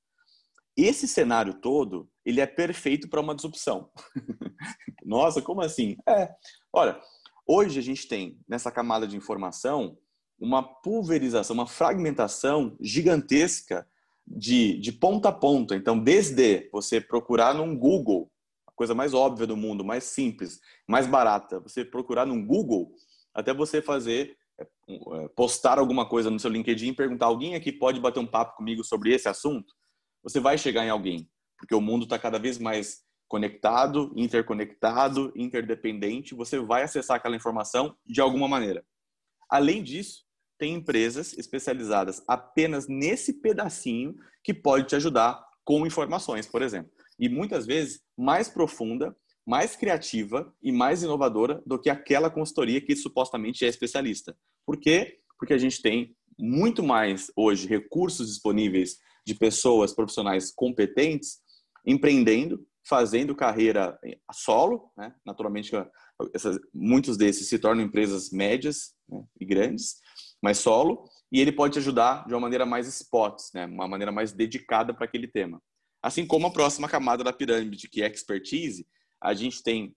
Esse 0.75 1.07
cenário 1.07 1.53
todo, 1.53 2.09
ele 2.25 2.41
é 2.41 2.47
perfeito 2.47 3.07
para 3.07 3.21
uma 3.21 3.35
disrupção. 3.35 3.91
Nossa, 5.05 5.39
como 5.39 5.61
assim? 5.61 5.97
É, 6.09 6.33
olha, 6.73 6.99
hoje 7.45 7.77
a 7.77 7.83
gente 7.83 8.07
tem, 8.07 8.39
nessa 8.49 8.71
camada 8.71 9.05
de 9.05 9.15
informação, 9.15 9.99
uma 10.39 10.63
pulverização, 10.63 11.53
uma 11.53 11.67
fragmentação 11.67 12.75
gigantesca 12.81 13.87
de, 14.27 14.79
de 14.79 14.91
ponta 14.91 15.29
a 15.29 15.31
ponta. 15.31 15.75
Então, 15.75 15.97
desde 15.97 16.69
você 16.71 16.99
procurar 16.99 17.53
num 17.53 17.77
Google, 17.77 18.31
a 18.67 18.71
coisa 18.71 18.95
mais 18.95 19.13
óbvia 19.13 19.45
do 19.45 19.55
mundo, 19.55 19.85
mais 19.85 20.05
simples, 20.05 20.59
mais 20.87 21.07
barata, 21.07 21.59
você 21.59 21.85
procurar 21.85 22.25
num 22.25 22.45
Google, 22.45 22.91
até 23.33 23.53
você 23.53 23.81
fazer, 23.81 24.37
é, 24.59 24.63
é, 24.63 25.27
postar 25.29 25.77
alguma 25.77 26.07
coisa 26.07 26.31
no 26.31 26.39
seu 26.39 26.49
LinkedIn 26.49 26.89
e 26.89 26.95
perguntar: 26.95 27.27
alguém 27.27 27.55
aqui 27.55 27.71
pode 27.71 27.99
bater 27.99 28.19
um 28.19 28.27
papo 28.27 28.57
comigo 28.57 28.83
sobre 28.83 29.13
esse 29.13 29.27
assunto? 29.27 29.73
Você 30.23 30.39
vai 30.39 30.57
chegar 30.57 30.85
em 30.85 30.89
alguém, 30.89 31.29
porque 31.57 31.75
o 31.75 31.81
mundo 31.81 32.03
está 32.03 32.17
cada 32.17 32.39
vez 32.39 32.57
mais 32.57 33.03
conectado, 33.27 34.11
interconectado, 34.15 35.31
interdependente. 35.35 36.35
Você 36.35 36.59
vai 36.59 36.83
acessar 36.83 37.17
aquela 37.17 37.35
informação 37.35 37.95
de 38.05 38.21
alguma 38.21 38.47
maneira. 38.47 38.83
Além 39.49 39.83
disso, 39.83 40.24
tem 40.57 40.75
empresas 40.75 41.37
especializadas 41.37 42.23
apenas 42.27 42.87
nesse 42.87 43.33
pedacinho 43.33 44.15
que 44.43 44.53
pode 44.53 44.87
te 44.87 44.95
ajudar 44.95 45.43
com 45.63 45.85
informações, 45.85 46.47
por 46.47 46.61
exemplo. 46.61 46.91
E 47.19 47.27
muitas 47.27 47.65
vezes 47.65 48.01
mais 48.17 48.47
profunda, 48.47 49.15
mais 49.45 49.75
criativa 49.75 50.53
e 50.61 50.71
mais 50.71 51.03
inovadora 51.03 51.61
do 51.65 51.79
que 51.79 51.89
aquela 51.89 52.29
consultoria 52.29 52.81
que 52.81 52.95
supostamente 52.95 53.65
é 53.65 53.67
especialista. 53.67 54.35
Por 54.65 54.77
quê? 54.77 55.19
Porque 55.37 55.53
a 55.53 55.57
gente 55.57 55.81
tem 55.81 56.15
muito 56.37 56.83
mais 56.83 57.31
hoje 57.35 57.67
recursos 57.67 58.27
disponíveis 58.27 58.97
de 59.25 59.35
pessoas 59.35 59.93
profissionais 59.93 60.51
competentes 60.53 61.39
empreendendo, 61.85 62.65
fazendo 62.87 63.35
carreira 63.35 63.97
a 64.27 64.33
solo, 64.33 64.91
né? 64.97 65.13
naturalmente 65.25 65.71
muitos 66.73 67.17
desses 67.17 67.47
se 67.47 67.59
tornam 67.59 67.83
empresas 67.83 68.31
médias 68.31 68.93
né? 69.07 69.23
e 69.39 69.45
grandes, 69.45 69.95
mais 70.45 70.59
solo, 70.59 71.09
e 71.31 71.41
ele 71.41 71.51
pode 71.51 71.73
te 71.73 71.79
ajudar 71.79 72.25
de 72.27 72.33
uma 72.33 72.39
maneira 72.39 72.67
mais 72.67 72.87
spots, 72.87 73.49
né? 73.51 73.65
uma 73.65 73.87
maneira 73.87 74.11
mais 74.11 74.31
dedicada 74.31 74.93
para 74.93 75.05
aquele 75.05 75.27
tema. 75.27 75.59
Assim 76.03 76.23
como 76.25 76.45
a 76.45 76.51
próxima 76.51 76.87
camada 76.87 77.23
da 77.23 77.33
pirâmide, 77.33 77.89
que 77.89 78.03
é 78.03 78.07
expertise, 78.07 78.87
a 79.19 79.33
gente 79.33 79.63
tem 79.63 79.95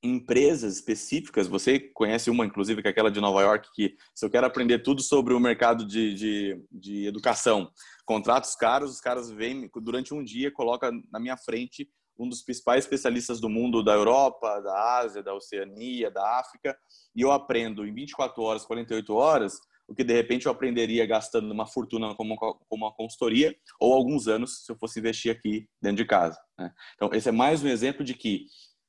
empresas 0.00 0.76
específicas, 0.76 1.48
você 1.48 1.80
conhece 1.80 2.30
uma, 2.30 2.46
inclusive, 2.46 2.80
que 2.80 2.86
é 2.86 2.90
aquela 2.92 3.10
de 3.10 3.20
Nova 3.20 3.42
York, 3.42 3.68
que 3.74 3.96
se 4.14 4.24
eu 4.24 4.30
quero 4.30 4.46
aprender 4.46 4.78
tudo 4.78 5.02
sobre 5.02 5.34
o 5.34 5.40
mercado 5.40 5.84
de, 5.84 6.14
de, 6.14 6.64
de 6.70 7.06
educação, 7.06 7.68
contrato 8.06 8.44
os 8.44 8.54
caras, 8.54 8.90
os 8.90 9.00
caras 9.00 9.28
vêm 9.28 9.68
durante 9.82 10.14
um 10.14 10.22
dia, 10.22 10.52
coloca 10.52 10.92
na 11.10 11.18
minha 11.18 11.36
frente 11.36 11.90
um 12.16 12.28
dos 12.28 12.42
principais 12.42 12.84
especialistas 12.84 13.40
do 13.40 13.48
mundo 13.48 13.82
da 13.82 13.94
Europa, 13.94 14.60
da 14.60 14.98
Ásia, 14.98 15.24
da 15.24 15.34
Oceania, 15.34 16.08
da 16.08 16.38
África, 16.38 16.78
e 17.16 17.20
eu 17.20 17.32
aprendo 17.32 17.84
em 17.84 17.92
24 17.92 18.40
horas, 18.40 18.64
48 18.64 19.12
horas, 19.14 19.58
o 19.88 19.94
que 19.94 20.04
de 20.04 20.12
repente 20.12 20.46
eu 20.46 20.52
aprenderia 20.52 21.06
gastando 21.06 21.50
uma 21.50 21.66
fortuna 21.66 22.14
como, 22.14 22.36
como 22.36 22.84
uma 22.84 22.92
consultoria 22.92 23.56
ou 23.80 23.94
alguns 23.94 24.28
anos 24.28 24.64
se 24.64 24.70
eu 24.70 24.76
fosse 24.76 25.00
investir 25.00 25.32
aqui 25.32 25.66
dentro 25.80 25.96
de 25.96 26.04
casa. 26.04 26.38
Né? 26.58 26.70
Então, 26.94 27.10
esse 27.12 27.28
é 27.28 27.32
mais 27.32 27.62
um 27.62 27.68
exemplo 27.68 28.04
de 28.04 28.14
que 28.14 28.44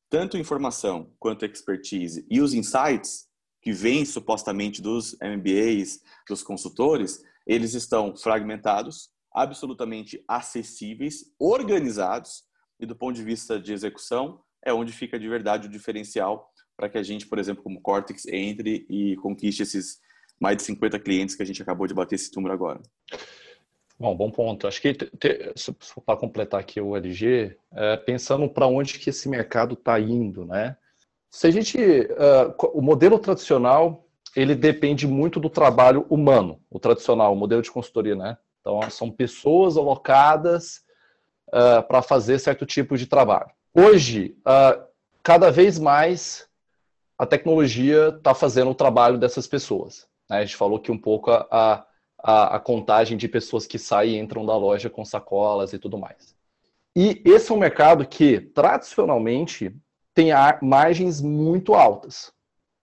tanto 0.09 0.37
informação 0.37 1.13
quanto 1.17 1.45
expertise 1.45 2.25
e 2.29 2.41
os 2.41 2.53
insights 2.53 3.27
que 3.61 3.71
vêm 3.71 4.03
supostamente 4.05 4.81
dos 4.81 5.17
MBAs, 5.21 6.01
dos 6.27 6.43
consultores, 6.43 7.21
eles 7.47 7.73
estão 7.73 8.15
fragmentados, 8.15 9.09
absolutamente 9.33 10.23
acessíveis, 10.27 11.25
organizados 11.39 12.43
e 12.79 12.85
do 12.85 12.95
ponto 12.95 13.15
de 13.15 13.23
vista 13.23 13.59
de 13.59 13.71
execução 13.71 14.41
é 14.65 14.73
onde 14.73 14.91
fica 14.91 15.17
de 15.17 15.27
verdade 15.27 15.67
o 15.67 15.71
diferencial 15.71 16.49
para 16.75 16.89
que 16.89 16.97
a 16.97 17.03
gente, 17.03 17.27
por 17.27 17.37
exemplo, 17.37 17.61
como 17.61 17.81
Cortex, 17.81 18.25
entre 18.27 18.85
e 18.89 19.15
conquiste 19.17 19.63
esses 19.63 19.99
mais 20.39 20.57
de 20.57 20.63
50 20.63 20.99
clientes 20.99 21.35
que 21.35 21.43
a 21.43 21.45
gente 21.45 21.61
acabou 21.61 21.87
de 21.87 21.93
bater 21.93 22.15
esse 22.15 22.33
número 22.35 22.53
agora. 22.53 22.79
Bom, 23.99 24.15
bom 24.15 24.31
ponto. 24.31 24.65
Acho 24.65 24.81
que 24.81 24.95
para 26.05 26.17
completar 26.17 26.59
aqui 26.59 26.79
o 26.79 26.95
LG, 26.95 27.57
é, 27.73 27.97
pensando 27.97 28.47
para 28.47 28.65
onde 28.65 28.97
que 28.97 29.09
esse 29.09 29.27
mercado 29.27 29.73
está 29.73 29.99
indo, 29.99 30.45
né? 30.45 30.77
Se 31.29 31.45
a 31.45 31.51
gente, 31.51 31.77
uh, 31.77 32.55
o 32.73 32.81
modelo 32.81 33.19
tradicional 33.19 34.05
ele 34.35 34.55
depende 34.55 35.07
muito 35.07 35.39
do 35.39 35.49
trabalho 35.49 36.05
humano, 36.09 36.59
o 36.69 36.79
tradicional, 36.79 37.33
o 37.33 37.35
modelo 37.35 37.61
de 37.61 37.71
consultoria, 37.71 38.15
né? 38.15 38.37
Então 38.61 38.81
são 38.89 39.11
pessoas 39.11 39.77
alocadas 39.77 40.83
uh, 41.49 41.83
para 41.87 42.01
fazer 42.01 42.39
certo 42.39 42.65
tipo 42.65 42.97
de 42.97 43.05
trabalho. 43.05 43.49
Hoje, 43.73 44.35
uh, 44.39 44.83
cada 45.21 45.51
vez 45.51 45.77
mais 45.77 46.47
a 47.17 47.25
tecnologia 47.25 48.09
está 48.17 48.33
fazendo 48.33 48.71
o 48.71 48.75
trabalho 48.75 49.17
dessas 49.17 49.45
pessoas. 49.45 50.07
Né? 50.29 50.37
A 50.37 50.45
gente 50.45 50.55
falou 50.55 50.77
aqui 50.77 50.91
um 50.91 50.97
pouco 50.97 51.31
a, 51.31 51.85
a, 52.21 52.55
a, 52.55 52.59
contagem 52.59 53.17
de 53.17 53.27
pessoas 53.27 53.65
que 53.65 53.79
saem 53.79 54.15
e 54.15 54.19
entram 54.19 54.45
da 54.45 54.55
loja 54.55 54.89
com 54.89 55.03
sacolas 55.03 55.73
e 55.73 55.79
tudo 55.79 55.97
mais. 55.97 56.35
E 56.95 57.21
esse 57.25 57.51
é 57.51 57.55
um 57.55 57.59
mercado 57.59 58.05
que, 58.05 58.39
tradicionalmente, 58.39 59.75
tem 60.13 60.29
margens 60.61 61.21
muito 61.21 61.73
altas. 61.73 62.31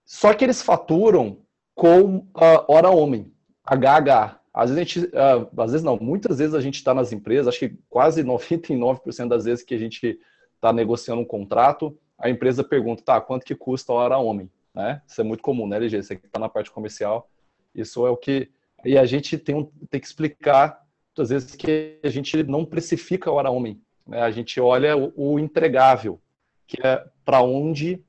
Só 0.05 0.33
que 0.33 0.43
eles 0.43 0.61
faturam 0.61 1.41
com 1.75 2.17
uh, 2.17 2.65
hora 2.67 2.89
homem, 2.89 3.31
HH. 3.65 4.39
Às 4.53 4.71
vezes, 4.71 4.77
a 4.77 4.83
gente, 4.83 4.99
uh, 4.99 5.61
às 5.61 5.71
vezes 5.71 5.83
não, 5.83 5.97
muitas 5.97 6.39
vezes 6.39 6.55
a 6.55 6.61
gente 6.61 6.75
está 6.75 6.93
nas 6.93 7.11
empresas, 7.11 7.47
acho 7.47 7.59
que 7.59 7.77
quase 7.89 8.23
99% 8.25 9.27
das 9.27 9.45
vezes 9.45 9.63
que 9.63 9.75
a 9.75 9.77
gente 9.77 10.19
está 10.55 10.73
negociando 10.73 11.21
um 11.21 11.25
contrato, 11.25 11.95
a 12.17 12.29
empresa 12.29 12.63
pergunta, 12.63 13.03
tá, 13.03 13.21
quanto 13.21 13.45
que 13.45 13.53
custa 13.53 13.91
a 13.91 13.95
hora 13.95 14.17
homem? 14.17 14.49
Né? 14.73 15.01
Isso 15.07 15.21
é 15.21 15.23
muito 15.23 15.43
comum, 15.43 15.67
né, 15.67 15.75
LG? 15.77 16.01
Você 16.01 16.15
que 16.15 16.25
está 16.25 16.39
na 16.39 16.49
parte 16.49 16.71
comercial, 16.71 17.29
isso 17.77 18.05
é 18.05 18.09
o 18.09 18.17
que. 18.17 18.49
E 18.83 18.97
a 18.97 19.05
gente 19.05 19.37
tem, 19.37 19.55
um, 19.55 19.65
tem 19.89 19.99
que 19.99 20.07
explicar, 20.07 20.83
muitas 21.09 21.29
vezes, 21.29 21.55
que 21.55 21.99
a 22.03 22.09
gente 22.09 22.43
não 22.43 22.65
precifica 22.65 23.29
a 23.29 23.33
hora 23.33 23.49
homem. 23.49 23.81
Né? 24.05 24.21
A 24.21 24.31
gente 24.31 24.59
olha 24.59 24.95
o, 24.97 25.13
o 25.15 25.39
entregável, 25.39 26.21
que 26.65 26.85
é 26.85 27.05
para 27.23 27.41
onde 27.41 28.03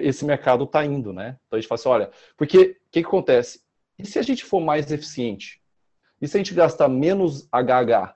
esse 0.00 0.24
mercado 0.24 0.64
está 0.64 0.84
indo, 0.84 1.12
né? 1.12 1.38
Então 1.46 1.56
a 1.56 1.60
gente 1.60 1.68
fala 1.68 1.78
assim, 1.78 1.88
olha, 1.88 2.10
porque 2.36 2.58
o 2.58 2.90
que, 2.90 3.02
que 3.02 3.06
acontece? 3.06 3.62
E 3.98 4.06
se 4.06 4.18
a 4.18 4.22
gente 4.22 4.44
for 4.44 4.60
mais 4.60 4.90
eficiente? 4.92 5.60
E 6.20 6.28
se 6.28 6.36
a 6.36 6.38
gente 6.38 6.54
gastar 6.54 6.88
menos 6.88 7.48
HH? 7.50 8.14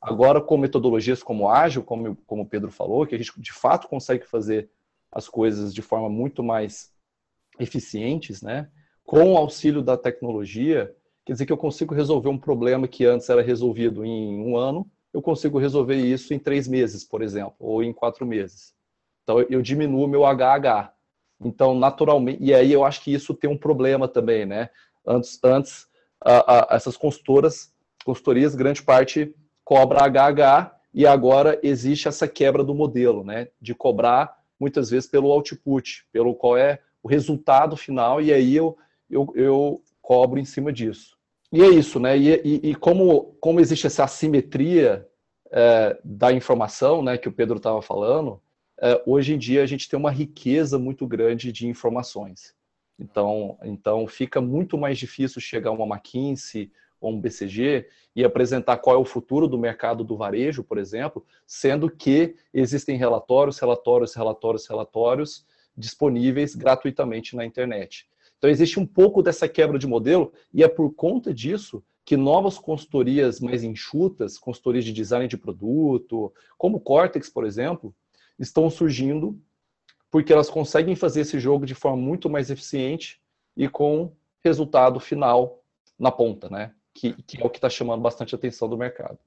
Agora, 0.00 0.40
com 0.40 0.56
metodologias 0.56 1.22
como 1.22 1.48
ágil, 1.48 1.82
como, 1.82 2.16
como 2.26 2.42
o 2.42 2.46
Pedro 2.46 2.70
falou, 2.70 3.06
que 3.06 3.14
a 3.14 3.18
gente 3.18 3.40
de 3.40 3.52
fato 3.52 3.88
consegue 3.88 4.26
fazer 4.26 4.68
as 5.10 5.28
coisas 5.28 5.72
de 5.72 5.82
forma 5.82 6.08
muito 6.08 6.42
mais 6.42 6.92
eficientes, 7.58 8.42
né? 8.42 8.70
Com 9.06 9.32
o 9.32 9.36
auxílio 9.36 9.82
da 9.82 9.96
tecnologia, 9.96 10.92
quer 11.24 11.32
dizer 11.32 11.46
que 11.46 11.52
eu 11.52 11.56
consigo 11.56 11.94
resolver 11.94 12.28
um 12.28 12.36
problema 12.36 12.88
que 12.88 13.06
antes 13.06 13.30
era 13.30 13.40
resolvido 13.40 14.04
em 14.04 14.40
um 14.40 14.56
ano, 14.56 14.84
eu 15.14 15.22
consigo 15.22 15.58
resolver 15.58 15.94
isso 15.94 16.34
em 16.34 16.38
três 16.38 16.66
meses, 16.66 17.04
por 17.04 17.22
exemplo, 17.22 17.54
ou 17.60 17.82
em 17.82 17.92
quatro 17.92 18.26
meses. 18.26 18.74
Então, 19.22 19.40
eu 19.48 19.62
diminuo 19.62 20.08
meu 20.08 20.24
HH. 20.24 20.92
Então, 21.40 21.74
naturalmente, 21.74 22.42
e 22.42 22.52
aí 22.52 22.72
eu 22.72 22.84
acho 22.84 23.02
que 23.02 23.14
isso 23.14 23.32
tem 23.32 23.48
um 23.48 23.56
problema 23.56 24.08
também, 24.08 24.44
né? 24.44 24.70
Antes, 25.06 25.38
antes 25.42 25.86
a, 26.20 26.74
a, 26.74 26.76
essas 26.76 26.96
consultoras, 26.96 27.72
consultorias, 28.04 28.54
grande 28.54 28.82
parte 28.82 29.34
cobra 29.64 30.00
HH, 30.00 30.74
e 30.92 31.06
agora 31.06 31.58
existe 31.62 32.08
essa 32.08 32.26
quebra 32.26 32.64
do 32.64 32.74
modelo, 32.74 33.22
né? 33.22 33.48
De 33.60 33.74
cobrar 33.74 34.36
muitas 34.58 34.90
vezes 34.90 35.08
pelo 35.08 35.30
output, 35.30 36.06
pelo 36.12 36.34
qual 36.34 36.56
é 36.56 36.80
o 37.02 37.08
resultado 37.08 37.76
final, 37.76 38.20
e 38.20 38.32
aí 38.32 38.56
eu 38.56 38.76
eu, 39.10 39.32
eu 39.34 39.82
cobro 40.02 40.38
em 40.38 40.44
cima 40.44 40.72
disso. 40.72 41.16
E 41.52 41.62
é 41.62 41.68
isso, 41.68 42.00
né? 42.00 42.18
E, 42.18 42.34
e, 42.44 42.70
e 42.70 42.74
como, 42.74 43.36
como 43.40 43.60
existe 43.60 43.86
essa 43.86 44.04
assimetria 44.04 45.06
é, 45.50 45.98
da 46.04 46.32
informação, 46.32 47.02
né, 47.02 47.16
que 47.16 47.28
o 47.28 47.32
Pedro 47.32 47.56
estava 47.56 47.80
falando, 47.80 48.40
é, 48.80 49.02
hoje 49.06 49.34
em 49.34 49.38
dia 49.38 49.62
a 49.62 49.66
gente 49.66 49.88
tem 49.88 49.98
uma 49.98 50.10
riqueza 50.10 50.78
muito 50.78 51.06
grande 51.06 51.52
de 51.52 51.66
informações. 51.66 52.54
Então, 52.98 53.58
então 53.62 54.06
fica 54.06 54.40
muito 54.40 54.76
mais 54.76 54.98
difícil 54.98 55.40
chegar 55.40 55.70
a 55.70 55.72
uma 55.72 55.96
McKinsey 55.96 56.70
ou 57.00 57.12
um 57.12 57.20
BCG 57.20 57.88
e 58.14 58.24
apresentar 58.24 58.78
qual 58.78 58.96
é 58.96 58.98
o 58.98 59.04
futuro 59.04 59.46
do 59.46 59.58
mercado 59.58 60.02
do 60.02 60.16
varejo, 60.16 60.64
por 60.64 60.78
exemplo, 60.78 61.24
sendo 61.46 61.90
que 61.90 62.34
existem 62.52 62.96
relatórios, 62.96 63.58
relatórios, 63.58 64.14
relatórios, 64.14 64.66
relatórios 64.66 65.46
disponíveis 65.76 66.54
gratuitamente 66.54 67.36
na 67.36 67.44
internet. 67.44 68.08
Então 68.38 68.50
existe 68.50 68.78
um 68.78 68.86
pouco 68.86 69.22
dessa 69.22 69.48
quebra 69.48 69.78
de 69.78 69.86
modelo 69.86 70.32
e 70.52 70.62
é 70.62 70.68
por 70.68 70.92
conta 70.94 71.32
disso 71.32 71.82
que 72.04 72.16
novas 72.16 72.58
consultorias 72.58 73.40
mais 73.40 73.64
enxutas, 73.64 74.38
consultorias 74.38 74.84
de 74.84 74.92
design 74.92 75.26
de 75.26 75.36
produto, 75.36 76.32
como 76.56 76.80
Cortex, 76.80 77.28
por 77.28 77.44
exemplo, 77.44 77.94
estão 78.38 78.70
surgindo 78.70 79.38
porque 80.10 80.32
elas 80.32 80.48
conseguem 80.48 80.94
fazer 80.94 81.22
esse 81.22 81.40
jogo 81.40 81.66
de 81.66 81.74
forma 81.74 81.96
muito 81.96 82.30
mais 82.30 82.50
eficiente 82.50 83.20
e 83.56 83.68
com 83.68 84.14
resultado 84.44 85.00
final 85.00 85.62
na 85.98 86.12
ponta, 86.12 86.48
né? 86.48 86.72
Que, 86.94 87.12
que 87.24 87.42
é 87.42 87.44
o 87.44 87.50
que 87.50 87.58
está 87.58 87.68
chamando 87.68 88.00
bastante 88.00 88.34
atenção 88.34 88.68
do 88.68 88.78
mercado. 88.78 89.18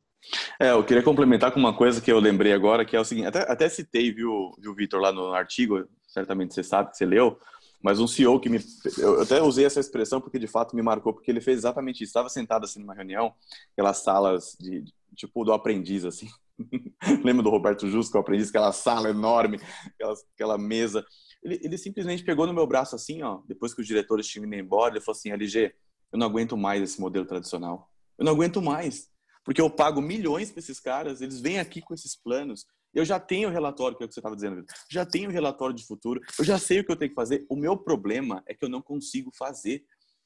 É, 0.59 0.71
eu 0.71 0.83
queria 0.83 1.03
complementar 1.03 1.51
com 1.51 1.59
uma 1.59 1.75
coisa 1.75 2.01
que 2.01 2.11
eu 2.11 2.19
lembrei 2.19 2.53
agora, 2.53 2.85
que 2.85 2.95
é 2.95 2.99
o 2.99 3.05
seguinte, 3.05 3.27
até, 3.27 3.39
até 3.51 3.69
citei, 3.69 4.11
viu, 4.11 4.51
viu 4.57 4.73
Vitor, 4.73 4.99
lá 4.99 5.11
no 5.11 5.33
artigo, 5.33 5.87
certamente 6.07 6.53
você 6.53 6.63
sabe 6.63 6.91
que 6.91 6.97
você 6.97 7.05
leu, 7.05 7.39
mas 7.81 7.99
um 7.99 8.07
CEO 8.07 8.39
que 8.39 8.49
me. 8.49 8.59
Eu 8.97 9.21
até 9.21 9.41
usei 9.41 9.65
essa 9.65 9.79
expressão 9.79 10.19
porque 10.19 10.37
de 10.37 10.47
fato 10.47 10.75
me 10.75 10.81
marcou, 10.81 11.13
porque 11.13 11.31
ele 11.31 11.41
fez 11.41 11.59
exatamente 11.59 12.03
isso. 12.03 12.09
Estava 12.09 12.29
sentado 12.29 12.65
assim 12.65 12.79
numa 12.79 12.93
reunião, 12.93 13.33
aquelas 13.73 13.97
salas 13.99 14.57
de 14.59 14.83
tipo 15.15 15.43
do 15.43 15.53
aprendiz, 15.53 16.05
assim. 16.05 16.27
Lembra 17.23 17.43
do 17.43 17.49
Roberto 17.49 17.87
Justo, 17.87 18.11
que 18.11 18.17
é 18.17 18.19
o 18.19 18.21
aprendiz, 18.21 18.49
aquela 18.49 18.73
sala 18.73 19.09
enorme, 19.09 19.59
aquela, 19.93 20.13
aquela 20.33 20.57
mesa. 20.57 21.05
Ele, 21.41 21.59
ele, 21.63 21.77
simplesmente 21.77 22.23
pegou 22.23 22.45
no 22.45 22.53
meu 22.53 22.67
braço 22.67 22.95
assim, 22.95 23.21
ó, 23.21 23.39
depois 23.47 23.73
que 23.73 23.81
os 23.81 23.87
diretores 23.87 24.27
tinham 24.27 24.45
ido 24.45 24.55
embora, 24.55 24.93
ele 24.93 25.01
falou 25.01 25.17
assim: 25.17 25.31
LG, 25.31 25.73
eu 26.11 26.19
não 26.19 26.27
aguento 26.27 26.57
mais 26.57 26.81
esse 26.81 26.99
modelo 26.99 27.25
tradicional. 27.25 27.89
Eu 28.17 28.25
não 28.25 28.33
aguento 28.33 28.61
mais. 28.61 29.07
Porque 29.45 29.61
eu 29.61 29.69
pago 29.69 30.01
milhões 30.01 30.51
para 30.51 30.59
esses 30.59 30.79
caras, 30.79 31.21
eles 31.21 31.39
vêm 31.39 31.59
aqui 31.59 31.81
com 31.81 31.93
esses 31.93 32.15
planos. 32.15 32.65
Eu 32.93 33.05
já 33.05 33.19
tenho 33.19 33.49
o 33.49 33.51
relatório, 33.51 33.95
que 33.95 34.03
é 34.03 34.05
o 34.05 34.07
que 34.07 34.13
você 34.13 34.19
estava 34.19 34.35
dizendo, 34.35 34.65
já 34.89 35.05
tenho 35.05 35.29
o 35.29 35.33
relatório 35.33 35.75
de 35.75 35.85
futuro, 35.85 36.19
eu 36.37 36.45
já 36.45 36.57
sei 36.57 36.79
o 36.79 36.85
que 36.85 36.91
eu 36.91 36.95
tenho 36.95 37.09
que 37.09 37.15
fazer. 37.15 37.45
O 37.49 37.55
meu 37.55 37.77
problema 37.77 38.43
é 38.47 38.53
que 38.53 38.65
eu 38.65 38.69
não 38.69 38.81
consigo 38.81 39.31
fazer. 39.37 39.83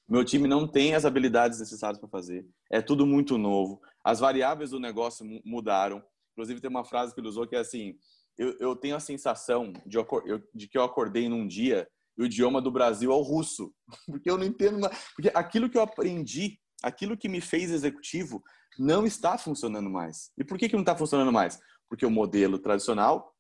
Meu 0.08 0.24
time 0.24 0.48
não 0.48 0.68
tem 0.68 0.96
as 0.96 1.06
habilidades 1.06 1.60
necessárias 1.60 2.00
para 2.00 2.10
fazer. 2.10 2.46
É 2.72 2.82
tudo 2.82 3.06
muito 3.06 3.38
novo. 3.38 3.82
As 4.04 4.20
variáveis 4.20 4.72
do 4.72 4.80
negócio 4.80 5.26
mudaram. 5.46 6.04
Inclusive, 6.34 6.60
tem 6.60 6.70
uma 6.70 6.84
frase 6.84 7.14
que 7.14 7.20
ele 7.20 7.28
usou 7.28 7.48
que 7.48 7.56
é 7.56 7.60
assim: 7.60 7.96
eu, 8.38 8.56
eu 8.60 8.76
tenho 8.76 8.96
a 8.96 9.00
sensação 9.00 9.72
de, 9.86 9.98
de, 10.54 10.68
que 10.68 10.78
eu 10.78 10.84
acordei 10.84 11.30
num 11.30 11.48
dia 11.48 11.88
e 12.18 12.24
o 12.24 12.26
idioma 12.26 12.62
do 12.62 12.72
Brasil 12.72 13.12
é 13.12 13.16
o 13.16 13.22
russo. 13.22 13.74
Porque 14.08 14.30
eu 14.30 14.38
não 14.38 14.46
entendo. 14.46 14.90
Porque 15.16 15.32
aquilo 15.34 15.70
que 15.70 15.78
eu 15.78 15.82
aprendi, 15.82 16.60
aquilo 16.82 17.18
que 17.18 17.30
me 17.30 17.40
fez 17.40 17.72
executivo, 17.72 18.44
não 18.78 19.06
está 19.06 19.38
funcionando 19.38 19.90
mais. 19.90 20.32
E 20.38 20.44
por 20.44 20.58
que, 20.58 20.68
que 20.68 20.76
não 20.76 20.82
está 20.82 20.96
funcionando 20.96 21.32
mais? 21.32 21.60
Porque 21.94 22.08
o 22.08 22.10
modelo 22.10 22.58
tradicional 22.58 23.36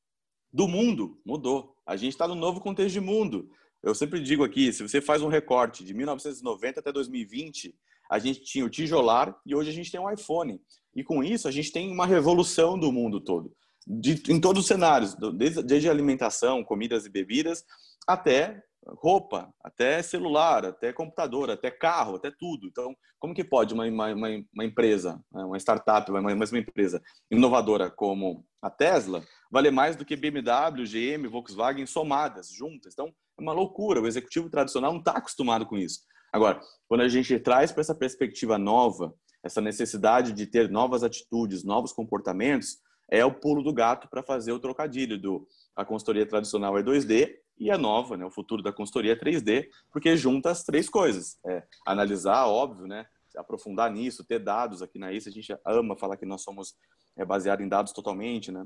do 0.53 0.67
mundo 0.67 1.19
mudou. 1.25 1.75
A 1.87 1.95
gente 1.95 2.11
está 2.11 2.27
no 2.27 2.35
novo 2.35 2.61
contexto 2.61 2.93
de 2.93 3.01
mundo. 3.01 3.49
Eu 3.81 3.95
sempre 3.95 4.21
digo 4.21 4.43
aqui, 4.43 4.71
se 4.71 4.83
você 4.83 5.01
faz 5.01 5.23
um 5.23 5.27
recorte 5.27 5.83
de 5.83 5.91
1990 5.91 6.79
até 6.79 6.91
2020, 6.91 7.75
a 8.11 8.19
gente 8.19 8.43
tinha 8.43 8.63
o 8.63 8.69
tijolar 8.69 9.35
e 9.43 9.55
hoje 9.55 9.71
a 9.71 9.73
gente 9.73 9.91
tem 9.91 9.99
um 9.99 10.07
iPhone. 10.07 10.61
E 10.95 11.03
com 11.03 11.23
isso 11.23 11.47
a 11.47 11.51
gente 11.51 11.71
tem 11.71 11.91
uma 11.91 12.05
revolução 12.05 12.77
do 12.77 12.91
mundo 12.91 13.19
todo, 13.19 13.51
de, 13.87 14.21
em 14.31 14.39
todos 14.39 14.61
os 14.61 14.67
cenários, 14.67 15.15
desde, 15.35 15.63
desde 15.63 15.89
alimentação, 15.89 16.63
comidas 16.63 17.07
e 17.07 17.09
bebidas, 17.09 17.65
até 18.05 18.61
roupa, 18.87 19.53
até 19.63 20.01
celular, 20.01 20.65
até 20.65 20.91
computador, 20.91 21.49
até 21.49 21.71
carro, 21.71 22.15
até 22.15 22.31
tudo. 22.31 22.67
Então, 22.67 22.95
como 23.19 23.33
que 23.33 23.43
pode 23.43 23.73
uma, 23.73 23.85
uma, 23.87 24.11
uma 24.53 24.65
empresa, 24.65 25.23
né, 25.31 25.43
uma 25.43 25.57
startup, 25.57 26.09
uma, 26.11 26.19
uma 26.19 26.59
empresa 26.59 27.01
inovadora 27.31 27.89
como 27.89 28.45
a 28.61 28.69
Tesla, 28.69 29.23
valer 29.51 29.71
mais 29.71 29.95
do 29.95 30.05
que 30.05 30.15
BMW, 30.15 30.83
GM, 30.85 31.27
Volkswagen 31.27 31.85
somadas, 31.85 32.49
juntas? 32.49 32.93
Então, 32.93 33.07
é 33.07 33.41
uma 33.41 33.53
loucura. 33.53 34.01
O 34.01 34.07
executivo 34.07 34.49
tradicional 34.49 34.91
não 34.91 34.99
está 34.99 35.13
acostumado 35.13 35.65
com 35.65 35.77
isso. 35.77 36.01
Agora, 36.31 36.59
quando 36.87 37.01
a 37.01 37.07
gente 37.07 37.39
traz 37.39 37.71
para 37.71 37.81
essa 37.81 37.95
perspectiva 37.95 38.57
nova, 38.57 39.13
essa 39.43 39.61
necessidade 39.61 40.31
de 40.31 40.47
ter 40.47 40.69
novas 40.69 41.03
atitudes, 41.03 41.63
novos 41.63 41.91
comportamentos, 41.91 42.77
é 43.11 43.23
o 43.23 43.33
pulo 43.33 43.61
do 43.61 43.73
gato 43.73 44.07
para 44.09 44.23
fazer 44.23 44.51
o 44.51 44.59
trocadilho 44.59 45.19
do 45.19 45.47
a 45.75 45.83
consultoria 45.83 46.25
tradicional 46.25 46.77
é 46.77 46.83
2D 46.83 47.42
e 47.57 47.71
a 47.71 47.77
nova, 47.77 48.17
né, 48.17 48.25
o 48.25 48.31
futuro 48.31 48.61
da 48.61 48.73
consultoria 48.73 49.13
é 49.13 49.15
3D, 49.15 49.69
porque 49.91 50.17
junta 50.17 50.49
as 50.49 50.63
três 50.63 50.89
coisas. 50.89 51.37
É, 51.45 51.63
analisar, 51.85 52.47
óbvio, 52.47 52.87
né, 52.87 53.05
aprofundar 53.37 53.91
nisso, 53.91 54.23
ter 54.23 54.39
dados 54.39 54.81
aqui 54.81 54.99
na 54.99 55.11
ICE, 55.11 55.29
a 55.29 55.31
gente 55.31 55.57
ama 55.65 55.95
falar 55.95 56.17
que 56.17 56.25
nós 56.25 56.41
somos 56.41 56.75
é, 57.17 57.63
em 57.63 57.67
dados 57.67 57.93
totalmente, 57.93 58.51
né? 58.51 58.65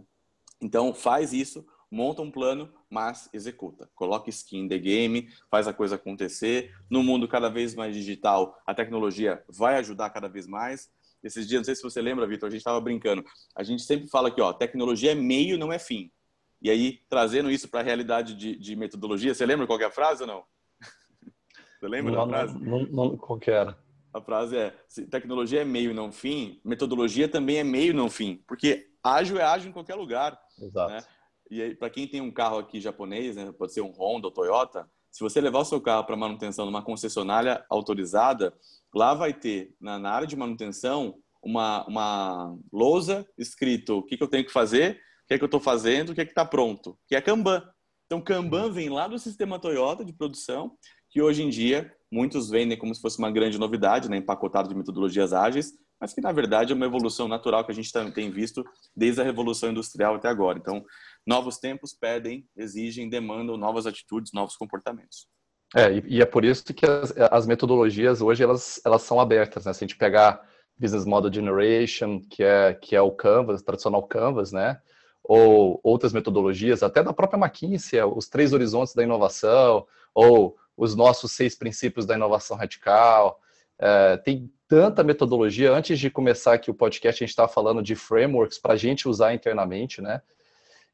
Então, 0.61 0.93
faz 0.93 1.33
isso, 1.33 1.65
monta 1.91 2.21
um 2.21 2.31
plano, 2.31 2.73
mas 2.89 3.29
executa. 3.31 3.89
Coloca 3.93 4.29
skin 4.29 4.61
in 4.61 4.67
the 4.67 4.77
game, 4.77 5.29
faz 5.49 5.67
a 5.67 5.73
coisa 5.73 5.95
acontecer. 5.95 6.75
No 6.89 7.03
mundo 7.03 7.27
cada 7.27 7.49
vez 7.49 7.75
mais 7.75 7.95
digital, 7.95 8.57
a 8.65 8.73
tecnologia 8.73 9.43
vai 9.47 9.77
ajudar 9.77 10.09
cada 10.09 10.27
vez 10.27 10.47
mais. 10.47 10.89
Esses 11.23 11.47
dias, 11.47 11.59
não 11.59 11.65
sei 11.65 11.75
se 11.75 11.83
você 11.83 12.01
lembra, 12.01 12.27
Vitor, 12.27 12.47
a 12.47 12.49
gente 12.49 12.59
estava 12.59 12.79
brincando. 12.81 13.23
A 13.55 13.63
gente 13.63 13.83
sempre 13.83 14.07
fala 14.07 14.31
que 14.31 14.41
ó, 14.41 14.53
tecnologia 14.53 15.11
é 15.11 15.15
meio, 15.15 15.57
não 15.57 15.71
é 15.71 15.79
fim. 15.79 16.11
E 16.61 16.69
aí, 16.69 16.99
trazendo 17.09 17.51
isso 17.51 17.69
para 17.69 17.81
a 17.81 17.83
realidade 17.83 18.35
de, 18.35 18.57
de, 18.57 18.75
metodologia, 18.75 19.33
você 19.33 19.45
lembra 19.45 19.67
qual 19.67 19.79
é 19.79 19.85
a 19.85 19.91
frase 19.91 20.23
ou 20.23 20.27
não? 20.27 20.43
Você 21.79 21.87
lembra 21.87 22.11
não, 22.11 22.27
da 22.27 22.37
frase? 22.37 22.59
Não, 22.59 22.79
não, 22.87 23.17
qual 23.17 23.37
que 23.37 23.51
era? 23.51 23.77
A 24.11 24.19
frase 24.19 24.57
é: 24.57 24.75
tecnologia 25.11 25.61
é 25.61 25.65
meio, 25.65 25.93
não 25.93 26.11
fim, 26.11 26.59
metodologia 26.65 27.29
também 27.29 27.57
é 27.57 27.63
meio, 27.63 27.93
não 27.93 28.09
fim. 28.09 28.43
Porque 28.47 28.87
ágil 29.03 29.37
é 29.37 29.43
ágil 29.43 29.69
em 29.69 29.73
qualquer 29.73 29.93
lugar. 29.93 30.39
Exato. 30.59 30.91
Né? 30.91 31.03
E 31.51 31.61
aí, 31.61 31.75
para 31.75 31.89
quem 31.89 32.07
tem 32.07 32.19
um 32.19 32.31
carro 32.31 32.57
aqui 32.57 32.81
japonês, 32.81 33.35
né, 33.35 33.51
pode 33.57 33.73
ser 33.73 33.81
um 33.81 33.91
Honda 33.91 34.27
ou 34.27 34.33
Toyota, 34.33 34.89
se 35.11 35.23
você 35.23 35.39
levar 35.39 35.59
o 35.59 35.65
seu 35.65 35.79
carro 35.79 36.03
para 36.03 36.15
manutenção 36.15 36.65
numa 36.65 36.83
concessionária 36.83 37.65
autorizada, 37.69 38.53
lá 38.93 39.13
vai 39.13 39.33
ter, 39.33 39.75
na, 39.79 39.97
na 39.97 40.11
área 40.11 40.27
de 40.27 40.35
manutenção, 40.35 41.15
uma, 41.41 41.85
uma 41.87 42.57
lousa 42.71 43.25
escrito 43.37 43.97
o 43.97 44.03
que, 44.03 44.17
que 44.17 44.23
eu 44.23 44.27
tenho 44.27 44.45
que 44.45 44.51
fazer, 44.51 44.99
que, 45.27 45.33
é 45.33 45.37
que 45.37 45.43
eu 45.43 45.47
estou 45.47 45.59
fazendo, 45.59 46.11
o 46.11 46.15
que 46.15 46.21
é 46.21 46.25
que 46.25 46.31
está 46.31 46.45
pronto, 46.45 46.97
que 47.07 47.15
é 47.15 47.21
Kanban. 47.21 47.63
Então, 48.05 48.21
Kanban 48.21 48.71
vem 48.71 48.89
lá 48.89 49.07
do 49.07 49.19
sistema 49.19 49.59
Toyota 49.59 50.03
de 50.05 50.13
produção, 50.13 50.71
que 51.09 51.21
hoje 51.21 51.43
em 51.43 51.49
dia 51.49 51.93
muitos 52.11 52.49
vendem 52.49 52.77
como 52.77 52.95
se 52.95 53.01
fosse 53.01 53.19
uma 53.19 53.29
grande 53.29 53.57
novidade, 53.57 54.09
né, 54.09 54.17
empacotado 54.17 54.69
de 54.69 54.75
metodologias 54.75 55.33
ágeis, 55.33 55.73
mas 55.99 56.13
que 56.13 56.21
na 56.21 56.31
verdade 56.31 56.71
é 56.71 56.75
uma 56.75 56.85
evolução 56.85 57.27
natural 57.27 57.65
que 57.65 57.71
a 57.71 57.75
gente 57.75 57.91
tem 58.13 58.31
visto 58.31 58.63
desde 58.95 59.19
a 59.19 59.23
revolução 59.23 59.71
industrial 59.71 60.15
até 60.15 60.29
agora. 60.29 60.57
Então, 60.57 60.85
novos 61.25 61.57
tempos 61.57 61.93
pedem, 61.93 62.47
exigem, 62.55 63.09
demandam 63.09 63.57
novas 63.57 63.85
atitudes, 63.85 64.31
novos 64.31 64.55
comportamentos. 64.55 65.27
É, 65.75 66.01
e, 66.07 66.21
é 66.21 66.25
por 66.25 66.45
isso 66.45 66.73
que 66.73 66.85
as, 66.85 67.11
as, 67.17 67.45
metodologias 67.45 68.21
hoje 68.21 68.41
elas, 68.41 68.79
elas 68.85 69.01
são 69.01 69.19
abertas, 69.19 69.65
né? 69.65 69.73
Se 69.73 69.83
a 69.83 69.87
gente 69.87 69.97
pegar 69.97 70.41
Business 70.79 71.03
Model 71.05 71.33
Generation, 71.33 72.21
que 72.21 72.41
é, 72.41 72.73
que 72.73 72.95
é 72.95 73.01
o 73.01 73.11
Canvas, 73.11 73.61
tradicional 73.61 74.03
Canvas, 74.03 74.53
né? 74.53 74.79
Ou 75.23 75.79
outras 75.83 76.13
metodologias, 76.13 76.83
até 76.83 77.03
da 77.03 77.11
própria 77.11 77.39
McKinsey, 77.39 78.01
os 78.03 78.27
três 78.29 78.53
horizontes 78.53 78.93
da 78.93 79.03
inovação, 79.03 79.85
ou 80.13 80.55
os 80.75 80.95
nossos 80.95 81.31
seis 81.31 81.55
princípios 81.55 82.05
da 82.05 82.15
inovação 82.15 82.55
radical. 82.55 83.39
É, 83.79 84.17
tem 84.17 84.51
tanta 84.67 85.03
metodologia. 85.03 85.73
Antes 85.73 85.99
de 85.99 86.09
começar 86.09 86.53
aqui 86.53 86.69
o 86.69 86.75
podcast, 86.75 87.23
a 87.23 87.25
gente 87.25 87.31
estava 87.31 87.47
falando 87.47 87.81
de 87.81 87.95
frameworks 87.95 88.59
para 88.59 88.73
a 88.73 88.77
gente 88.77 89.07
usar 89.07 89.33
internamente, 89.33 90.01
né? 90.01 90.21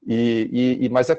E, 0.06 0.80
e, 0.82 0.90
mas 0.90 1.10
é 1.10 1.18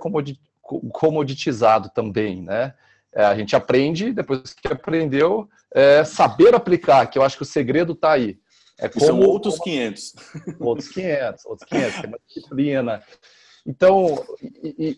comoditizado 0.93 1.91
também, 1.95 2.43
né? 2.43 2.75
É, 3.15 3.25
a 3.25 3.35
gente 3.35 3.55
aprende, 3.55 4.13
depois 4.13 4.53
que 4.53 4.69
aprendeu, 4.69 5.49
é, 5.73 6.05
saber 6.05 6.55
aplicar, 6.55 7.07
que 7.07 7.19
eu 7.19 7.23
acho 7.23 7.37
que 7.37 7.43
o 7.43 7.47
segredo 7.47 7.93
está 7.93 8.13
aí. 8.13 8.39
É 8.79 8.89
como, 8.89 9.07
são 9.07 9.21
outros 9.21 9.59
500. 9.59 10.15
Outros 10.61 10.89
500, 10.89 11.47
outros 11.47 11.69
500, 11.69 12.05
é 12.05 12.07
uma 12.07 12.19
disciplina. 12.27 13.03
Então, 13.65 14.25
e, 14.43 14.75
e, 14.79 14.97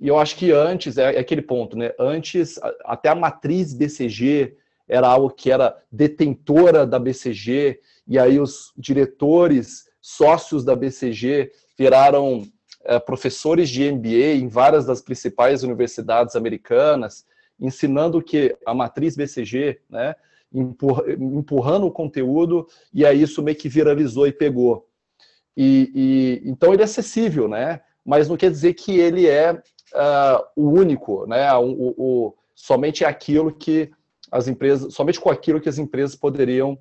e, 0.00 0.08
eu 0.08 0.18
acho 0.18 0.36
que 0.36 0.50
antes, 0.50 0.98
é, 0.98 1.14
é 1.14 1.18
aquele 1.18 1.42
ponto, 1.42 1.76
né? 1.76 1.92
Antes, 1.98 2.58
até 2.84 3.08
a 3.08 3.14
matriz 3.14 3.72
BCG 3.72 4.56
era 4.88 5.06
algo 5.08 5.30
que 5.30 5.50
era 5.50 5.76
detentora 5.90 6.86
da 6.86 6.98
BCG, 6.98 7.80
e 8.06 8.18
aí 8.18 8.38
os 8.38 8.72
diretores, 8.76 9.84
sócios 10.00 10.64
da 10.64 10.76
BCG, 10.76 11.52
viraram 11.78 12.42
é, 12.84 12.98
professores 12.98 13.70
de 13.70 13.90
MBA 13.90 14.34
em 14.34 14.48
várias 14.48 14.84
das 14.84 15.00
principais 15.00 15.62
universidades 15.62 16.36
americanas, 16.36 17.24
ensinando 17.58 18.20
que 18.22 18.54
a 18.66 18.74
matriz 18.74 19.16
BCG, 19.16 19.80
né, 19.88 20.14
empurrando 20.54 21.86
o 21.86 21.90
conteúdo, 21.90 22.66
e 22.92 23.04
aí 23.04 23.22
isso 23.22 23.42
meio 23.42 23.56
que 23.56 23.68
viralizou 23.68 24.26
e 24.26 24.32
pegou. 24.32 24.86
E, 25.56 25.90
e, 26.44 26.50
então 26.50 26.72
ele 26.72 26.82
é 26.82 26.84
acessível, 26.84 27.48
né? 27.48 27.80
Mas 28.04 28.28
não 28.28 28.36
quer 28.36 28.50
dizer 28.50 28.74
que 28.74 28.98
ele 28.98 29.26
é 29.26 29.52
uh, 29.52 30.44
o 30.56 30.68
único, 30.68 31.26
né? 31.26 31.52
O, 31.54 31.64
o, 31.64 31.94
o, 31.96 32.34
somente 32.54 33.04
aquilo 33.04 33.52
que 33.52 33.90
as 34.30 34.48
empresas, 34.48 34.94
somente 34.94 35.20
com 35.20 35.30
aquilo 35.30 35.60
que 35.60 35.68
as 35.68 35.78
empresas 35.78 36.16
poderiam 36.16 36.78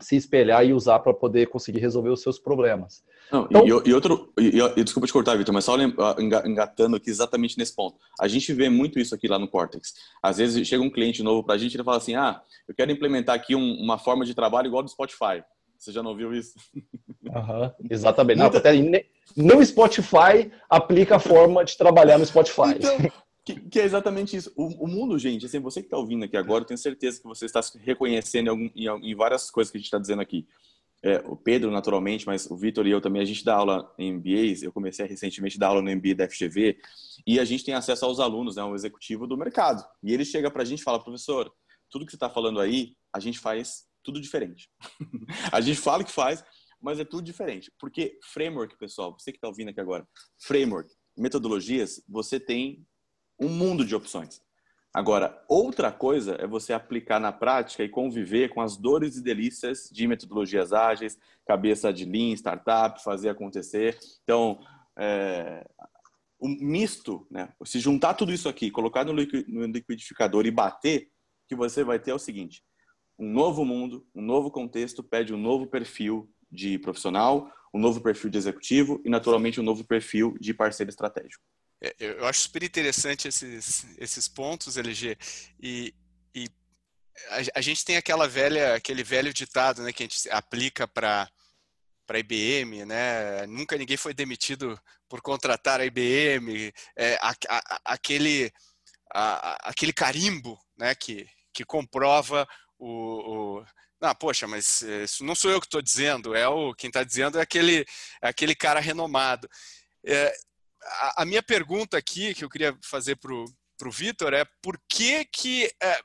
se 0.00 0.16
espelhar 0.16 0.64
e 0.64 0.72
usar 0.72 1.00
para 1.00 1.12
poder 1.12 1.48
conseguir 1.48 1.80
resolver 1.80 2.10
os 2.10 2.22
seus 2.22 2.38
problemas. 2.38 3.02
Não, 3.30 3.46
então, 3.50 3.64
e, 3.66 3.68
e, 3.88 3.92
outro, 3.92 4.32
e, 4.38 4.58
e, 4.76 4.84
desculpa 4.84 5.06
te 5.06 5.12
cortar, 5.12 5.36
Vitor, 5.36 5.52
mas 5.52 5.64
só 5.64 5.76
engatando 6.18 6.96
aqui 6.96 7.10
exatamente 7.10 7.58
nesse 7.58 7.74
ponto. 7.74 7.96
A 8.18 8.26
gente 8.26 8.52
vê 8.54 8.70
muito 8.70 8.98
isso 8.98 9.14
aqui 9.14 9.28
lá 9.28 9.38
no 9.38 9.48
Cortex. 9.48 9.94
Às 10.22 10.38
vezes 10.38 10.66
chega 10.66 10.82
um 10.82 10.90
cliente 10.90 11.22
novo 11.22 11.44
para 11.44 11.54
a 11.54 11.58
gente 11.58 11.74
e 11.74 11.76
ele 11.76 11.84
fala 11.84 11.98
assim: 11.98 12.14
ah, 12.14 12.40
eu 12.66 12.74
quero 12.74 12.90
implementar 12.90 13.34
aqui 13.34 13.54
um, 13.54 13.74
uma 13.80 13.98
forma 13.98 14.24
de 14.24 14.34
trabalho 14.34 14.68
igual 14.68 14.82
do 14.82 14.88
Spotify. 14.88 15.42
Você 15.78 15.92
já 15.92 16.02
não 16.02 16.10
ouviu 16.10 16.34
isso? 16.34 16.54
Uhum, 16.74 17.70
exatamente. 17.90 18.38
Não, 18.38 18.50
nem 19.36 19.56
o 19.56 19.64
Spotify 19.64 20.50
aplica 20.68 21.16
a 21.16 21.20
forma 21.20 21.64
de 21.64 21.76
trabalhar 21.76 22.18
no 22.18 22.26
Spotify. 22.26 22.74
Então, 22.76 22.96
que, 23.54 23.60
que, 23.60 23.80
é 23.80 23.84
exatamente 23.84 24.36
isso. 24.36 24.52
O, 24.54 24.84
o, 24.84 24.86
mundo, 24.86 25.18
gente, 25.18 25.46
assim, 25.46 25.58
você 25.58 25.80
que 25.80 25.86
está 25.86 25.96
ouvindo 25.96 26.24
aqui 26.24 26.36
agora, 26.36 26.62
eu 26.62 26.66
tenho 26.66 26.76
certeza 26.76 27.18
que 27.18 27.26
você 27.26 27.46
está 27.46 27.62
se 27.62 27.78
reconhecendo 27.78 28.52
em, 28.52 28.70
em, 28.74 29.10
em 29.10 29.14
várias 29.14 29.50
coisas 29.50 29.70
que 29.70 29.78
a 29.78 29.80
gente 29.80 29.86
está 29.86 29.98
dizendo 29.98 30.20
aqui. 30.20 30.46
É, 31.02 31.22
o 31.26 31.36
Pedro, 31.36 31.70
naturalmente, 31.70 32.26
mas 32.26 32.50
o 32.50 32.56
Vitor 32.56 32.86
e 32.86 32.90
eu 32.90 33.00
também, 33.00 33.22
a 33.22 33.24
gente 33.24 33.44
dá 33.44 33.54
aula 33.54 33.94
em 33.98 34.12
MBAs, 34.12 34.62
eu 34.62 34.72
comecei 34.72 35.06
recentemente 35.06 35.56
a 35.56 35.60
dar 35.60 35.68
aula 35.68 35.80
no 35.80 35.90
MBA 35.90 36.14
da 36.14 36.28
FGV, 36.28 36.76
e 37.26 37.38
a 37.38 37.44
gente 37.44 37.64
tem 37.64 37.72
acesso 37.72 38.04
aos 38.04 38.20
alunos, 38.20 38.56
né, 38.56 38.64
um 38.64 38.74
executivo 38.74 39.26
do 39.26 39.36
mercado. 39.36 39.82
E 40.02 40.12
ele 40.12 40.24
chega 40.24 40.50
para 40.50 40.62
a 40.62 40.64
gente 40.64 40.80
e 40.80 40.84
fala, 40.84 41.02
professor, 41.02 41.50
tudo 41.88 42.04
que 42.04 42.10
você 42.10 42.16
está 42.16 42.28
falando 42.28 42.60
aí, 42.60 42.96
a 43.14 43.20
gente 43.20 43.38
faz 43.38 43.86
tudo 44.02 44.20
diferente. 44.20 44.68
a 45.52 45.60
gente 45.60 45.78
fala 45.78 46.02
que 46.04 46.12
faz, 46.12 46.44
mas 46.80 46.98
é 46.98 47.04
tudo 47.04 47.22
diferente. 47.22 47.72
Porque 47.78 48.18
framework, 48.22 48.76
pessoal, 48.76 49.16
você 49.16 49.30
que 49.30 49.38
está 49.38 49.48
ouvindo 49.48 49.68
aqui 49.68 49.80
agora, 49.80 50.06
framework, 50.36 50.92
metodologias, 51.16 52.02
você 52.08 52.40
tem 52.40 52.84
um 53.38 53.48
mundo 53.48 53.84
de 53.84 53.94
opções. 53.94 54.42
Agora, 54.92 55.44
outra 55.48 55.92
coisa 55.92 56.36
é 56.40 56.46
você 56.46 56.72
aplicar 56.72 57.20
na 57.20 57.30
prática 57.30 57.84
e 57.84 57.88
conviver 57.88 58.48
com 58.48 58.60
as 58.60 58.76
dores 58.76 59.16
e 59.16 59.22
delícias 59.22 59.88
de 59.92 60.06
metodologias 60.06 60.72
ágeis, 60.72 61.18
cabeça 61.46 61.92
de 61.92 62.04
lean, 62.04 62.32
startup, 62.34 63.02
fazer 63.02 63.28
acontecer. 63.28 63.98
Então, 64.24 64.58
é, 64.98 65.64
o 66.38 66.48
misto, 66.48 67.26
né? 67.30 67.52
se 67.64 67.78
juntar 67.78 68.14
tudo 68.14 68.32
isso 68.32 68.48
aqui, 68.48 68.70
colocar 68.70 69.04
no 69.04 69.12
liquidificador 69.12 70.46
e 70.46 70.50
bater, 70.50 71.10
que 71.48 71.54
você 71.54 71.84
vai 71.84 71.98
ter 71.98 72.12
é 72.12 72.14
o 72.14 72.18
seguinte: 72.18 72.62
um 73.18 73.30
novo 73.30 73.64
mundo, 73.64 74.06
um 74.14 74.22
novo 74.22 74.50
contexto 74.50 75.02
pede 75.02 75.34
um 75.34 75.38
novo 75.38 75.66
perfil 75.66 76.30
de 76.50 76.78
profissional, 76.78 77.50
um 77.74 77.78
novo 77.78 78.00
perfil 78.00 78.30
de 78.30 78.38
executivo 78.38 79.00
e, 79.04 79.10
naturalmente, 79.10 79.60
um 79.60 79.64
novo 79.64 79.84
perfil 79.84 80.34
de 80.40 80.54
parceiro 80.54 80.90
estratégico. 80.90 81.44
É, 81.80 81.94
eu 81.98 82.26
acho 82.26 82.40
super 82.40 82.62
interessante 82.62 83.28
esses, 83.28 83.86
esses 83.98 84.28
pontos, 84.28 84.76
LG, 84.76 85.16
e, 85.60 85.94
e 86.34 86.48
a, 87.30 87.58
a, 87.58 87.60
gente 87.60 87.84
tem 87.84 87.96
aquela 87.96 88.26
velha, 88.26 88.74
aquele 88.74 89.02
velho 89.02 89.32
ditado 89.32 89.82
né, 89.82 89.92
que 89.92 90.02
a 90.02 90.06
gente 90.06 90.30
aplica 90.30 90.86
para 90.86 91.28
para 92.06 92.20
IBM, 92.20 92.86
né? 92.86 93.46
Nunca 93.46 93.76
ninguém 93.76 93.98
foi 93.98 94.14
demitido 94.14 94.80
por 95.10 95.20
contratar 95.20 95.78
a 95.78 95.84
IBM, 95.84 96.72
é, 96.96 97.18
a, 97.20 97.34
a, 97.50 97.80
aquele, 97.84 98.50
aquele 99.10 99.92
carimbo, 99.92 100.58
né? 100.74 100.94
Que, 100.94 101.28
que 101.52 101.66
comprova 101.66 102.48
o, 102.78 103.58
o 103.58 103.64
ah, 104.00 104.14
poxa, 104.14 104.46
mas 104.46 104.82
eh, 104.82 105.04
isso 105.04 105.24
não 105.24 105.34
sou 105.34 105.50
eu 105.50 105.60
que 105.60 105.66
estou 105.66 105.82
dizendo, 105.82 106.34
é 106.34 106.46
o 106.48 106.72
quem 106.72 106.88
está 106.88 107.02
dizendo 107.02 107.38
é 107.38 107.42
aquele, 107.42 107.84
é 108.22 108.28
aquele 108.28 108.54
cara 108.54 108.80
renomado. 108.80 109.48
É, 110.06 110.32
a, 111.16 111.24
minha 111.24 111.42
pergunta 111.42 111.96
aqui 111.96 112.34
que 112.34 112.44
eu 112.44 112.48
queria 112.48 112.76
fazer 112.82 113.16
para 113.16 113.32
o 113.32 113.90
Vitor 113.90 114.34
é 114.34 114.44
por 114.62 114.78
que 114.88 115.24
que 115.26 115.70
é, 115.82 115.98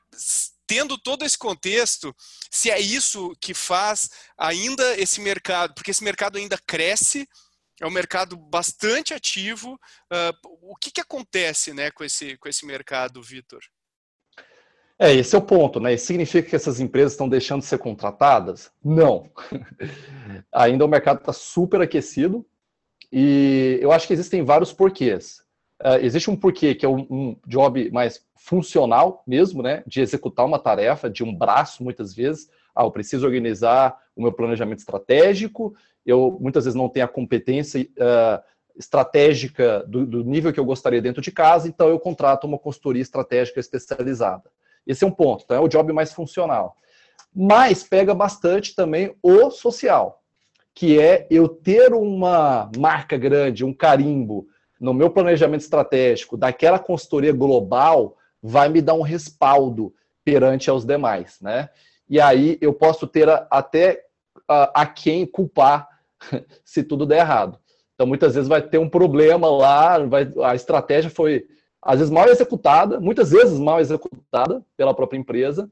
tendo 0.66 0.98
todo 0.98 1.24
esse 1.24 1.38
contexto, 1.38 2.14
se 2.50 2.70
é 2.70 2.80
isso 2.80 3.34
que 3.40 3.54
faz 3.54 4.10
ainda 4.36 4.98
esse 4.98 5.20
mercado, 5.20 5.74
porque 5.74 5.90
esse 5.90 6.04
mercado 6.04 6.38
ainda 6.38 6.58
cresce, 6.66 7.28
é 7.80 7.86
um 7.86 7.90
mercado 7.90 8.36
bastante 8.36 9.12
ativo. 9.12 9.74
Uh, 10.12 10.48
o 10.62 10.76
que, 10.76 10.92
que 10.92 11.00
acontece 11.00 11.74
né, 11.74 11.90
com, 11.90 12.04
esse, 12.04 12.36
com 12.38 12.48
esse 12.48 12.64
mercado, 12.64 13.22
Vitor? 13.22 13.60
É, 14.96 15.12
esse 15.12 15.34
é 15.34 15.38
o 15.38 15.42
ponto, 15.42 15.80
né? 15.80 15.96
Significa 15.96 16.48
que 16.48 16.54
essas 16.54 16.78
empresas 16.78 17.12
estão 17.12 17.28
deixando 17.28 17.62
de 17.62 17.66
ser 17.66 17.78
contratadas? 17.78 18.70
Não. 18.82 19.28
Ainda 20.52 20.84
o 20.84 20.88
mercado 20.88 21.18
está 21.18 21.32
super 21.32 21.80
aquecido 21.80 22.46
e 23.16 23.78
eu 23.80 23.92
acho 23.92 24.08
que 24.08 24.12
existem 24.12 24.42
vários 24.42 24.72
porquês. 24.72 25.40
Uh, 25.80 26.02
existe 26.02 26.28
um 26.28 26.34
porquê 26.34 26.74
que 26.74 26.84
é 26.84 26.88
um, 26.88 27.06
um, 27.08 27.36
job 27.46 27.88
mais 27.92 28.26
funcional 28.34 29.22
mesmo, 29.24 29.62
né? 29.62 29.84
De 29.86 30.00
executar 30.00 30.44
uma 30.44 30.58
tarefa, 30.58 31.08
de 31.08 31.22
um 31.22 31.32
braço, 31.32 31.84
muitas 31.84 32.12
vezes. 32.12 32.50
Ah, 32.74 32.82
eu 32.82 32.90
preciso 32.90 33.24
organizar 33.24 33.96
o 34.16 34.22
meu 34.22 34.32
planejamento 34.32 34.80
estratégico, 34.80 35.76
eu 36.04 36.36
muitas 36.40 36.64
vezes 36.64 36.76
não 36.76 36.88
tenho 36.88 37.06
a 37.06 37.08
competência 37.08 37.82
uh, 37.82 38.42
estratégica 38.74 39.84
do, 39.86 40.04
do 40.04 40.24
nível 40.24 40.52
que 40.52 40.58
eu 40.58 40.64
gostaria 40.64 41.00
dentro 41.00 41.22
de 41.22 41.30
casa, 41.30 41.68
então 41.68 41.88
eu 41.88 42.00
contrato 42.00 42.48
uma 42.48 42.58
consultoria 42.58 43.02
estratégica 43.02 43.60
especializada. 43.60 44.50
Esse 44.84 45.04
é 45.04 45.06
um 45.06 45.12
ponto, 45.12 45.44
então 45.44 45.56
é 45.56 45.60
o 45.60 45.68
job 45.68 45.92
mais 45.92 46.12
funcional. 46.12 46.76
Mas 47.32 47.84
pega 47.84 48.12
bastante 48.12 48.74
também 48.74 49.14
o 49.22 49.50
social, 49.50 50.23
que 50.74 50.98
é 50.98 51.26
eu 51.30 51.48
ter 51.48 51.92
uma 51.92 52.70
marca 52.76 53.16
grande, 53.16 53.64
um 53.64 53.72
carimbo 53.72 54.48
no 54.80 54.92
meu 54.92 55.08
planejamento 55.08 55.60
estratégico 55.60 56.36
daquela 56.36 56.78
consultoria 56.78 57.32
global 57.32 58.16
vai 58.42 58.68
me 58.68 58.82
dar 58.82 58.94
um 58.94 59.02
respaldo 59.02 59.94
perante 60.24 60.68
aos 60.68 60.84
demais, 60.84 61.38
né? 61.40 61.70
E 62.08 62.20
aí 62.20 62.58
eu 62.60 62.72
posso 62.72 63.06
ter 63.06 63.28
até 63.50 64.04
a, 64.48 64.82
a 64.82 64.86
quem 64.86 65.24
culpar 65.24 65.88
se 66.64 66.82
tudo 66.82 67.06
der 67.06 67.20
errado. 67.20 67.58
Então 67.94 68.06
muitas 68.06 68.34
vezes 68.34 68.48
vai 68.48 68.60
ter 68.60 68.78
um 68.78 68.88
problema 68.88 69.48
lá, 69.48 69.98
vai, 70.00 70.30
a 70.42 70.54
estratégia 70.54 71.08
foi 71.08 71.46
às 71.80 71.98
vezes 71.98 72.10
mal 72.10 72.28
executada, 72.28 72.98
muitas 72.98 73.30
vezes 73.30 73.58
mal 73.58 73.78
executada 73.78 74.64
pela 74.76 74.94
própria 74.94 75.18
empresa, 75.18 75.70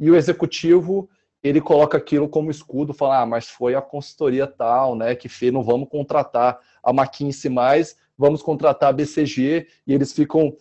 e 0.00 0.10
o 0.10 0.16
executivo 0.16 1.08
ele 1.42 1.60
coloca 1.60 1.98
aquilo 1.98 2.28
como 2.28 2.50
escudo, 2.50 2.94
fala, 2.94 3.22
ah, 3.22 3.26
mas 3.26 3.48
foi 3.48 3.74
a 3.74 3.82
consultoria 3.82 4.46
tal, 4.46 4.94
né, 4.94 5.14
que 5.14 5.28
fez, 5.28 5.52
não 5.52 5.62
vamos 5.62 5.88
contratar 5.88 6.60
a 6.82 6.90
McKinsey 6.90 7.50
mais, 7.50 7.96
vamos 8.16 8.42
contratar 8.42 8.90
a 8.90 8.92
BCG, 8.92 9.66
e 9.86 9.92
eles 9.92 10.12
ficam 10.12 10.56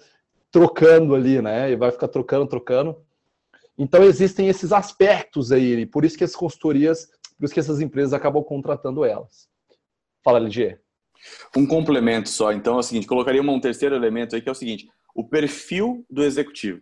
trocando 0.50 1.14
ali, 1.14 1.42
né, 1.42 1.72
e 1.72 1.76
vai 1.76 1.92
ficar 1.92 2.08
trocando, 2.08 2.48
trocando. 2.48 2.98
Então 3.78 4.04
existem 4.04 4.48
esses 4.48 4.72
aspectos 4.72 5.52
aí, 5.52 5.86
por 5.86 6.04
isso 6.04 6.18
que 6.18 6.24
as 6.24 6.36
consultorias, 6.36 7.08
por 7.38 7.46
isso 7.46 7.54
que 7.54 7.60
essas 7.60 7.80
empresas 7.80 8.14
acabam 8.14 8.44
contratando 8.44 9.06
elas. 9.06 9.48
Fala, 10.24 10.40
LG. 10.40 10.80
Um 11.56 11.68
complemento 11.68 12.30
só, 12.30 12.52
então 12.52 12.76
é 12.76 12.80
o 12.80 12.84
seguinte, 12.84 13.06
colocaria 13.06 13.42
um 13.42 13.60
terceiro 13.60 13.96
elemento 13.96 14.36
aí 14.36 14.42
que 14.42 14.50
é 14.50 14.52
o 14.52 14.56
seguinte, 14.56 14.90
o 15.14 15.24
perfil 15.24 16.04
do 16.10 16.24
executivo. 16.24 16.82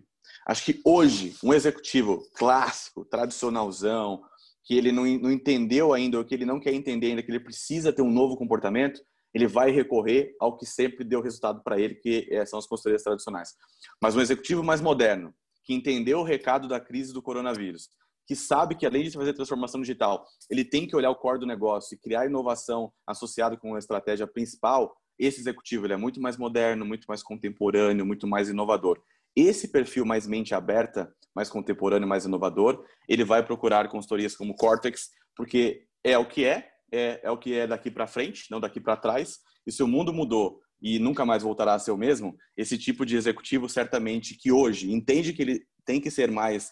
Acho 0.49 0.65
que 0.65 0.81
hoje, 0.83 1.35
um 1.43 1.53
executivo 1.53 2.27
clássico, 2.33 3.05
tradicionalzão, 3.05 4.23
que 4.63 4.73
ele 4.73 4.91
não, 4.91 5.05
não 5.05 5.31
entendeu 5.31 5.93
ainda, 5.93 6.17
ou 6.17 6.25
que 6.25 6.33
ele 6.33 6.43
não 6.43 6.59
quer 6.59 6.73
entender 6.73 7.05
ainda, 7.05 7.21
que 7.21 7.29
ele 7.29 7.39
precisa 7.39 7.93
ter 7.93 8.01
um 8.01 8.09
novo 8.09 8.35
comportamento, 8.35 8.99
ele 9.31 9.45
vai 9.45 9.69
recorrer 9.69 10.35
ao 10.39 10.57
que 10.57 10.65
sempre 10.65 11.05
deu 11.05 11.21
resultado 11.21 11.61
para 11.63 11.79
ele, 11.79 11.93
que 11.93 12.27
é, 12.31 12.43
são 12.47 12.57
as 12.57 12.65
consultorias 12.65 13.03
tradicionais. 13.03 13.53
Mas 14.01 14.15
um 14.15 14.21
executivo 14.21 14.63
mais 14.63 14.81
moderno, 14.81 15.35
que 15.63 15.71
entendeu 15.71 16.21
o 16.21 16.23
recado 16.23 16.67
da 16.67 16.79
crise 16.79 17.13
do 17.13 17.21
coronavírus, 17.21 17.87
que 18.25 18.35
sabe 18.35 18.73
que 18.73 18.87
além 18.87 19.03
de 19.03 19.11
fazer 19.11 19.33
transformação 19.33 19.81
digital, 19.81 20.25
ele 20.49 20.65
tem 20.65 20.87
que 20.87 20.95
olhar 20.95 21.11
o 21.11 21.15
core 21.15 21.41
do 21.41 21.45
negócio 21.45 21.93
e 21.93 21.99
criar 21.99 22.25
inovação 22.25 22.91
associado 23.05 23.55
com 23.55 23.75
a 23.75 23.79
estratégia 23.79 24.25
principal, 24.25 24.97
esse 25.19 25.41
executivo 25.41 25.85
ele 25.85 25.93
é 25.93 25.97
muito 25.97 26.19
mais 26.19 26.37
moderno, 26.37 26.85
muito 26.85 27.05
mais 27.07 27.21
contemporâneo, 27.21 28.03
muito 28.03 28.25
mais 28.25 28.49
inovador. 28.49 28.99
Esse 29.35 29.67
perfil 29.67 30.05
mais 30.05 30.27
mente 30.27 30.53
aberta, 30.53 31.13
mais 31.35 31.49
contemporâneo, 31.49 32.07
mais 32.07 32.25
inovador, 32.25 32.83
ele 33.07 33.23
vai 33.23 33.43
procurar 33.45 33.87
consultorias 33.87 34.35
como 34.35 34.55
Cortex, 34.55 35.09
porque 35.35 35.85
é 36.03 36.17
o 36.17 36.25
que 36.25 36.45
é, 36.45 36.69
é, 36.91 37.19
é 37.23 37.31
o 37.31 37.37
que 37.37 37.53
é 37.53 37.67
daqui 37.67 37.91
para 37.91 38.07
frente, 38.07 38.45
não 38.49 38.59
daqui 38.59 38.79
para 38.79 38.97
trás. 38.97 39.39
E 39.65 39.71
se 39.71 39.83
o 39.83 39.87
mundo 39.87 40.13
mudou 40.13 40.59
e 40.81 40.97
nunca 40.97 41.25
mais 41.25 41.43
voltará 41.43 41.73
a 41.73 41.79
ser 41.79 41.91
o 41.91 41.97
mesmo, 41.97 42.35
esse 42.55 42.77
tipo 42.77 43.05
de 43.05 43.15
executivo 43.15 43.67
certamente 43.67 44.35
que 44.35 44.51
hoje 44.51 44.91
entende 44.91 45.33
que 45.33 45.41
ele 45.41 45.65
tem 45.85 45.99
que 45.99 46.09
ser 46.09 46.31
mais 46.31 46.71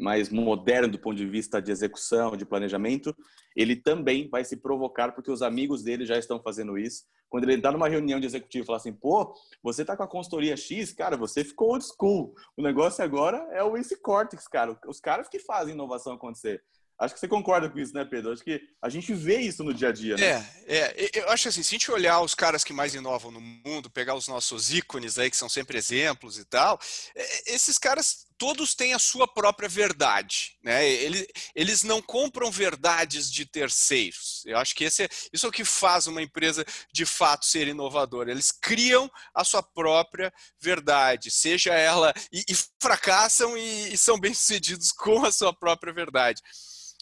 mais 0.00 0.30
moderno 0.30 0.88
do 0.88 0.98
ponto 0.98 1.16
de 1.16 1.26
vista 1.26 1.60
de 1.60 1.70
execução, 1.70 2.36
de 2.36 2.46
planejamento, 2.46 3.14
ele 3.54 3.76
também 3.76 4.28
vai 4.28 4.44
se 4.44 4.56
provocar 4.56 5.12
porque 5.12 5.30
os 5.30 5.42
amigos 5.42 5.82
dele 5.82 6.06
já 6.06 6.18
estão 6.18 6.40
fazendo 6.40 6.78
isso. 6.78 7.04
Quando 7.28 7.44
ele 7.44 7.54
está 7.54 7.72
numa 7.72 7.88
reunião 7.88 8.20
de 8.20 8.26
executivo 8.26 8.64
e 8.64 8.66
fala 8.66 8.78
assim, 8.78 8.92
pô, 8.92 9.34
você 9.62 9.82
está 9.82 9.96
com 9.96 10.02
a 10.02 10.08
consultoria 10.08 10.56
X, 10.56 10.92
cara, 10.92 11.16
você 11.16 11.44
ficou 11.44 11.72
old 11.72 11.84
school. 11.84 12.34
O 12.56 12.62
negócio 12.62 13.04
agora 13.04 13.38
é 13.52 13.62
o 13.62 13.76
Ace 13.76 14.00
Cortex, 14.00 14.46
cara. 14.46 14.78
Os 14.86 15.00
caras 15.00 15.28
que 15.28 15.38
fazem 15.38 15.74
inovação 15.74 16.14
acontecer. 16.14 16.62
Acho 17.04 17.14
que 17.14 17.20
você 17.20 17.28
concorda 17.28 17.68
com 17.68 17.78
isso, 17.78 17.94
né, 17.94 18.04
Pedro? 18.04 18.32
Acho 18.32 18.42
que 18.42 18.60
a 18.82 18.88
gente 18.88 19.12
vê 19.12 19.38
isso 19.40 19.62
no 19.62 19.74
dia 19.74 19.88
a 19.88 19.92
dia, 19.92 20.16
né? 20.16 20.46
É, 20.66 20.76
é. 20.76 21.10
Eu 21.14 21.28
acho 21.30 21.48
assim, 21.48 21.62
se 21.62 21.74
a 21.74 21.78
gente 21.78 21.90
olhar 21.90 22.20
os 22.20 22.34
caras 22.34 22.64
que 22.64 22.72
mais 22.72 22.94
inovam 22.94 23.30
no 23.30 23.40
mundo, 23.40 23.90
pegar 23.90 24.14
os 24.14 24.28
nossos 24.28 24.72
ícones 24.72 25.18
aí, 25.18 25.30
que 25.30 25.36
são 25.36 25.48
sempre 25.48 25.78
exemplos 25.78 26.38
e 26.38 26.44
tal, 26.44 26.78
é, 27.14 27.54
esses 27.54 27.78
caras 27.78 28.24
todos 28.36 28.74
têm 28.74 28.94
a 28.94 28.98
sua 28.98 29.26
própria 29.26 29.68
verdade, 29.68 30.56
né? 30.62 30.86
Eles, 30.86 31.26
eles 31.54 31.82
não 31.82 32.02
compram 32.02 32.50
verdades 32.50 33.30
de 33.30 33.46
terceiros. 33.46 34.42
Eu 34.44 34.58
acho 34.58 34.74
que 34.74 34.84
esse 34.84 35.04
é, 35.04 35.08
isso 35.32 35.46
é 35.46 35.48
o 35.48 35.52
que 35.52 35.64
faz 35.64 36.06
uma 36.06 36.22
empresa 36.22 36.64
de 36.92 37.06
fato 37.06 37.46
ser 37.46 37.68
inovadora. 37.68 38.30
Eles 38.30 38.50
criam 38.50 39.10
a 39.34 39.44
sua 39.44 39.62
própria 39.62 40.32
verdade, 40.60 41.30
seja 41.30 41.74
ela 41.74 42.12
e, 42.32 42.44
e 42.48 42.54
fracassam 42.80 43.56
e, 43.56 43.94
e 43.94 43.98
são 43.98 44.18
bem 44.18 44.34
sucedidos 44.34 44.92
com 44.92 45.24
a 45.24 45.32
sua 45.32 45.52
própria 45.52 45.92
verdade. 45.92 46.42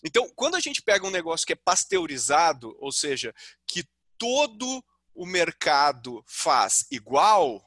Então, 0.05 0.29
quando 0.35 0.57
a 0.57 0.61
gente 0.61 0.83
pega 0.83 1.07
um 1.07 1.11
negócio 1.11 1.47
que 1.47 1.53
é 1.53 1.57
pasteurizado, 1.57 2.77
ou 2.81 2.91
seja, 2.91 3.35
que 3.67 3.85
todo 4.19 4.85
o 5.15 5.27
mercado 5.27 6.25
faz 6.27 6.87
igual, 6.91 7.63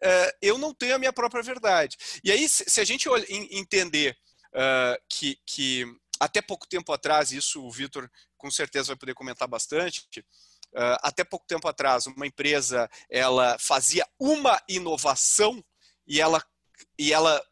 é, 0.00 0.36
eu 0.42 0.58
não 0.58 0.74
tenho 0.74 0.94
a 0.94 0.98
minha 0.98 1.12
própria 1.12 1.42
verdade. 1.42 1.96
E 2.22 2.30
aí, 2.30 2.48
se 2.48 2.80
a 2.80 2.84
gente 2.84 3.08
entender 3.50 4.16
uh, 4.54 5.00
que, 5.08 5.38
que 5.46 5.84
até 6.18 6.42
pouco 6.42 6.68
tempo 6.68 6.92
atrás, 6.92 7.32
isso 7.32 7.64
o 7.64 7.70
Vitor 7.70 8.08
com 8.36 8.50
certeza 8.50 8.88
vai 8.88 8.96
poder 8.96 9.14
comentar 9.14 9.48
bastante, 9.48 10.06
uh, 10.74 10.98
até 11.02 11.24
pouco 11.24 11.46
tempo 11.46 11.66
atrás, 11.66 12.06
uma 12.06 12.26
empresa 12.26 12.88
ela 13.08 13.56
fazia 13.58 14.06
uma 14.18 14.60
inovação 14.68 15.64
e 16.06 16.20
ela, 16.20 16.44
e 16.98 17.12
ela 17.12 17.42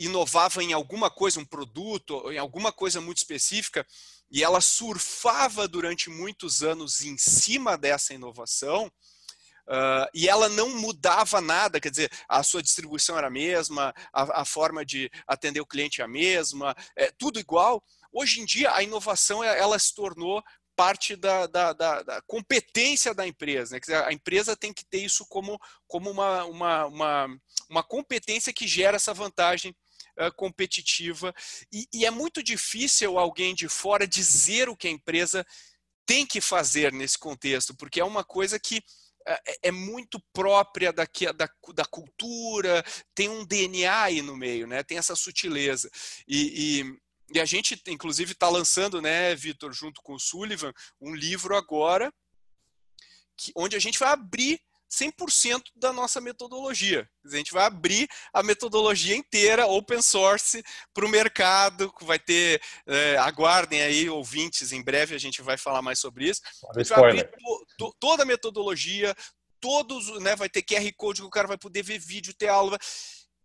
inovava 0.00 0.64
em 0.64 0.72
alguma 0.72 1.10
coisa, 1.10 1.38
um 1.38 1.44
produto, 1.44 2.32
em 2.32 2.38
alguma 2.38 2.72
coisa 2.72 3.00
muito 3.02 3.18
específica, 3.18 3.86
e 4.30 4.42
ela 4.42 4.60
surfava 4.60 5.68
durante 5.68 6.08
muitos 6.08 6.62
anos 6.62 7.02
em 7.02 7.18
cima 7.18 7.76
dessa 7.76 8.14
inovação, 8.14 8.86
uh, 8.86 10.08
e 10.14 10.26
ela 10.26 10.48
não 10.48 10.70
mudava 10.70 11.42
nada, 11.42 11.78
quer 11.78 11.90
dizer, 11.90 12.10
a 12.26 12.42
sua 12.42 12.62
distribuição 12.62 13.18
era 13.18 13.26
a 13.26 13.30
mesma, 13.30 13.94
a, 14.10 14.40
a 14.40 14.44
forma 14.46 14.86
de 14.86 15.10
atender 15.26 15.60
o 15.60 15.66
cliente 15.66 16.00
é 16.00 16.04
a 16.04 16.08
mesma, 16.08 16.74
é 16.96 17.10
tudo 17.10 17.38
igual. 17.38 17.84
Hoje 18.10 18.40
em 18.40 18.46
dia, 18.46 18.74
a 18.74 18.82
inovação 18.82 19.44
ela 19.44 19.78
se 19.78 19.94
tornou 19.94 20.42
parte 20.74 21.14
da, 21.14 21.46
da, 21.46 21.74
da, 21.74 22.02
da, 22.02 22.22
competência 22.22 23.12
da 23.12 23.26
empresa. 23.26 23.74
Né? 23.74 23.80
Quer 23.80 23.92
dizer, 23.92 24.04
a 24.04 24.14
empresa 24.14 24.56
tem 24.56 24.72
que 24.72 24.82
ter 24.82 25.04
isso 25.04 25.26
como, 25.26 25.60
como 25.86 26.10
uma, 26.10 26.44
uma, 26.46 26.86
uma, 26.86 27.36
uma 27.68 27.82
competência 27.82 28.50
que 28.50 28.66
gera 28.66 28.96
essa 28.96 29.12
vantagem 29.12 29.76
uh, 30.20 30.32
competitiva. 30.34 31.34
E, 31.72 31.86
e 31.92 32.06
é 32.06 32.10
muito 32.10 32.42
difícil 32.42 33.18
alguém 33.18 33.54
de 33.54 33.68
fora 33.68 34.06
dizer 34.06 34.68
o 34.68 34.76
que 34.76 34.88
a 34.88 34.90
empresa 34.90 35.46
tem 36.06 36.26
que 36.26 36.40
fazer 36.40 36.92
nesse 36.92 37.18
contexto, 37.18 37.74
porque 37.74 38.00
é 38.00 38.04
uma 38.04 38.24
coisa 38.24 38.58
que 38.58 38.82
é, 39.26 39.68
é 39.68 39.70
muito 39.70 40.20
própria 40.32 40.92
daqui, 40.92 41.30
da, 41.32 41.48
da 41.74 41.84
cultura, 41.84 42.84
tem 43.14 43.28
um 43.28 43.44
DNA 43.44 44.02
aí 44.02 44.22
no 44.22 44.36
meio, 44.36 44.66
né? 44.66 44.82
tem 44.82 44.98
essa 44.98 45.14
sutileza. 45.14 45.90
E, 46.26 46.80
e, 46.80 47.36
e 47.36 47.40
a 47.40 47.44
gente, 47.44 47.80
inclusive, 47.86 48.32
está 48.32 48.48
lançando, 48.48 49.00
né, 49.00 49.34
Vitor, 49.36 49.72
junto 49.72 50.02
com 50.02 50.14
o 50.14 50.18
Sullivan, 50.18 50.72
um 51.00 51.14
livro 51.14 51.56
agora, 51.56 52.12
que, 53.36 53.52
onde 53.54 53.76
a 53.76 53.78
gente 53.78 53.98
vai 53.98 54.10
abrir 54.10 54.60
100% 54.90 55.62
da 55.76 55.92
nossa 55.92 56.20
metodologia. 56.20 57.08
A 57.24 57.36
gente 57.36 57.52
vai 57.52 57.64
abrir 57.64 58.08
a 58.32 58.42
metodologia 58.42 59.14
inteira 59.14 59.66
open 59.66 60.02
source 60.02 60.62
para 60.92 61.06
o 61.06 61.08
mercado, 61.08 61.92
vai 62.02 62.18
ter, 62.18 62.60
é, 62.86 63.16
aguardem 63.18 63.82
aí 63.82 64.10
ouvintes, 64.10 64.72
em 64.72 64.82
breve 64.82 65.14
a 65.14 65.18
gente 65.18 65.42
vai 65.42 65.56
falar 65.56 65.80
mais 65.80 65.98
sobre 65.98 66.28
isso. 66.28 66.42
A 66.74 66.78
gente 66.78 66.88
vai 66.88 67.10
abrir 67.10 67.30
to, 67.30 67.66
to, 67.78 67.96
toda 68.00 68.24
a 68.24 68.26
metodologia, 68.26 69.14
todos, 69.60 70.20
né, 70.20 70.34
vai 70.34 70.48
ter 70.48 70.62
QR 70.62 70.90
Code 70.96 71.20
que 71.20 71.26
o 71.26 71.30
cara 71.30 71.46
vai 71.46 71.58
poder 71.58 71.82
ver 71.82 71.98
vídeo, 71.98 72.34
ter 72.34 72.48
aula. 72.48 72.76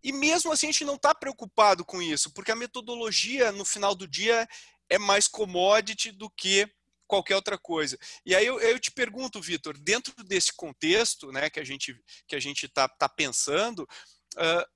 E 0.04 0.12
mesmo 0.12 0.52
assim 0.52 0.68
a 0.68 0.72
gente 0.72 0.86
não 0.86 0.96
está 0.96 1.14
preocupado 1.14 1.86
com 1.86 2.02
isso, 2.02 2.32
porque 2.34 2.52
a 2.52 2.56
metodologia, 2.56 3.52
no 3.52 3.66
final 3.66 3.94
do 3.94 4.08
dia, 4.08 4.48
é 4.90 4.98
mais 4.98 5.28
commodity 5.28 6.12
do 6.12 6.30
que 6.30 6.70
qualquer 7.08 7.36
outra 7.36 7.58
coisa. 7.58 7.98
E 8.26 8.36
aí 8.36 8.46
eu, 8.46 8.60
eu 8.60 8.80
te 8.80 8.92
pergunto, 8.92 9.42
Vitor, 9.42 9.78
dentro 9.78 10.14
desse 10.24 10.54
contexto 10.54 11.32
né, 11.32 11.50
que 11.50 11.60
a 11.60 11.64
gente 11.64 11.96
que 12.28 12.36
a 12.36 12.40
gente 12.40 12.66
está 12.66 12.88
tá 12.88 13.08
pensando, 13.08 13.88
uh, 14.36 14.76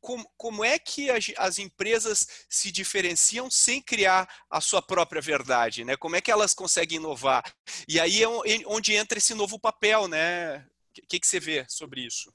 como, 0.00 0.28
como 0.36 0.64
é 0.64 0.78
que 0.78 1.10
as, 1.10 1.32
as, 1.36 1.58
empresas 1.58 2.26
se 2.48 2.72
diferenciam 2.72 3.50
sem 3.50 3.80
criar 3.80 4.28
a 4.50 4.60
sua 4.60 4.82
própria 4.82 5.20
verdade? 5.20 5.84
Né? 5.84 5.96
Como 5.96 6.16
é 6.16 6.20
que 6.20 6.30
elas 6.30 6.54
conseguem 6.54 6.98
inovar? 6.98 7.44
E 7.88 8.00
aí 8.00 8.22
é 8.22 8.28
onde 8.66 8.94
entra 8.94 9.18
esse 9.18 9.34
novo 9.34 9.58
papel, 9.58 10.08
né? 10.08 10.66
O 10.98 11.06
que, 11.08 11.20
que 11.20 11.26
você 11.26 11.38
vê 11.38 11.64
sobre 11.68 12.00
isso? 12.00 12.32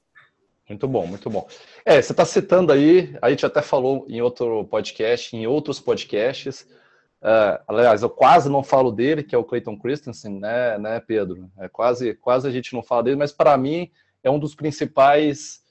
Muito 0.68 0.88
bom, 0.88 1.06
muito 1.06 1.28
bom. 1.28 1.46
É, 1.84 2.00
você 2.00 2.12
está 2.12 2.24
citando 2.24 2.72
aí, 2.72 3.14
a 3.20 3.28
gente 3.28 3.44
até 3.44 3.60
falou 3.60 4.06
em 4.08 4.22
outro 4.22 4.64
podcast, 4.64 5.36
em 5.36 5.46
outros 5.46 5.78
podcasts, 5.78 6.66
Uh, 7.24 7.56
aliás, 7.66 8.02
eu 8.02 8.10
quase 8.10 8.50
não 8.50 8.62
falo 8.62 8.92
dele, 8.92 9.22
que 9.22 9.34
é 9.34 9.38
o 9.38 9.44
Clayton 9.44 9.78
Christensen, 9.78 10.38
né, 10.38 10.76
né, 10.76 11.00
Pedro? 11.00 11.50
É 11.56 11.68
quase, 11.70 12.12
quase 12.16 12.46
a 12.46 12.50
gente 12.50 12.74
não 12.74 12.82
fala 12.82 13.04
dele, 13.04 13.16
mas 13.16 13.32
para 13.32 13.56
mim 13.56 13.90
é 14.22 14.30
um 14.30 14.38
dos 14.38 14.54
principais 14.54 15.64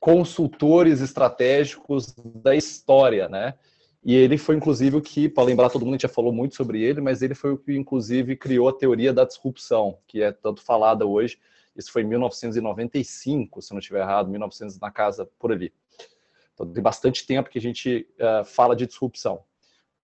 consultores 0.00 1.00
estratégicos 1.00 2.12
da 2.16 2.56
história, 2.56 3.28
né? 3.28 3.54
E 4.02 4.16
ele 4.16 4.36
foi, 4.36 4.56
inclusive, 4.56 4.96
o 4.96 5.00
que, 5.00 5.28
para 5.28 5.44
lembrar 5.44 5.70
todo 5.70 5.82
mundo, 5.82 5.92
a 5.92 5.96
gente 5.96 6.02
já 6.02 6.08
falou 6.08 6.32
muito 6.32 6.56
sobre 6.56 6.82
ele, 6.82 7.00
mas 7.00 7.22
ele 7.22 7.36
foi 7.36 7.52
o 7.52 7.58
que, 7.58 7.76
inclusive, 7.76 8.34
criou 8.34 8.68
a 8.68 8.72
teoria 8.72 9.12
da 9.12 9.24
disrupção, 9.24 9.98
que 10.08 10.22
é 10.22 10.32
tanto 10.32 10.60
falada 10.60 11.06
hoje. 11.06 11.38
Isso 11.76 11.92
foi 11.92 12.02
em 12.02 12.06
1995, 12.06 13.62
se 13.62 13.70
não 13.72 13.78
estiver 13.78 14.00
errado, 14.00 14.28
1900 14.28 14.80
na 14.80 14.90
casa, 14.90 15.28
por 15.38 15.52
ali. 15.52 15.72
Então, 16.54 16.66
tem 16.66 16.82
bastante 16.82 17.24
tempo 17.24 17.48
que 17.48 17.58
a 17.58 17.62
gente 17.62 18.08
uh, 18.18 18.44
fala 18.44 18.74
de 18.74 18.86
disrupção. 18.86 19.44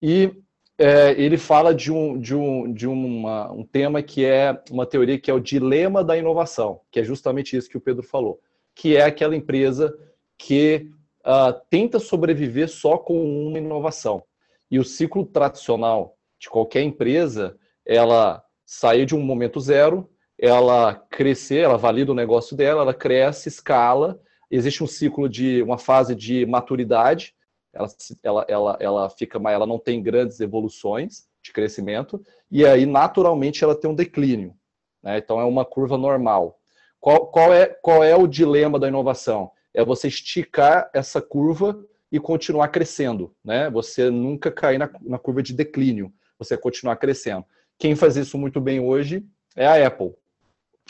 E 0.01 0.43
é, 0.79 1.13
ele 1.13 1.39
fala 1.39 1.75
de, 1.75 1.91
um, 1.91 2.19
de, 2.19 2.35
um, 2.35 2.73
de 2.73 2.87
uma, 2.87 3.51
um 3.51 3.65
tema 3.65 4.03
que 4.03 4.25
é 4.25 4.61
uma 4.71 4.85
teoria 4.85 5.19
que 5.19 5.31
é 5.31 5.35
o 5.35 5.41
dilema 5.41 6.05
da 6.05 6.17
inovação, 6.17 6.81
que 6.91 7.01
é 7.01 7.05
justamente 7.05 7.57
isso 7.57 7.69
que 7.69 7.79
o 7.79 7.81
Pedro 7.81 8.03
falou, 8.03 8.41
que 8.75 8.97
é 8.97 9.05
aquela 9.05 9.35
empresa 9.35 9.97
que 10.37 10.91
uh, 11.25 11.59
tenta 11.71 11.99
sobreviver 11.99 12.69
só 12.69 12.99
com 12.99 13.49
uma 13.49 13.59
inovação. 13.59 14.23
E 14.71 14.79
o 14.79 14.85
ciclo 14.85 15.25
tradicional 15.25 16.17
de 16.39 16.51
qualquer 16.51 16.83
empresa, 16.83 17.57
ela 17.85 18.43
sair 18.67 19.07
de 19.07 19.15
um 19.15 19.23
momento 19.23 19.61
zero, 19.61 20.11
ela 20.39 20.95
crescer, 20.95 21.61
ela 21.61 21.79
valida 21.79 22.13
o 22.13 22.15
negócio 22.15 22.55
dela, 22.55 22.83
ela 22.83 22.93
cresce, 22.93 23.49
escala, 23.49 24.21
existe 24.51 24.85
um 24.85 24.87
ciclo 24.87 25.29
de 25.29 25.63
uma 25.63 25.79
fase 25.79 26.15
de 26.15 26.45
maturidade, 26.45 27.35
ela, 27.77 27.89
ela, 28.23 28.47
ela, 28.49 28.77
ela 28.81 29.11
fica 29.11 29.39
ela 29.51 29.67
não 29.67 29.79
tem 29.79 30.03
grandes 30.03 30.41
evoluções 30.41 31.27
de 31.43 31.53
crescimento, 31.53 32.21
e 32.51 32.65
aí 32.67 32.87
naturalmente 32.87 33.63
ela 33.63 33.75
tem 33.75 33.91
um 33.91 33.95
declínio. 33.95 34.55
Né? 35.03 35.19
Então 35.19 35.39
é 35.41 35.45
uma 35.45 35.65
curva 35.65 35.97
normal. 35.97 36.59
Qual, 36.99 37.27
qual, 37.29 37.53
é, 37.53 37.67
qual 37.67 38.03
é 38.03 38.17
o 38.17 38.27
dilema 38.27 38.79
da 38.79 38.89
inovação? 38.89 39.51
É 39.73 39.85
você 39.85 40.09
esticar 40.09 40.91
essa 40.93 41.21
curva 41.21 41.79
e 42.11 42.19
continuar 42.19 42.69
crescendo. 42.69 43.35
Né? 43.45 43.71
Você 43.71 44.11
nunca 44.11 44.51
cair 44.51 44.79
na, 44.79 44.91
na 45.03 45.19
curva 45.19 45.43
de 45.43 45.53
declínio, 45.53 46.13
você 46.39 46.57
continuar 46.57 46.97
crescendo. 46.97 47.45
Quem 47.79 47.95
faz 47.95 48.17
isso 48.17 48.39
muito 48.39 48.61
bem 48.61 48.81
hoje 48.81 49.25
é 49.55 49.67
a 49.67 49.87
Apple. 49.87 50.15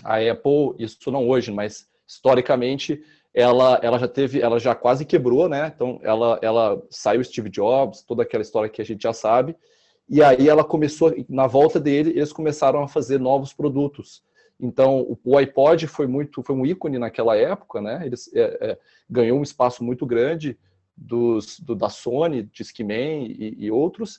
A 0.05 0.17
Apple, 0.19 0.75
isso 0.79 1.11
não 1.11 1.29
hoje, 1.29 1.51
mas 1.51 1.89
historicamente, 2.07 3.03
ela, 3.37 3.79
ela 3.83 3.99
já 3.99 4.09
teve, 4.09 4.41
ela 4.41 4.59
já 4.59 4.75
quase 4.75 5.05
quebrou, 5.05 5.47
né? 5.47 5.71
Então 5.77 6.01
ela, 6.03 6.39
ela 6.41 6.83
saiu 6.89 7.23
Steve 7.23 7.51
Jobs, 7.51 8.01
toda 8.01 8.23
aquela 8.23 8.41
história 8.41 8.71
que 8.71 8.81
a 8.81 8.85
gente 8.85 9.03
já 9.03 9.13
sabe. 9.13 9.55
E 10.09 10.23
aí 10.23 10.49
ela 10.49 10.65
começou, 10.65 11.15
na 11.29 11.47
volta 11.47 11.79
dele, 11.79 12.11
eles 12.11 12.33
começaram 12.33 12.83
a 12.83 12.89
fazer 12.89 13.21
novos 13.21 13.53
produtos. 13.53 14.23
Então 14.59 15.19
o 15.23 15.37
iPod 15.37 15.87
foi 15.87 16.07
muito, 16.07 16.43
foi 16.43 16.57
um 16.57 16.65
ícone 16.65 16.99
naquela 16.99 17.37
época, 17.37 17.79
né? 17.79 18.07
Eles 18.07 18.35
é, 18.35 18.71
é, 18.71 18.79
ganhou 19.09 19.39
um 19.39 19.43
espaço 19.43 19.85
muito 19.85 20.07
grande 20.07 20.57
dos, 20.97 21.61
do, 21.61 21.75
da 21.75 21.91
Sony, 21.91 22.43
Discman 22.45 23.27
e, 23.27 23.55
e 23.67 23.71
outros. 23.71 24.19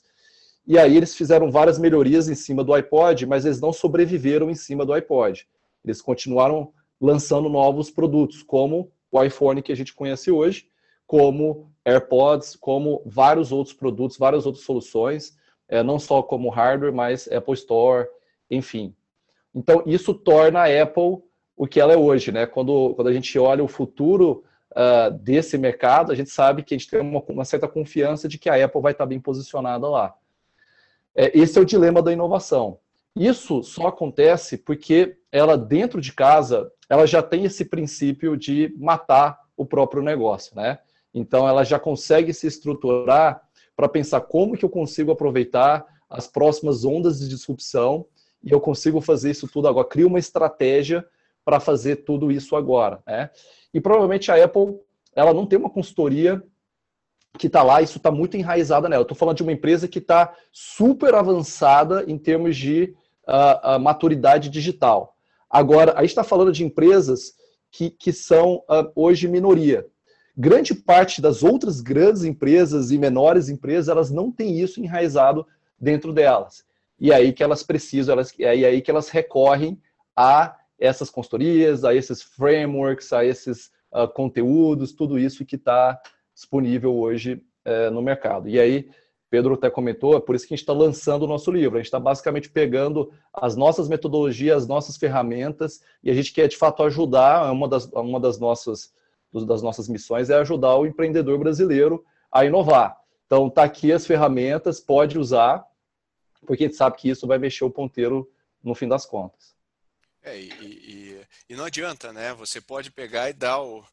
E 0.68 0.78
aí 0.78 0.95
eles 0.95 1.15
fizeram 1.15 1.49
várias 1.49 1.80
melhorias 1.80 2.30
em 2.30 2.36
cima 2.36 2.63
do 2.63 2.72
iPod, 2.72 3.26
mas 3.26 3.45
eles 3.45 3.59
não 3.59 3.74
sobreviveram 3.74 4.51
em 4.51 4.55
cima 4.55 4.86
do 4.86 4.93
iPod. 4.93 5.47
Eles 5.84 6.03
continuaram 6.03 6.72
lançando 7.01 7.49
novos 7.49 7.89
produtos, 7.89 8.43
como 8.43 8.91
o 9.18 9.24
iPhone 9.24 9.61
que 9.61 9.72
a 9.72 9.76
gente 9.76 9.93
conhece 9.93 10.32
hoje, 10.32 10.70
como 11.05 11.72
AirPods, 11.86 12.55
como 12.55 13.01
vários 13.05 13.51
outros 13.51 13.76
produtos, 13.76 14.18
várias 14.18 14.45
outras 14.45 14.65
soluções, 14.65 15.38
é, 15.68 15.82
não 15.82 15.97
só 15.97 16.22
como 16.22 16.49
hardware, 16.49 16.93
mas 16.93 17.28
Apple 17.32 17.53
Store, 17.53 18.07
enfim. 18.49 18.93
Então, 19.53 19.84
isso 19.86 20.13
torna 20.13 20.61
a 20.61 20.82
Apple 20.82 21.24
o 21.55 21.65
que 21.65 21.80
ela 21.80 21.93
é 21.93 21.97
hoje, 21.97 22.32
né? 22.32 22.45
Quando, 22.45 22.93
quando 22.93 23.07
a 23.07 23.13
gente 23.13 23.38
olha 23.39 23.63
o 23.63 23.68
futuro 23.68 24.43
uh, 24.72 25.11
desse 25.11 25.57
mercado, 25.57 26.11
a 26.11 26.15
gente 26.15 26.30
sabe 26.30 26.61
que 26.61 26.76
a 26.76 26.78
gente 26.78 26.89
tem 26.89 27.01
uma, 27.01 27.24
uma, 27.28 27.43
certa 27.43 27.68
confiança 27.68 28.28
de 28.28 28.38
que 28.38 28.47
a 28.47 28.63
Apple 28.63 28.80
vai 28.80 28.91
estar 28.91 29.07
bem 29.07 29.20
posicionada 29.20 29.89
lá. 29.89 30.13
É, 31.15 31.36
esse 31.38 31.57
é 31.57 31.61
o 31.61 31.65
dilema 31.65 32.01
da 32.01 32.13
inovação. 32.13 32.80
Isso 33.20 33.63
só 33.63 33.88
acontece 33.88 34.57
porque 34.57 35.18
ela, 35.32 35.57
dentro 35.57 35.99
de 35.99 36.13
casa, 36.13 36.72
ela 36.89 37.05
já 37.05 37.22
tem 37.22 37.45
esse 37.45 37.65
princípio 37.65 38.38
de 38.38 38.74
matar 38.78 39.39
o 39.55 39.65
próprio 39.65 40.03
negócio, 40.03 40.55
né? 40.55 40.80
Então, 41.13 41.47
ela 41.47 41.63
já 41.63 41.80
consegue 41.80 42.34
se 42.34 42.45
estruturar 42.47 43.41
para 43.76 43.89
pensar 43.89 44.22
como 44.22 44.55
que 44.57 44.63
eu 44.63 44.70
consigo 44.70 45.11
aproveitar 45.11 45.86
as 46.09 46.28
próximas 46.28 46.86
ondas 46.86 47.20
de 47.20 47.28
disrupção 47.28 48.05
e 48.43 48.51
eu 48.51 48.61
consigo 48.61 49.01
fazer 49.01 49.32
isso 49.32 49.47
tudo 49.47 49.68
agora. 49.68 49.88
Cria 49.88 50.07
uma 50.07 50.20
estratégia 50.20 51.05
para 51.43 51.59
fazer 51.59 51.97
tudo 51.97 52.32
isso 52.32 52.55
agora, 52.55 53.01
né? 53.05 53.30
E 53.74 53.82
provavelmente 53.82 54.32
a 54.32 54.43
Apple, 54.43 54.80
ela 55.15 55.34
não 55.34 55.45
tem 55.45 55.57
uma 55.57 55.70
consultoria 55.70 56.41
que 57.38 57.47
está 57.47 57.61
lá, 57.61 57.82
isso 57.82 57.97
está 57.97 58.11
muito 58.11 58.36
enraizado 58.36 58.88
nela. 58.89 59.01
Eu 59.01 59.03
estou 59.03 59.18
falando 59.18 59.38
de 59.38 59.43
uma 59.43 59.51
empresa 59.51 59.88
que 59.88 59.99
está 59.99 60.34
super 60.51 61.13
avançada 61.13 62.03
em 62.07 62.18
termos 62.18 62.57
de 62.57 62.95
uh, 63.28 63.75
uh, 63.75 63.80
maturidade 63.80 64.49
digital. 64.49 65.15
Agora, 65.49 65.93
a 65.93 66.01
gente 66.01 66.09
está 66.09 66.23
falando 66.23 66.51
de 66.51 66.63
empresas 66.63 67.34
que, 67.71 67.89
que 67.89 68.11
são 68.11 68.63
uh, 68.69 68.91
hoje 68.95 69.28
minoria. 69.28 69.86
Grande 70.36 70.75
parte 70.75 71.21
das 71.21 71.43
outras 71.43 71.82
grandes 71.82 72.23
empresas 72.23 72.91
e 72.91 72.97
menores 72.97 73.49
empresas, 73.49 73.89
elas 73.89 74.11
não 74.11 74.32
têm 74.32 74.59
isso 74.59 74.80
enraizado 74.80 75.45
dentro 75.80 76.13
delas. 76.13 76.63
E 76.99 77.11
é 77.11 77.15
aí 77.15 77.34
que 77.34 77.43
elas 77.43 77.63
precisam, 77.63 78.13
elas, 78.13 78.34
é 78.39 78.49
aí 78.49 78.82
que 78.82 78.89
elas 78.89 79.09
recorrem 79.09 79.82
a 80.15 80.55
essas 80.80 81.09
consultorias, 81.09 81.84
a 81.84 81.93
esses 81.93 82.21
frameworks, 82.21 83.13
a 83.13 83.25
esses 83.25 83.71
uh, 83.91 84.07
conteúdos, 84.07 84.93
tudo 84.93 85.17
isso 85.17 85.45
que 85.45 85.55
está 85.55 85.99
disponível 86.34 86.95
hoje 86.95 87.41
uh, 87.65 87.91
no 87.91 88.01
mercado. 88.01 88.47
E 88.47 88.59
aí, 88.59 88.89
Pedro 89.30 89.55
até 89.55 89.69
comentou, 89.69 90.15
é 90.15 90.21
por 90.21 90.36
isso 90.36 90.47
que 90.47 90.53
a 90.53 90.57
gente 90.57 90.63
está 90.63 90.73
lançando 90.73 91.23
o 91.23 91.28
nosso 91.28 91.51
livro. 91.51 91.78
A 91.78 91.80
gente 91.80 91.88
está 91.88 91.99
basicamente 91.99 92.49
pegando 92.49 93.11
as 93.34 93.55
nossas 93.55 93.89
metodologias, 93.89 94.63
as 94.63 94.67
nossas 94.67 94.95
ferramentas, 94.95 95.82
e 96.01 96.09
a 96.09 96.13
gente 96.13 96.32
quer 96.32 96.47
de 96.47 96.55
fato 96.55 96.84
ajudar. 96.84 97.51
Uma 97.51 97.67
das, 97.67 97.86
uma 97.88 98.19
das, 98.19 98.39
nossas, 98.39 98.93
das 99.34 99.61
nossas 99.61 99.89
missões 99.89 100.30
é 100.30 100.36
ajudar 100.36 100.78
o 100.78 100.86
empreendedor 100.86 101.38
brasileiro 101.38 102.05
a 102.32 102.45
inovar. 102.45 102.97
Então, 103.25 103.47
está 103.47 103.63
aqui 103.63 103.91
as 103.91 104.07
ferramentas, 104.07 104.80
pode 104.80 105.19
usar, 105.19 105.65
porque 106.45 106.63
a 106.63 106.67
gente 106.67 106.78
sabe 106.78 106.95
que 106.95 107.09
isso 107.09 107.28
vai 107.28 107.38
mexer 107.38 107.65
o 107.65 107.69
ponteiro 107.69 108.32
no 108.63 108.73
fim 108.73 108.88
das 108.88 109.05
contas. 109.05 109.55
É, 110.23 110.39
e, 110.39 110.49
e, 110.61 111.21
e, 111.49 111.55
não 111.55 111.65
adianta, 111.65 112.11
né? 112.11 112.34
Você 112.34 112.59
pode 112.59 112.91
pegar 112.91 113.30
e 113.30 113.34
dar 113.34 113.61
o, 113.61 113.84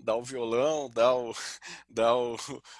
dar 0.00 0.16
o 0.16 0.24
violão, 0.24 0.90
dar, 0.90 1.14
o, 1.14 1.34
dar 1.88 2.16
o, 2.16 2.36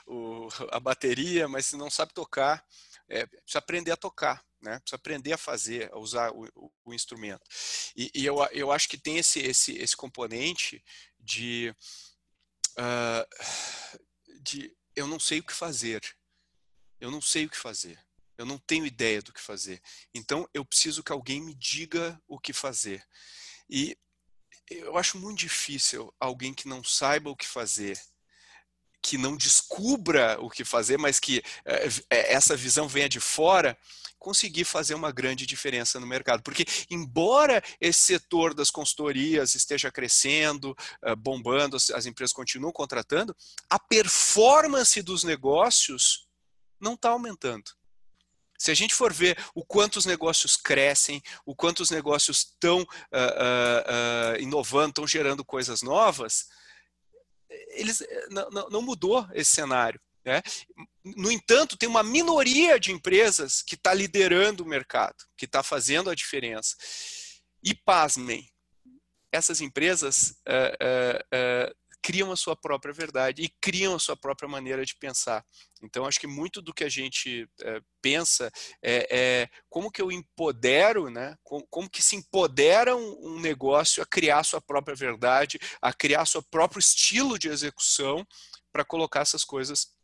o 0.06 0.48
a 0.70 0.80
bateria, 0.80 1.48
mas 1.48 1.66
se 1.66 1.76
não 1.76 1.90
sabe 1.90 2.12
tocar, 2.12 2.64
é, 3.08 3.26
precisa 3.26 3.58
aprender 3.58 3.90
a 3.90 3.96
tocar, 3.96 4.44
né? 4.60 4.78
Precisa 4.80 4.96
aprender 4.96 5.32
a 5.32 5.38
fazer, 5.38 5.90
a 5.92 5.98
usar 5.98 6.30
o, 6.32 6.46
o, 6.54 6.72
o 6.84 6.94
instrumento. 6.94 7.42
E, 7.96 8.10
e, 8.14 8.24
eu, 8.24 8.36
eu 8.52 8.70
acho 8.70 8.88
que 8.88 8.98
tem 8.98 9.18
esse, 9.18 9.40
esse, 9.40 9.76
esse 9.78 9.96
componente 9.96 10.84
de, 11.18 11.74
uh, 12.78 14.42
de 14.42 14.76
eu 14.94 15.06
não 15.06 15.18
sei 15.18 15.38
o 15.40 15.44
que 15.44 15.54
fazer. 15.54 16.02
Eu 17.00 17.10
não 17.10 17.20
sei 17.20 17.46
o 17.46 17.50
que 17.50 17.56
fazer. 17.56 17.98
Eu 18.36 18.44
não 18.46 18.58
tenho 18.58 18.86
ideia 18.86 19.22
do 19.22 19.32
que 19.32 19.40
fazer. 19.40 19.82
Então 20.14 20.48
eu 20.52 20.64
preciso 20.64 21.02
que 21.02 21.12
alguém 21.12 21.40
me 21.40 21.54
diga 21.54 22.20
o 22.28 22.38
que 22.38 22.52
fazer. 22.52 23.04
E 23.68 23.98
eu 24.70 24.96
acho 24.96 25.18
muito 25.18 25.38
difícil 25.38 26.12
alguém 26.18 26.52
que 26.52 26.68
não 26.68 26.82
saiba 26.84 27.30
o 27.30 27.36
que 27.36 27.46
fazer, 27.46 27.98
que 29.02 29.16
não 29.16 29.36
descubra 29.36 30.36
o 30.40 30.50
que 30.50 30.64
fazer, 30.64 30.98
mas 30.98 31.18
que 31.18 31.42
é, 31.64 32.32
essa 32.32 32.56
visão 32.56 32.88
venha 32.88 33.08
de 33.08 33.20
fora, 33.20 33.78
conseguir 34.18 34.64
fazer 34.64 34.94
uma 34.94 35.12
grande 35.12 35.46
diferença 35.46 36.00
no 36.00 36.06
mercado. 36.06 36.42
Porque, 36.42 36.64
embora 36.90 37.62
esse 37.80 38.00
setor 38.00 38.52
das 38.52 38.70
consultorias 38.70 39.54
esteja 39.54 39.92
crescendo, 39.92 40.76
bombando, 41.18 41.76
as 41.76 42.04
empresas 42.04 42.32
continuam 42.32 42.72
contratando, 42.72 43.34
a 43.70 43.78
performance 43.78 45.00
dos 45.02 45.22
negócios 45.22 46.26
não 46.80 46.94
está 46.94 47.10
aumentando. 47.10 47.77
Se 48.58 48.72
a 48.72 48.74
gente 48.74 48.92
for 48.92 49.12
ver 49.12 49.38
o 49.54 49.64
quanto 49.64 49.96
os 49.96 50.04
negócios 50.04 50.56
crescem, 50.56 51.22
o 51.46 51.54
quanto 51.54 51.80
os 51.80 51.90
negócios 51.90 52.38
estão 52.38 52.80
uh, 52.80 52.84
uh, 52.84 54.36
uh, 54.36 54.40
inovando, 54.40 54.88
estão 54.88 55.06
gerando 55.06 55.44
coisas 55.44 55.80
novas, 55.80 56.48
eles 57.70 58.02
não, 58.30 58.68
não 58.68 58.82
mudou 58.82 59.26
esse 59.32 59.52
cenário. 59.52 60.00
Né? 60.24 60.42
No 61.16 61.30
entanto, 61.30 61.76
tem 61.76 61.88
uma 61.88 62.02
minoria 62.02 62.78
de 62.78 62.90
empresas 62.90 63.62
que 63.62 63.76
está 63.76 63.94
liderando 63.94 64.64
o 64.64 64.68
mercado, 64.68 65.24
que 65.36 65.44
está 65.44 65.62
fazendo 65.62 66.10
a 66.10 66.14
diferença. 66.14 66.76
E 67.62 67.74
pasmem, 67.74 68.50
essas 69.32 69.60
empresas 69.60 70.34
criam 72.02 72.32
a 72.32 72.36
sua 72.36 72.56
própria 72.56 72.92
verdade 72.92 73.42
e 73.42 73.48
criam 73.60 73.94
a 73.94 73.98
sua 73.98 74.16
própria 74.16 74.48
maneira 74.48 74.84
de 74.84 74.94
pensar. 74.94 75.44
Então, 75.82 76.04
acho 76.04 76.18
que 76.18 76.26
muito 76.26 76.60
do 76.60 76.72
que 76.72 76.84
a 76.84 76.88
gente 76.88 77.48
é, 77.62 77.80
pensa 78.00 78.50
é, 78.82 79.08
é, 79.10 79.50
como 79.68 79.90
que 79.90 80.00
eu 80.00 80.10
empodero, 80.10 81.10
né? 81.10 81.36
como, 81.42 81.66
como 81.68 81.90
que 81.90 82.02
se 82.02 82.16
empodera 82.16 82.96
um, 82.96 83.34
um, 83.34 83.40
negócio 83.40 84.02
a 84.02 84.06
criar 84.06 84.40
a 84.40 84.44
sua 84.44 84.60
própria 84.60 84.96
verdade, 84.96 85.58
a 85.80 85.92
criar 85.92 86.26
seu 86.26 86.42
próprio 86.42 86.80
estilo 86.80 87.38
de 87.38 87.48
execução 87.48 88.26
para 88.72 88.84
colocar 88.84 89.20
essas 89.20 89.44
coisas 89.44 89.96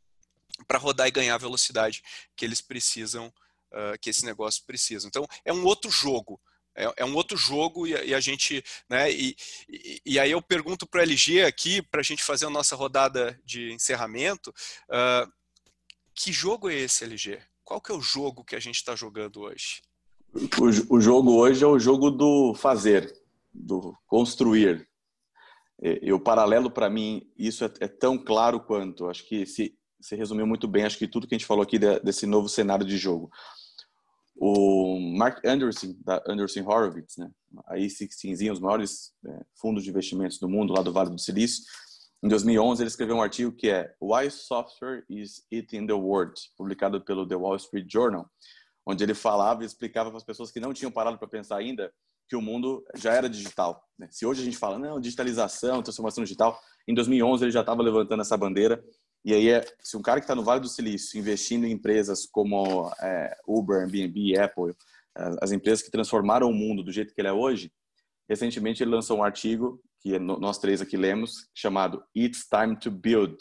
para 0.69 0.79
rodar 0.79 1.09
e 1.09 1.11
ganhar 1.11 1.35
a 1.35 1.39
velocidade 1.39 2.03
que 2.37 2.45
eles 2.45 2.61
precisam, 2.61 3.27
uh, 3.73 3.99
que 4.01 4.11
esse 4.11 4.25
negócio 4.25 4.63
precisa. 4.65 5.07
Então, 5.07 5.27
é 5.45 5.53
um 5.53 5.65
outro 5.65 5.91
jogo. 5.91 6.41
É, 6.77 6.93
é, 6.99 7.05
um 7.05 7.15
outro 7.15 7.37
jogo 7.37 7.87
e, 7.87 7.93
e 7.93 8.15
a 8.15 8.21
gente, 8.21 8.63
né? 8.89 9.11
E, 9.11 9.37
e, 9.69 10.03
e, 10.05 10.19
aí 10.19 10.33
eu 10.33 10.43
pergunto 10.43 10.87
para 10.87 11.01
o 11.01 11.03
LG 11.03 11.43
aqui, 11.43 11.81
para 11.81 12.01
a 12.01 12.05
gente 12.05 12.25
fazer 12.25 12.47
a 12.47 12.51
nossa 12.51 12.75
rodada 12.75 13.41
de 13.45 13.73
encerramento, 13.73 14.51
uh, 14.51 15.31
que 16.15 16.33
jogo 16.33 16.69
é 16.69 16.75
esse, 16.75 17.05
LG? 17.05 17.41
Qual 17.63 17.81
que 17.81 17.93
é 17.93 17.95
o 17.95 18.01
jogo 18.01 18.45
que 18.45 18.57
a 18.57 18.61
gente 18.61 18.77
está 18.77 18.97
jogando 18.97 19.41
hoje? 19.43 19.83
O, 20.35 20.97
o, 20.97 21.01
jogo 21.01 21.33
hoje 21.35 21.63
é 21.63 21.67
o 21.67 21.79
jogo 21.79 22.11
do 22.11 22.55
fazer, 22.55 23.13
do 23.53 23.97
construir. 24.07 24.89
E, 25.81 26.13
o 26.13 26.19
paralelo 26.19 26.71
para 26.71 26.91
mim, 26.91 27.31
isso 27.39 27.65
é, 27.65 27.71
é, 27.81 27.89
tão 27.89 28.19
claro 28.19 28.59
quanto. 28.61 29.09
Acho 29.09 29.27
que 29.29 29.47
se, 29.47 29.77
se 30.01 30.17
resumiu 30.17 30.47
muito 30.47 30.67
bem. 30.67 30.85
Acho 30.85 30.99
que 30.99 31.07
tudo 31.07 31.27
que 31.29 31.35
a 31.35 31.39
gente 31.39 31.47
falou 31.47 31.63
aqui 31.63 31.79
de, 31.79 32.01
desse 32.01 32.27
novo 32.27 32.49
cenário 32.49 32.85
de 32.85 32.97
jogo 32.97 33.31
o 34.37 34.99
Mark 35.17 35.45
Anderson, 35.45 35.95
da 36.05 36.23
Anderson 36.27 36.61
Horowitz, 36.61 37.17
né? 37.17 37.31
a 37.67 37.77
E16, 37.77 38.53
os 38.53 38.61
maiores 38.61 39.13
é, 39.27 39.41
fundos 39.55 39.85
de 39.85 39.91
investimentos 39.91 40.39
do 40.39 40.49
mundo, 40.49 40.73
lá 40.73 40.83
do 40.83 40.93
Vale 40.93 41.11
do 41.11 41.21
Silício, 41.21 41.63
em 42.25 42.29
2011 42.29 42.83
ele 42.83 42.89
escreveu 42.89 43.17
um 43.17 43.23
artigo 43.23 43.53
que 43.53 43.69
é 43.69 43.95
Why 44.01 44.31
Software 44.31 45.05
is 45.11 45.47
Eating 45.53 45.87
the 45.87 45.93
World, 45.93 46.33
publicado 46.57 46.99
pelo 47.05 47.29
The 47.29 47.37
Wall 47.37 47.57
Street 47.57 47.87
Journal, 47.87 48.27
onde 48.87 49.05
ele 49.05 49.13
falava 49.13 49.63
e 49.63 49.67
explicava 49.67 50.09
para 50.11 50.17
as 50.17 50.25
pessoas 50.25 50.51
que 50.51 50.59
não 50.59 50.73
tinham 50.73 50.91
parado 50.91 51.19
para 51.19 51.29
pensar 51.29 51.59
ainda 51.59 51.93
que 52.27 52.35
o 52.35 52.41
mundo 52.41 52.83
já 52.97 53.13
era 53.13 53.29
digital. 53.29 53.87
Né? 53.99 54.09
Se 54.11 54.25
hoje 54.25 54.41
a 54.41 54.45
gente 54.45 54.57
fala, 54.57 54.79
não, 54.79 54.99
digitalização, 54.99 55.83
transformação 55.83 56.25
digital, 56.25 56.59
em 56.89 56.95
2011 56.95 57.45
ele 57.45 57.53
já 57.53 57.61
estava 57.61 57.83
levantando 57.83 58.23
essa 58.23 58.39
bandeira 58.39 58.83
e 59.25 59.33
aí, 59.33 59.49
é, 59.49 59.65
se 59.81 59.97
um 59.97 60.03
cara 60.03 60.21
que 60.21 60.25
está 60.25 60.35
no 60.35 60.45
Vale 60.45 60.61
do 60.61 60.69
Silício 60.69 61.19
investindo 61.19 61.65
em 61.65 61.73
empresas 61.73 62.27
como 62.27 62.91
é, 63.01 63.37
Uber, 63.47 63.81
Airbnb, 63.81 64.39
Apple, 64.39 64.75
as 65.41 65.53
empresas 65.53 65.83
que 65.83 65.91
transformaram 65.91 66.51
o 66.51 66.53
mundo 66.53 66.83
do 66.83 66.93
jeito 66.93 67.15
que 67.15 67.21
ele 67.21 67.29
é 67.29 67.33
hoje, 67.33 67.73
recentemente 68.29 68.83
ele 68.83 68.91
lançou 68.91 69.19
um 69.19 69.25
artigo 69.25 69.81
que 70.01 70.19
nós 70.19 70.59
três 70.59 70.83
aqui 70.83 70.97
lemos, 70.97 71.49
chamado 71.55 72.05
It's 72.15 72.47
Time 72.47 72.77
to 72.79 72.91
Build, 72.91 73.39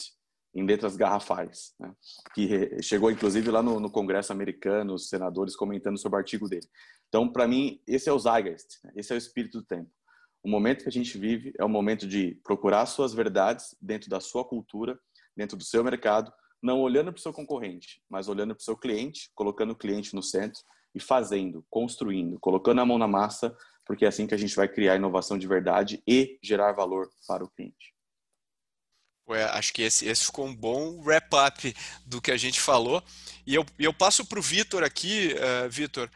em 0.56 0.66
letras 0.66 0.96
garrafais, 0.96 1.74
né? 1.80 1.92
que 2.34 2.82
chegou 2.82 3.12
inclusive 3.12 3.50
lá 3.50 3.62
no, 3.62 3.80
no, 3.80 3.90
Congresso 3.90 4.32
americano, 4.32 4.94
os 4.94 5.10
senadores 5.10 5.56
comentando 5.56 5.98
sobre 5.98 6.16
o 6.16 6.20
artigo 6.20 6.48
dele. 6.48 6.68
Então, 7.10 7.28
para 7.28 7.48
mim, 7.48 7.82
esse 7.88 8.08
é 8.08 8.14
o 8.14 8.20
Zeitgeist, 8.20 8.80
né? 8.84 8.92
esse 8.96 9.12
é 9.12 9.16
o 9.16 9.18
espírito 9.18 9.60
do 9.60 9.66
tempo. 9.66 9.90
O 10.44 10.50
momento 10.50 10.84
que 10.84 10.90
a 10.90 10.92
gente 10.92 11.18
vive 11.18 11.54
é 11.58 11.66
o 11.66 11.70
momento 11.70 12.08
de 12.08 12.40
procurar 12.44 12.86
suas 12.86 13.14
verdades 13.14 13.76
dentro 13.82 14.10
da 14.10 14.20
sua 14.20 14.46
cultura, 14.46 15.00
dentro 15.36 15.58
do 15.58 15.64
seu 15.64 15.84
mercado, 15.84 16.32
não 16.62 16.80
olhando 16.80 17.12
para 17.12 17.20
o 17.20 17.22
seu 17.22 17.34
concorrente, 17.34 18.02
mas 18.10 18.28
olhando 18.28 18.56
para 18.56 18.62
o 18.62 18.66
seu 18.66 18.78
cliente, 18.78 19.30
colocando 19.36 19.72
o 19.72 19.76
cliente 19.76 20.16
no 20.16 20.24
centro 20.24 20.62
e 20.96 21.00
fazendo, 21.00 21.66
construindo, 21.70 22.40
colocando 22.40 22.80
a 22.82 22.86
mão 22.86 22.98
na 22.98 23.08
massa, 23.08 23.56
porque 23.86 24.06
é 24.06 24.08
assim 24.08 24.26
que 24.26 24.34
a 24.34 24.38
gente 24.38 24.56
vai 24.56 24.68
criar 24.68 24.96
inovação 24.96 25.38
de 25.38 25.48
verdade 25.48 26.02
e 26.08 26.40
gerar 26.42 26.72
valor 26.72 27.10
para 27.28 27.44
o 27.44 27.50
cliente. 27.50 27.94
Ué, 29.28 29.44
acho 29.46 29.74
que 29.74 29.82
esse, 29.82 30.06
esse 30.06 30.26
ficou 30.26 30.46
um 30.46 30.56
bom 30.56 31.02
wrap-up 31.02 31.74
do 32.06 32.22
que 32.22 32.32
a 32.32 32.38
gente 32.38 32.60
falou. 32.60 33.02
E 33.46 33.56
eu, 33.56 33.66
eu 33.80 33.94
passo 33.94 34.26
para 34.26 34.40
o 34.40 34.42
Vitor 34.42 34.84
aqui, 34.84 35.34
uh, 35.34 35.70
Vitor, 35.70 36.10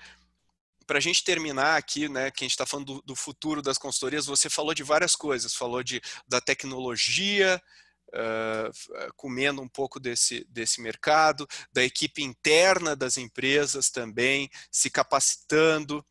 para 0.85 0.97
a 0.97 1.01
gente 1.01 1.23
terminar 1.23 1.77
aqui, 1.77 2.09
né, 2.09 2.31
que 2.31 2.43
a 2.43 2.45
gente 2.45 2.51
está 2.51 2.65
falando 2.65 2.85
do, 2.85 3.01
do, 3.01 3.15
futuro 3.15 3.61
das 3.61 3.77
consultorias, 3.77 4.25
você 4.25 4.49
falou 4.49 4.73
de 4.73 4.83
várias 4.83 5.15
coisas, 5.15 5.53
falou 5.53 5.83
de, 5.83 6.01
da 6.27 6.39
tecnologia, 6.39 7.61
uh, 8.09 9.13
comendo 9.15 9.61
um 9.61 9.67
pouco 9.67 9.99
desse, 9.99 10.45
desse 10.49 10.81
mercado, 10.81 11.47
da 11.71 11.83
equipe 11.83 12.23
interna 12.23 12.95
das 12.95 13.17
empresas 13.17 13.89
também, 13.89 14.49
se 14.71 14.89
capacitando. 14.89 16.05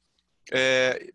É, 0.53 1.13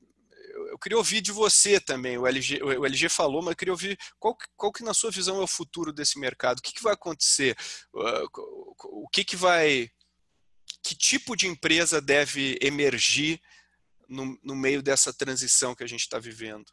eu 0.69 0.77
queria 0.77 0.97
ouvir 0.97 1.21
de 1.21 1.31
você 1.31 1.79
também. 1.79 2.17
O 2.17 2.27
LG, 2.27 2.61
o 2.63 2.85
LG 2.85 3.09
falou, 3.09 3.41
mas 3.41 3.51
eu 3.51 3.55
queria 3.55 3.73
ouvir 3.73 3.97
qual, 4.19 4.37
qual 4.55 4.71
que, 4.71 4.83
na 4.83 4.93
sua 4.93 5.11
visão, 5.11 5.39
é 5.39 5.43
o 5.43 5.47
futuro 5.47 5.91
desse 5.91 6.19
mercado? 6.19 6.59
O 6.59 6.61
que, 6.61 6.73
que 6.73 6.83
vai 6.83 6.93
acontecer? 6.93 7.57
O 7.93 9.07
que, 9.11 9.23
que 9.23 9.35
vai. 9.35 9.89
Que 10.83 10.95
tipo 10.95 11.35
de 11.35 11.47
empresa 11.47 12.01
deve 12.01 12.57
emergir 12.61 13.39
no, 14.07 14.37
no 14.43 14.55
meio 14.55 14.81
dessa 14.81 15.13
transição 15.13 15.75
que 15.75 15.83
a 15.83 15.87
gente 15.87 16.01
está 16.01 16.17
vivendo? 16.19 16.71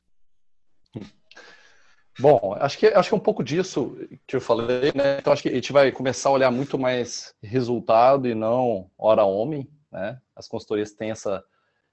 Bom, 2.19 2.57
acho 2.59 2.77
que, 2.79 2.87
acho 2.87 3.09
que 3.09 3.15
é 3.15 3.17
um 3.17 3.21
pouco 3.21 3.45
disso 3.45 3.97
que 4.27 4.35
eu 4.35 4.41
falei, 4.41 4.93
né? 4.95 5.19
Então, 5.21 5.33
acho 5.33 5.43
que 5.43 5.49
a 5.49 5.55
gente 5.55 5.73
vai 5.73 5.93
começar 5.93 6.31
a 6.31 6.33
olhar 6.33 6.51
muito 6.51 6.77
mais 6.77 7.33
resultado 7.41 8.27
e 8.27 8.35
não 8.35 8.91
hora 8.99 9.25
homem, 9.25 9.69
né? 9.91 10.21
As 10.35 10.49
consultorias 10.49 10.93
têm 10.93 11.13
essa, 11.13 11.45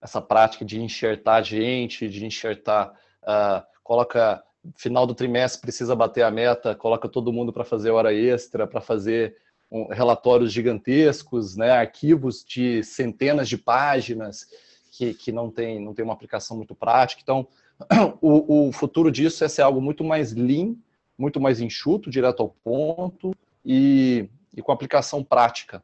essa 0.02 0.20
prática 0.20 0.66
de 0.66 0.82
enxertar 0.82 1.44
gente, 1.44 2.10
de 2.10 2.26
enxertar, 2.26 2.92
uh, 3.24 3.64
coloca 3.84 4.44
final 4.76 5.06
do 5.06 5.14
trimestre 5.14 5.62
precisa 5.62 5.96
bater 5.96 6.24
a 6.24 6.32
meta, 6.32 6.74
coloca 6.74 7.08
todo 7.08 7.32
mundo 7.32 7.54
para 7.54 7.64
fazer 7.64 7.92
hora 7.92 8.14
extra, 8.14 8.66
para 8.66 8.82
fazer 8.82 9.38
um, 9.70 9.88
relatórios 9.88 10.52
gigantescos, 10.52 11.56
né, 11.56 11.72
arquivos 11.72 12.44
de 12.44 12.84
centenas 12.84 13.48
de 13.48 13.58
páginas 13.58 14.48
que, 14.92 15.14
que 15.14 15.32
não, 15.32 15.52
tem, 15.52 15.80
não 15.80 15.94
tem 15.94 16.04
uma 16.04 16.14
aplicação 16.14 16.58
muito 16.58 16.74
prática. 16.74 17.22
Então, 17.22 17.48
o, 18.22 18.68
o 18.68 18.72
futuro 18.72 19.12
disso 19.12 19.44
é 19.44 19.48
ser 19.48 19.62
algo 19.62 19.82
muito 19.82 20.04
mais 20.04 20.34
lean, 20.34 20.76
muito 21.18 21.40
mais 21.40 21.60
enxuto, 21.60 22.10
direto 22.10 22.42
ao 22.42 22.50
ponto 22.64 23.36
e, 23.66 24.30
e 24.56 24.62
com 24.62 24.72
aplicação 24.72 25.24
prática. 25.24 25.84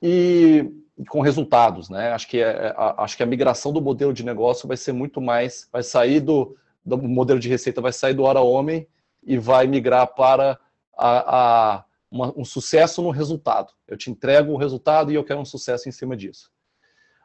E 0.00 0.70
com 1.08 1.20
resultados, 1.20 1.88
né? 1.88 2.12
Acho 2.12 2.28
que, 2.28 2.38
é, 2.38 2.50
é 2.50 2.74
acho 2.76 3.16
que 3.16 3.22
a 3.22 3.26
migração 3.26 3.72
do 3.72 3.80
modelo 3.80 4.12
de 4.12 4.24
negócio 4.24 4.66
vai 4.66 4.76
ser 4.76 4.92
muito 4.92 5.20
mais, 5.20 5.68
vai 5.72 5.82
sair 5.82 6.20
do, 6.20 6.56
do 6.84 6.98
modelo 6.98 7.38
de 7.38 7.48
receita, 7.48 7.80
vai 7.80 7.92
sair 7.92 8.14
do 8.14 8.24
hora 8.24 8.40
homem 8.40 8.86
e 9.24 9.38
vai 9.38 9.66
migrar 9.66 10.14
para 10.14 10.58
a, 10.96 11.36
a 11.76 11.84
uma, 12.10 12.32
um 12.36 12.44
sucesso 12.44 13.02
no 13.02 13.10
resultado. 13.10 13.72
Eu 13.86 13.96
te 13.96 14.10
entrego 14.10 14.52
o 14.52 14.56
resultado 14.56 15.12
e 15.12 15.14
eu 15.14 15.24
quero 15.24 15.40
um 15.40 15.44
sucesso 15.44 15.88
em 15.88 15.92
cima 15.92 16.16
disso. 16.16 16.50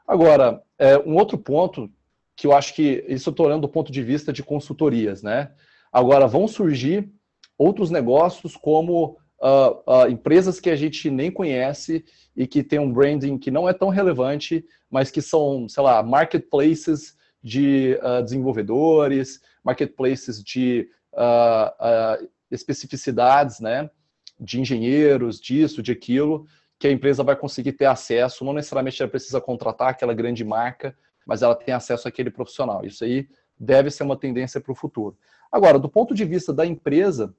Agora, 0.07 0.61
é, 0.77 0.97
um 0.99 1.15
outro 1.15 1.37
ponto 1.37 1.89
que 2.35 2.47
eu 2.47 2.53
acho 2.53 2.73
que 2.73 3.05
isso 3.07 3.29
estou 3.29 3.45
olhando 3.45 3.61
do 3.61 3.69
ponto 3.69 3.91
de 3.91 4.01
vista 4.01 4.33
de 4.33 4.43
consultorias, 4.43 5.21
né? 5.21 5.51
Agora 5.91 6.27
vão 6.27 6.47
surgir 6.47 7.11
outros 7.57 7.91
negócios 7.91 8.55
como 8.55 9.17
uh, 9.41 9.91
uh, 9.91 10.09
empresas 10.09 10.59
que 10.59 10.69
a 10.69 10.75
gente 10.75 11.09
nem 11.09 11.31
conhece 11.31 12.03
e 12.35 12.47
que 12.47 12.63
tem 12.63 12.79
um 12.79 12.91
branding 12.91 13.37
que 13.37 13.51
não 13.51 13.69
é 13.69 13.73
tão 13.73 13.89
relevante, 13.89 14.65
mas 14.89 15.11
que 15.11 15.21
são, 15.21 15.69
sei 15.69 15.83
lá, 15.83 16.01
marketplaces 16.01 17.15
de 17.43 17.99
uh, 18.01 18.23
desenvolvedores, 18.23 19.39
marketplaces 19.63 20.43
de 20.43 20.89
especificidades, 22.49 23.59
né? 23.59 23.89
De 24.39 24.59
engenheiros, 24.59 25.39
disso, 25.39 25.83
de 25.83 25.91
aquilo, 25.91 26.47
que 26.79 26.87
a 26.87 26.91
empresa 26.91 27.23
vai 27.23 27.35
conseguir 27.35 27.73
ter 27.73 27.85
acesso. 27.85 28.43
Não 28.43 28.51
necessariamente 28.51 28.99
ela 29.01 29.11
precisa 29.11 29.39
contratar 29.39 29.89
aquela 29.89 30.13
grande 30.13 30.43
marca, 30.43 30.97
mas 31.25 31.41
ela 31.41 31.55
tem 31.55 31.73
acesso 31.73 32.07
àquele 32.07 32.29
profissional. 32.29 32.85
Isso 32.85 33.03
aí 33.03 33.27
deve 33.59 33.89
ser 33.89 34.03
uma 34.03 34.17
tendência 34.17 34.59
para 34.59 34.71
o 34.71 34.75
futuro. 34.75 35.17
Agora, 35.51 35.77
do 35.77 35.89
ponto 35.89 36.13
de 36.13 36.25
vista 36.25 36.51
da 36.51 36.65
empresa, 36.65 37.33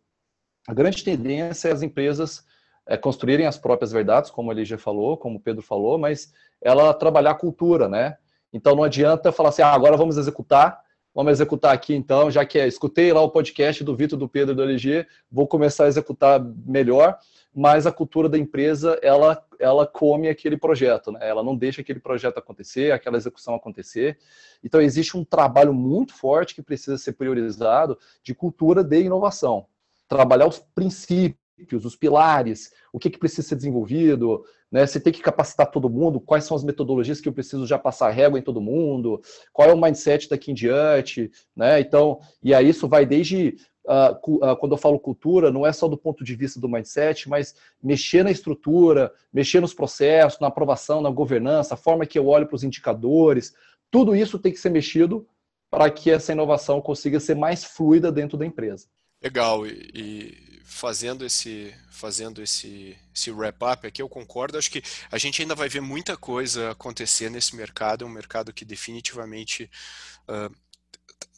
a 0.66 0.72
grande 0.72 1.02
tendência 1.02 1.68
é 1.68 1.72
as 1.72 1.82
empresas 1.82 2.44
é, 2.86 2.96
construírem 2.96 3.46
as 3.46 3.58
próprias 3.58 3.92
verdades, 3.92 4.30
como 4.30 4.52
ele 4.52 4.64
já 4.64 4.78
falou, 4.78 5.16
como 5.16 5.36
o 5.36 5.40
Pedro 5.40 5.62
falou, 5.62 5.98
mas 5.98 6.32
ela 6.60 6.92
trabalhar 6.94 7.32
a 7.32 7.34
cultura, 7.34 7.88
né? 7.88 8.16
Então 8.52 8.76
não 8.76 8.84
adianta 8.84 9.32
falar 9.32 9.48
assim, 9.48 9.62
ah, 9.62 9.72
agora 9.72 9.96
vamos 9.96 10.16
executar, 10.16 10.80
vamos 11.14 11.32
executar 11.32 11.74
aqui 11.74 11.94
então, 11.94 12.30
já 12.30 12.44
que 12.44 12.58
é, 12.58 12.66
escutei 12.66 13.12
lá 13.12 13.20
o 13.20 13.30
podcast 13.30 13.82
do 13.82 13.96
Vitor, 13.96 14.18
do 14.18 14.28
Pedro 14.28 14.54
do 14.54 14.62
LG, 14.62 15.06
vou 15.30 15.46
começar 15.46 15.84
a 15.84 15.88
executar 15.88 16.40
melhor, 16.64 17.18
mas 17.54 17.86
a 17.86 17.92
cultura 17.92 18.28
da 18.28 18.36
empresa, 18.36 18.98
ela, 19.02 19.42
ela 19.60 19.86
come 19.86 20.28
aquele 20.28 20.56
projeto, 20.56 21.12
né? 21.12 21.20
Ela 21.22 21.42
não 21.42 21.54
deixa 21.54 21.80
aquele 21.80 22.00
projeto 22.00 22.38
acontecer, 22.38 22.92
aquela 22.92 23.16
execução 23.16 23.54
acontecer. 23.54 24.18
Então 24.62 24.80
existe 24.80 25.16
um 25.16 25.24
trabalho 25.24 25.72
muito 25.72 26.14
forte 26.14 26.54
que 26.54 26.62
precisa 26.62 26.98
ser 26.98 27.12
priorizado 27.12 27.98
de 28.22 28.34
cultura 28.34 28.82
de 28.82 29.02
inovação 29.02 29.66
trabalhar 30.08 30.46
os 30.46 30.58
princípios, 30.58 31.84
os 31.84 31.96
pilares, 31.96 32.72
o 32.92 32.98
que, 32.98 33.10
que 33.10 33.18
precisa 33.18 33.48
ser 33.48 33.56
desenvolvido, 33.56 34.44
né? 34.74 34.84
Você 34.84 34.98
tem 34.98 35.12
que 35.12 35.22
capacitar 35.22 35.70
todo 35.70 35.88
mundo, 35.88 36.18
quais 36.18 36.42
são 36.42 36.56
as 36.56 36.64
metodologias 36.64 37.20
que 37.20 37.28
eu 37.28 37.32
preciso 37.32 37.64
já 37.64 37.78
passar 37.78 38.10
régua 38.10 38.40
em 38.40 38.42
todo 38.42 38.60
mundo, 38.60 39.22
qual 39.52 39.70
é 39.70 39.72
o 39.72 39.80
mindset 39.80 40.28
daqui 40.28 40.50
em 40.50 40.54
diante, 40.54 41.30
né? 41.54 41.78
Então, 41.78 42.18
e 42.42 42.52
aí 42.52 42.68
isso 42.68 42.88
vai 42.88 43.06
desde 43.06 43.56
Uh, 43.86 44.56
quando 44.56 44.72
eu 44.72 44.78
falo 44.78 44.98
cultura, 44.98 45.52
não 45.52 45.66
é 45.66 45.70
só 45.70 45.86
do 45.86 45.98
ponto 45.98 46.24
de 46.24 46.34
vista 46.34 46.58
do 46.58 46.66
mindset, 46.66 47.28
mas 47.28 47.54
mexer 47.82 48.24
na 48.24 48.30
estrutura, 48.30 49.12
mexer 49.30 49.60
nos 49.60 49.74
processos, 49.74 50.40
na 50.40 50.46
aprovação, 50.46 51.02
na 51.02 51.10
governança, 51.10 51.74
a 51.74 51.76
forma 51.76 52.06
que 52.06 52.18
eu 52.18 52.26
olho 52.26 52.46
para 52.46 52.56
os 52.56 52.64
indicadores, 52.64 53.52
tudo 53.90 54.16
isso 54.16 54.38
tem 54.38 54.52
que 54.52 54.58
ser 54.58 54.70
mexido 54.70 55.28
para 55.70 55.90
que 55.90 56.10
essa 56.10 56.32
inovação 56.32 56.80
consiga 56.80 57.20
ser 57.20 57.36
mais 57.36 57.62
fluida 57.62 58.10
dentro 58.10 58.38
da 58.38 58.46
empresa. 58.46 58.86
Legal, 59.22 59.66
e, 59.66 59.90
e, 59.94 60.53
fazendo 60.64 61.24
esse 61.24 61.74
fazendo 61.90 62.42
esse, 62.42 62.98
esse 63.14 63.30
wrap-up 63.30 63.86
aqui, 63.86 64.02
eu 64.02 64.08
concordo, 64.08 64.58
acho 64.58 64.70
que 64.70 64.82
a 65.10 65.16
gente 65.16 65.40
ainda 65.40 65.54
vai 65.54 65.68
ver 65.68 65.80
muita 65.80 66.16
coisa 66.16 66.72
acontecer 66.72 67.30
nesse 67.30 67.54
mercado, 67.54 68.04
é 68.04 68.06
um 68.06 68.10
mercado 68.10 68.52
que 68.52 68.64
definitivamente 68.64 69.70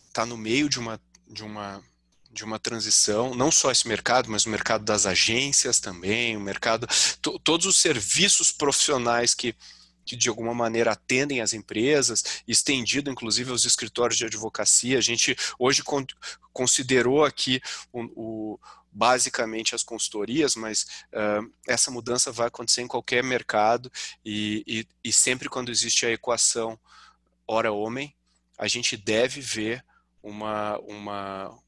está 0.09 0.25
uh, 0.25 0.27
no 0.27 0.37
meio 0.37 0.69
de 0.69 0.79
uma, 0.79 0.99
de 1.29 1.45
uma 1.45 1.85
de 2.37 2.45
uma 2.45 2.59
transição, 2.59 3.35
não 3.35 3.51
só 3.51 3.71
esse 3.71 3.89
mercado, 3.89 4.31
mas 4.31 4.45
o 4.45 4.51
mercado 4.51 4.85
das 4.85 5.07
agências 5.07 5.81
também, 5.81 6.37
o 6.37 6.41
mercado, 6.41 6.87
todos 7.43 7.65
os 7.65 7.79
serviços 7.79 8.53
profissionais 8.53 9.35
que, 9.35 9.55
que 10.07 10.17
de 10.17 10.29
alguma 10.29 10.55
maneira 10.55 10.93
atendem 10.93 11.41
as 11.41 11.53
empresas, 11.53 12.43
estendido 12.47 13.11
inclusive 13.11 13.51
aos 13.51 13.65
escritórios 13.65 14.17
de 14.17 14.25
advocacia. 14.25 14.97
A 14.97 15.03
gente 15.03 15.37
hoje 15.59 15.83
con 15.83 16.07
considerou 16.53 17.23
aqui 17.23 17.61
o, 17.93 18.05
o, 18.15 18.61
basicamente 18.91 19.75
as 19.75 19.83
consultorias, 19.83 20.55
mas 20.57 20.87
uh, 21.13 21.53
essa 21.67 21.91
mudança 21.91 22.33
vai 22.33 22.47
acontecer 22.47 22.81
em 22.81 22.89
qualquer 22.89 23.23
mercado 23.23 23.93
e, 24.25 24.65
e, 24.67 24.89
e 25.05 25.13
sempre 25.13 25.51
quando 25.51 25.71
existe 25.71 26.07
a 26.07 26.11
equação 26.11 26.79
hora-homem, 27.47 28.15
a 28.57 28.67
gente 28.67 28.97
deve 28.97 29.41
ver 29.41 29.85
uma, 30.23 30.79
uma, 30.79 31.59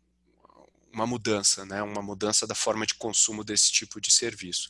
uma 0.90 1.06
mudança, 1.06 1.66
né? 1.66 1.82
uma 1.82 2.02
mudança 2.02 2.46
da 2.46 2.54
forma 2.54 2.86
de 2.86 2.94
consumo 2.94 3.44
desse 3.44 3.70
tipo 3.70 4.00
de 4.00 4.10
serviço. 4.10 4.68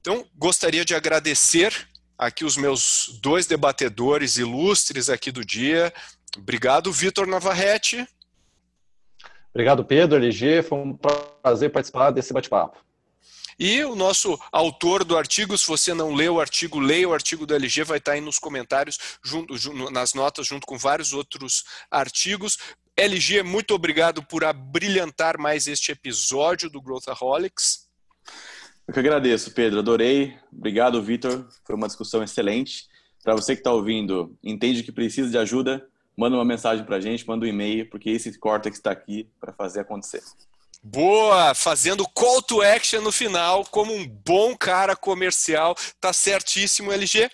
Então, 0.00 0.26
gostaria 0.34 0.84
de 0.84 0.94
agradecer 0.94 1.88
aqui 2.18 2.44
os 2.44 2.56
meus 2.56 3.18
dois 3.22 3.46
debatedores 3.46 4.36
ilustres 4.36 5.08
aqui 5.08 5.30
do 5.30 5.44
dia. 5.44 5.92
Obrigado, 6.36 6.92
Vitor 6.92 7.26
Navarrete. 7.26 8.06
Obrigado, 9.50 9.84
Pedro, 9.84 10.18
LG. 10.18 10.62
Foi 10.62 10.78
um 10.78 10.96
prazer 11.42 11.70
participar 11.72 12.10
desse 12.10 12.32
bate-papo. 12.32 12.84
E 13.58 13.82
o 13.84 13.94
nosso 13.94 14.38
autor 14.52 15.02
do 15.02 15.16
artigo, 15.16 15.56
se 15.56 15.66
você 15.66 15.94
não 15.94 16.14
leu 16.14 16.34
o 16.34 16.40
artigo, 16.40 16.78
leia 16.78 17.08
o 17.08 17.14
artigo 17.14 17.46
do 17.46 17.54
LG, 17.54 17.84
vai 17.84 17.96
estar 17.96 18.12
aí 18.12 18.20
nos 18.20 18.38
comentários, 18.38 18.98
junto, 19.24 19.56
junto, 19.56 19.90
nas 19.90 20.12
notas, 20.12 20.46
junto 20.46 20.66
com 20.66 20.76
vários 20.76 21.14
outros 21.14 21.64
artigos. 21.90 22.58
LG, 22.94 23.42
muito 23.42 23.74
obrigado 23.74 24.22
por 24.22 24.44
abrilhantar 24.44 25.38
mais 25.38 25.66
este 25.66 25.90
episódio 25.90 26.68
do 26.68 26.82
Growthaholics. 26.82 27.86
Eu 28.86 28.94
que 28.94 29.00
agradeço, 29.00 29.52
Pedro. 29.52 29.80
Adorei. 29.80 30.36
Obrigado, 30.52 31.02
Vitor. 31.02 31.48
Foi 31.64 31.74
uma 31.74 31.88
discussão 31.88 32.22
excelente. 32.22 32.86
Para 33.24 33.34
você 33.34 33.54
que 33.54 33.60
está 33.60 33.72
ouvindo, 33.72 34.38
entende 34.42 34.84
que 34.84 34.92
precisa 34.92 35.28
de 35.28 35.36
ajuda, 35.36 35.84
manda 36.16 36.36
uma 36.36 36.44
mensagem 36.44 36.84
para 36.84 36.96
a 36.96 37.00
gente, 37.00 37.26
manda 37.26 37.44
um 37.44 37.48
e-mail, 37.48 37.90
porque 37.90 38.10
esse 38.10 38.38
Cortex 38.38 38.76
está 38.76 38.92
aqui 38.92 39.28
para 39.40 39.52
fazer 39.52 39.80
acontecer. 39.80 40.22
Boa! 40.80 41.52
Fazendo 41.52 42.08
call 42.08 42.40
to 42.40 42.62
action 42.62 43.00
no 43.00 43.10
final, 43.10 43.64
como 43.64 43.92
um 43.92 44.06
bom 44.06 44.56
cara 44.56 44.94
comercial. 44.94 45.74
Tá 46.00 46.12
certíssimo, 46.12 46.92
LG. 46.92 47.28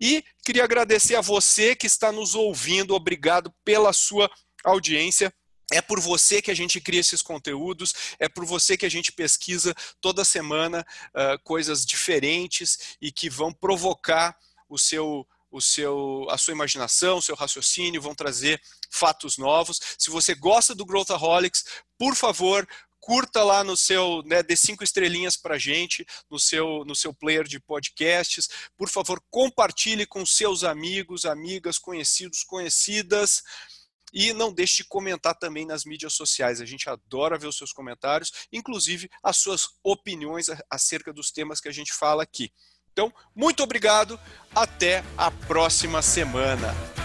E 0.00 0.24
queria 0.44 0.62
agradecer 0.62 1.16
a 1.16 1.20
você 1.20 1.74
que 1.74 1.88
está 1.88 2.12
nos 2.12 2.36
ouvindo. 2.36 2.94
Obrigado 2.94 3.52
pela 3.64 3.92
sua 3.92 4.30
audiência. 4.64 5.34
É 5.72 5.80
por 5.80 5.98
você 5.98 6.42
que 6.42 6.50
a 6.50 6.54
gente 6.54 6.80
cria 6.80 7.00
esses 7.00 7.22
conteúdos, 7.22 7.94
é 8.18 8.28
por 8.28 8.44
você 8.44 8.76
que 8.76 8.86
a 8.86 8.90
gente 8.90 9.10
pesquisa 9.10 9.74
toda 10.00 10.24
semana 10.24 10.86
uh, 11.08 11.42
coisas 11.42 11.86
diferentes 11.86 12.96
e 13.00 13.10
que 13.10 13.30
vão 13.30 13.52
provocar 13.52 14.36
o 14.68 14.78
seu, 14.78 15.26
o 15.50 15.60
seu, 15.60 16.26
a 16.30 16.36
sua 16.36 16.52
imaginação, 16.52 17.18
o 17.18 17.22
seu 17.22 17.34
raciocínio, 17.34 18.02
vão 18.02 18.14
trazer 18.14 18.60
fatos 18.90 19.38
novos. 19.38 19.80
Se 19.98 20.10
você 20.10 20.34
gosta 20.34 20.74
do 20.74 20.84
Growthaholics, 20.84 21.64
por 21.98 22.14
favor, 22.14 22.68
curta 23.02 23.42
lá 23.42 23.64
no 23.64 23.76
seu, 23.76 24.22
né, 24.24 24.44
dê 24.44 24.56
cinco 24.56 24.84
estrelinhas 24.84 25.36
para 25.36 25.58
gente 25.58 26.06
no 26.30 26.38
seu, 26.38 26.84
no 26.84 26.94
seu 26.94 27.12
player 27.12 27.44
de 27.48 27.58
podcasts. 27.58 28.48
Por 28.76 28.88
favor, 28.88 29.20
compartilhe 29.28 30.06
com 30.06 30.24
seus 30.24 30.62
amigos, 30.62 31.24
amigas, 31.24 31.78
conhecidos, 31.78 32.44
conhecidas. 32.44 33.42
E 34.12 34.32
não 34.32 34.52
deixe 34.52 34.78
de 34.78 34.84
comentar 34.84 35.34
também 35.34 35.66
nas 35.66 35.84
mídias 35.84 36.14
sociais. 36.14 36.60
A 36.60 36.66
gente 36.66 36.88
adora 36.88 37.38
ver 37.38 37.46
os 37.46 37.56
seus 37.56 37.72
comentários, 37.72 38.30
inclusive 38.52 39.08
as 39.22 39.36
suas 39.36 39.68
opiniões 39.82 40.46
acerca 40.70 41.12
dos 41.12 41.30
temas 41.30 41.60
que 41.60 41.68
a 41.68 41.72
gente 41.72 41.92
fala 41.92 42.22
aqui. 42.22 42.52
Então, 42.92 43.12
muito 43.34 43.62
obrigado. 43.62 44.20
Até 44.54 45.02
a 45.16 45.30
próxima 45.30 46.02
semana. 46.02 47.01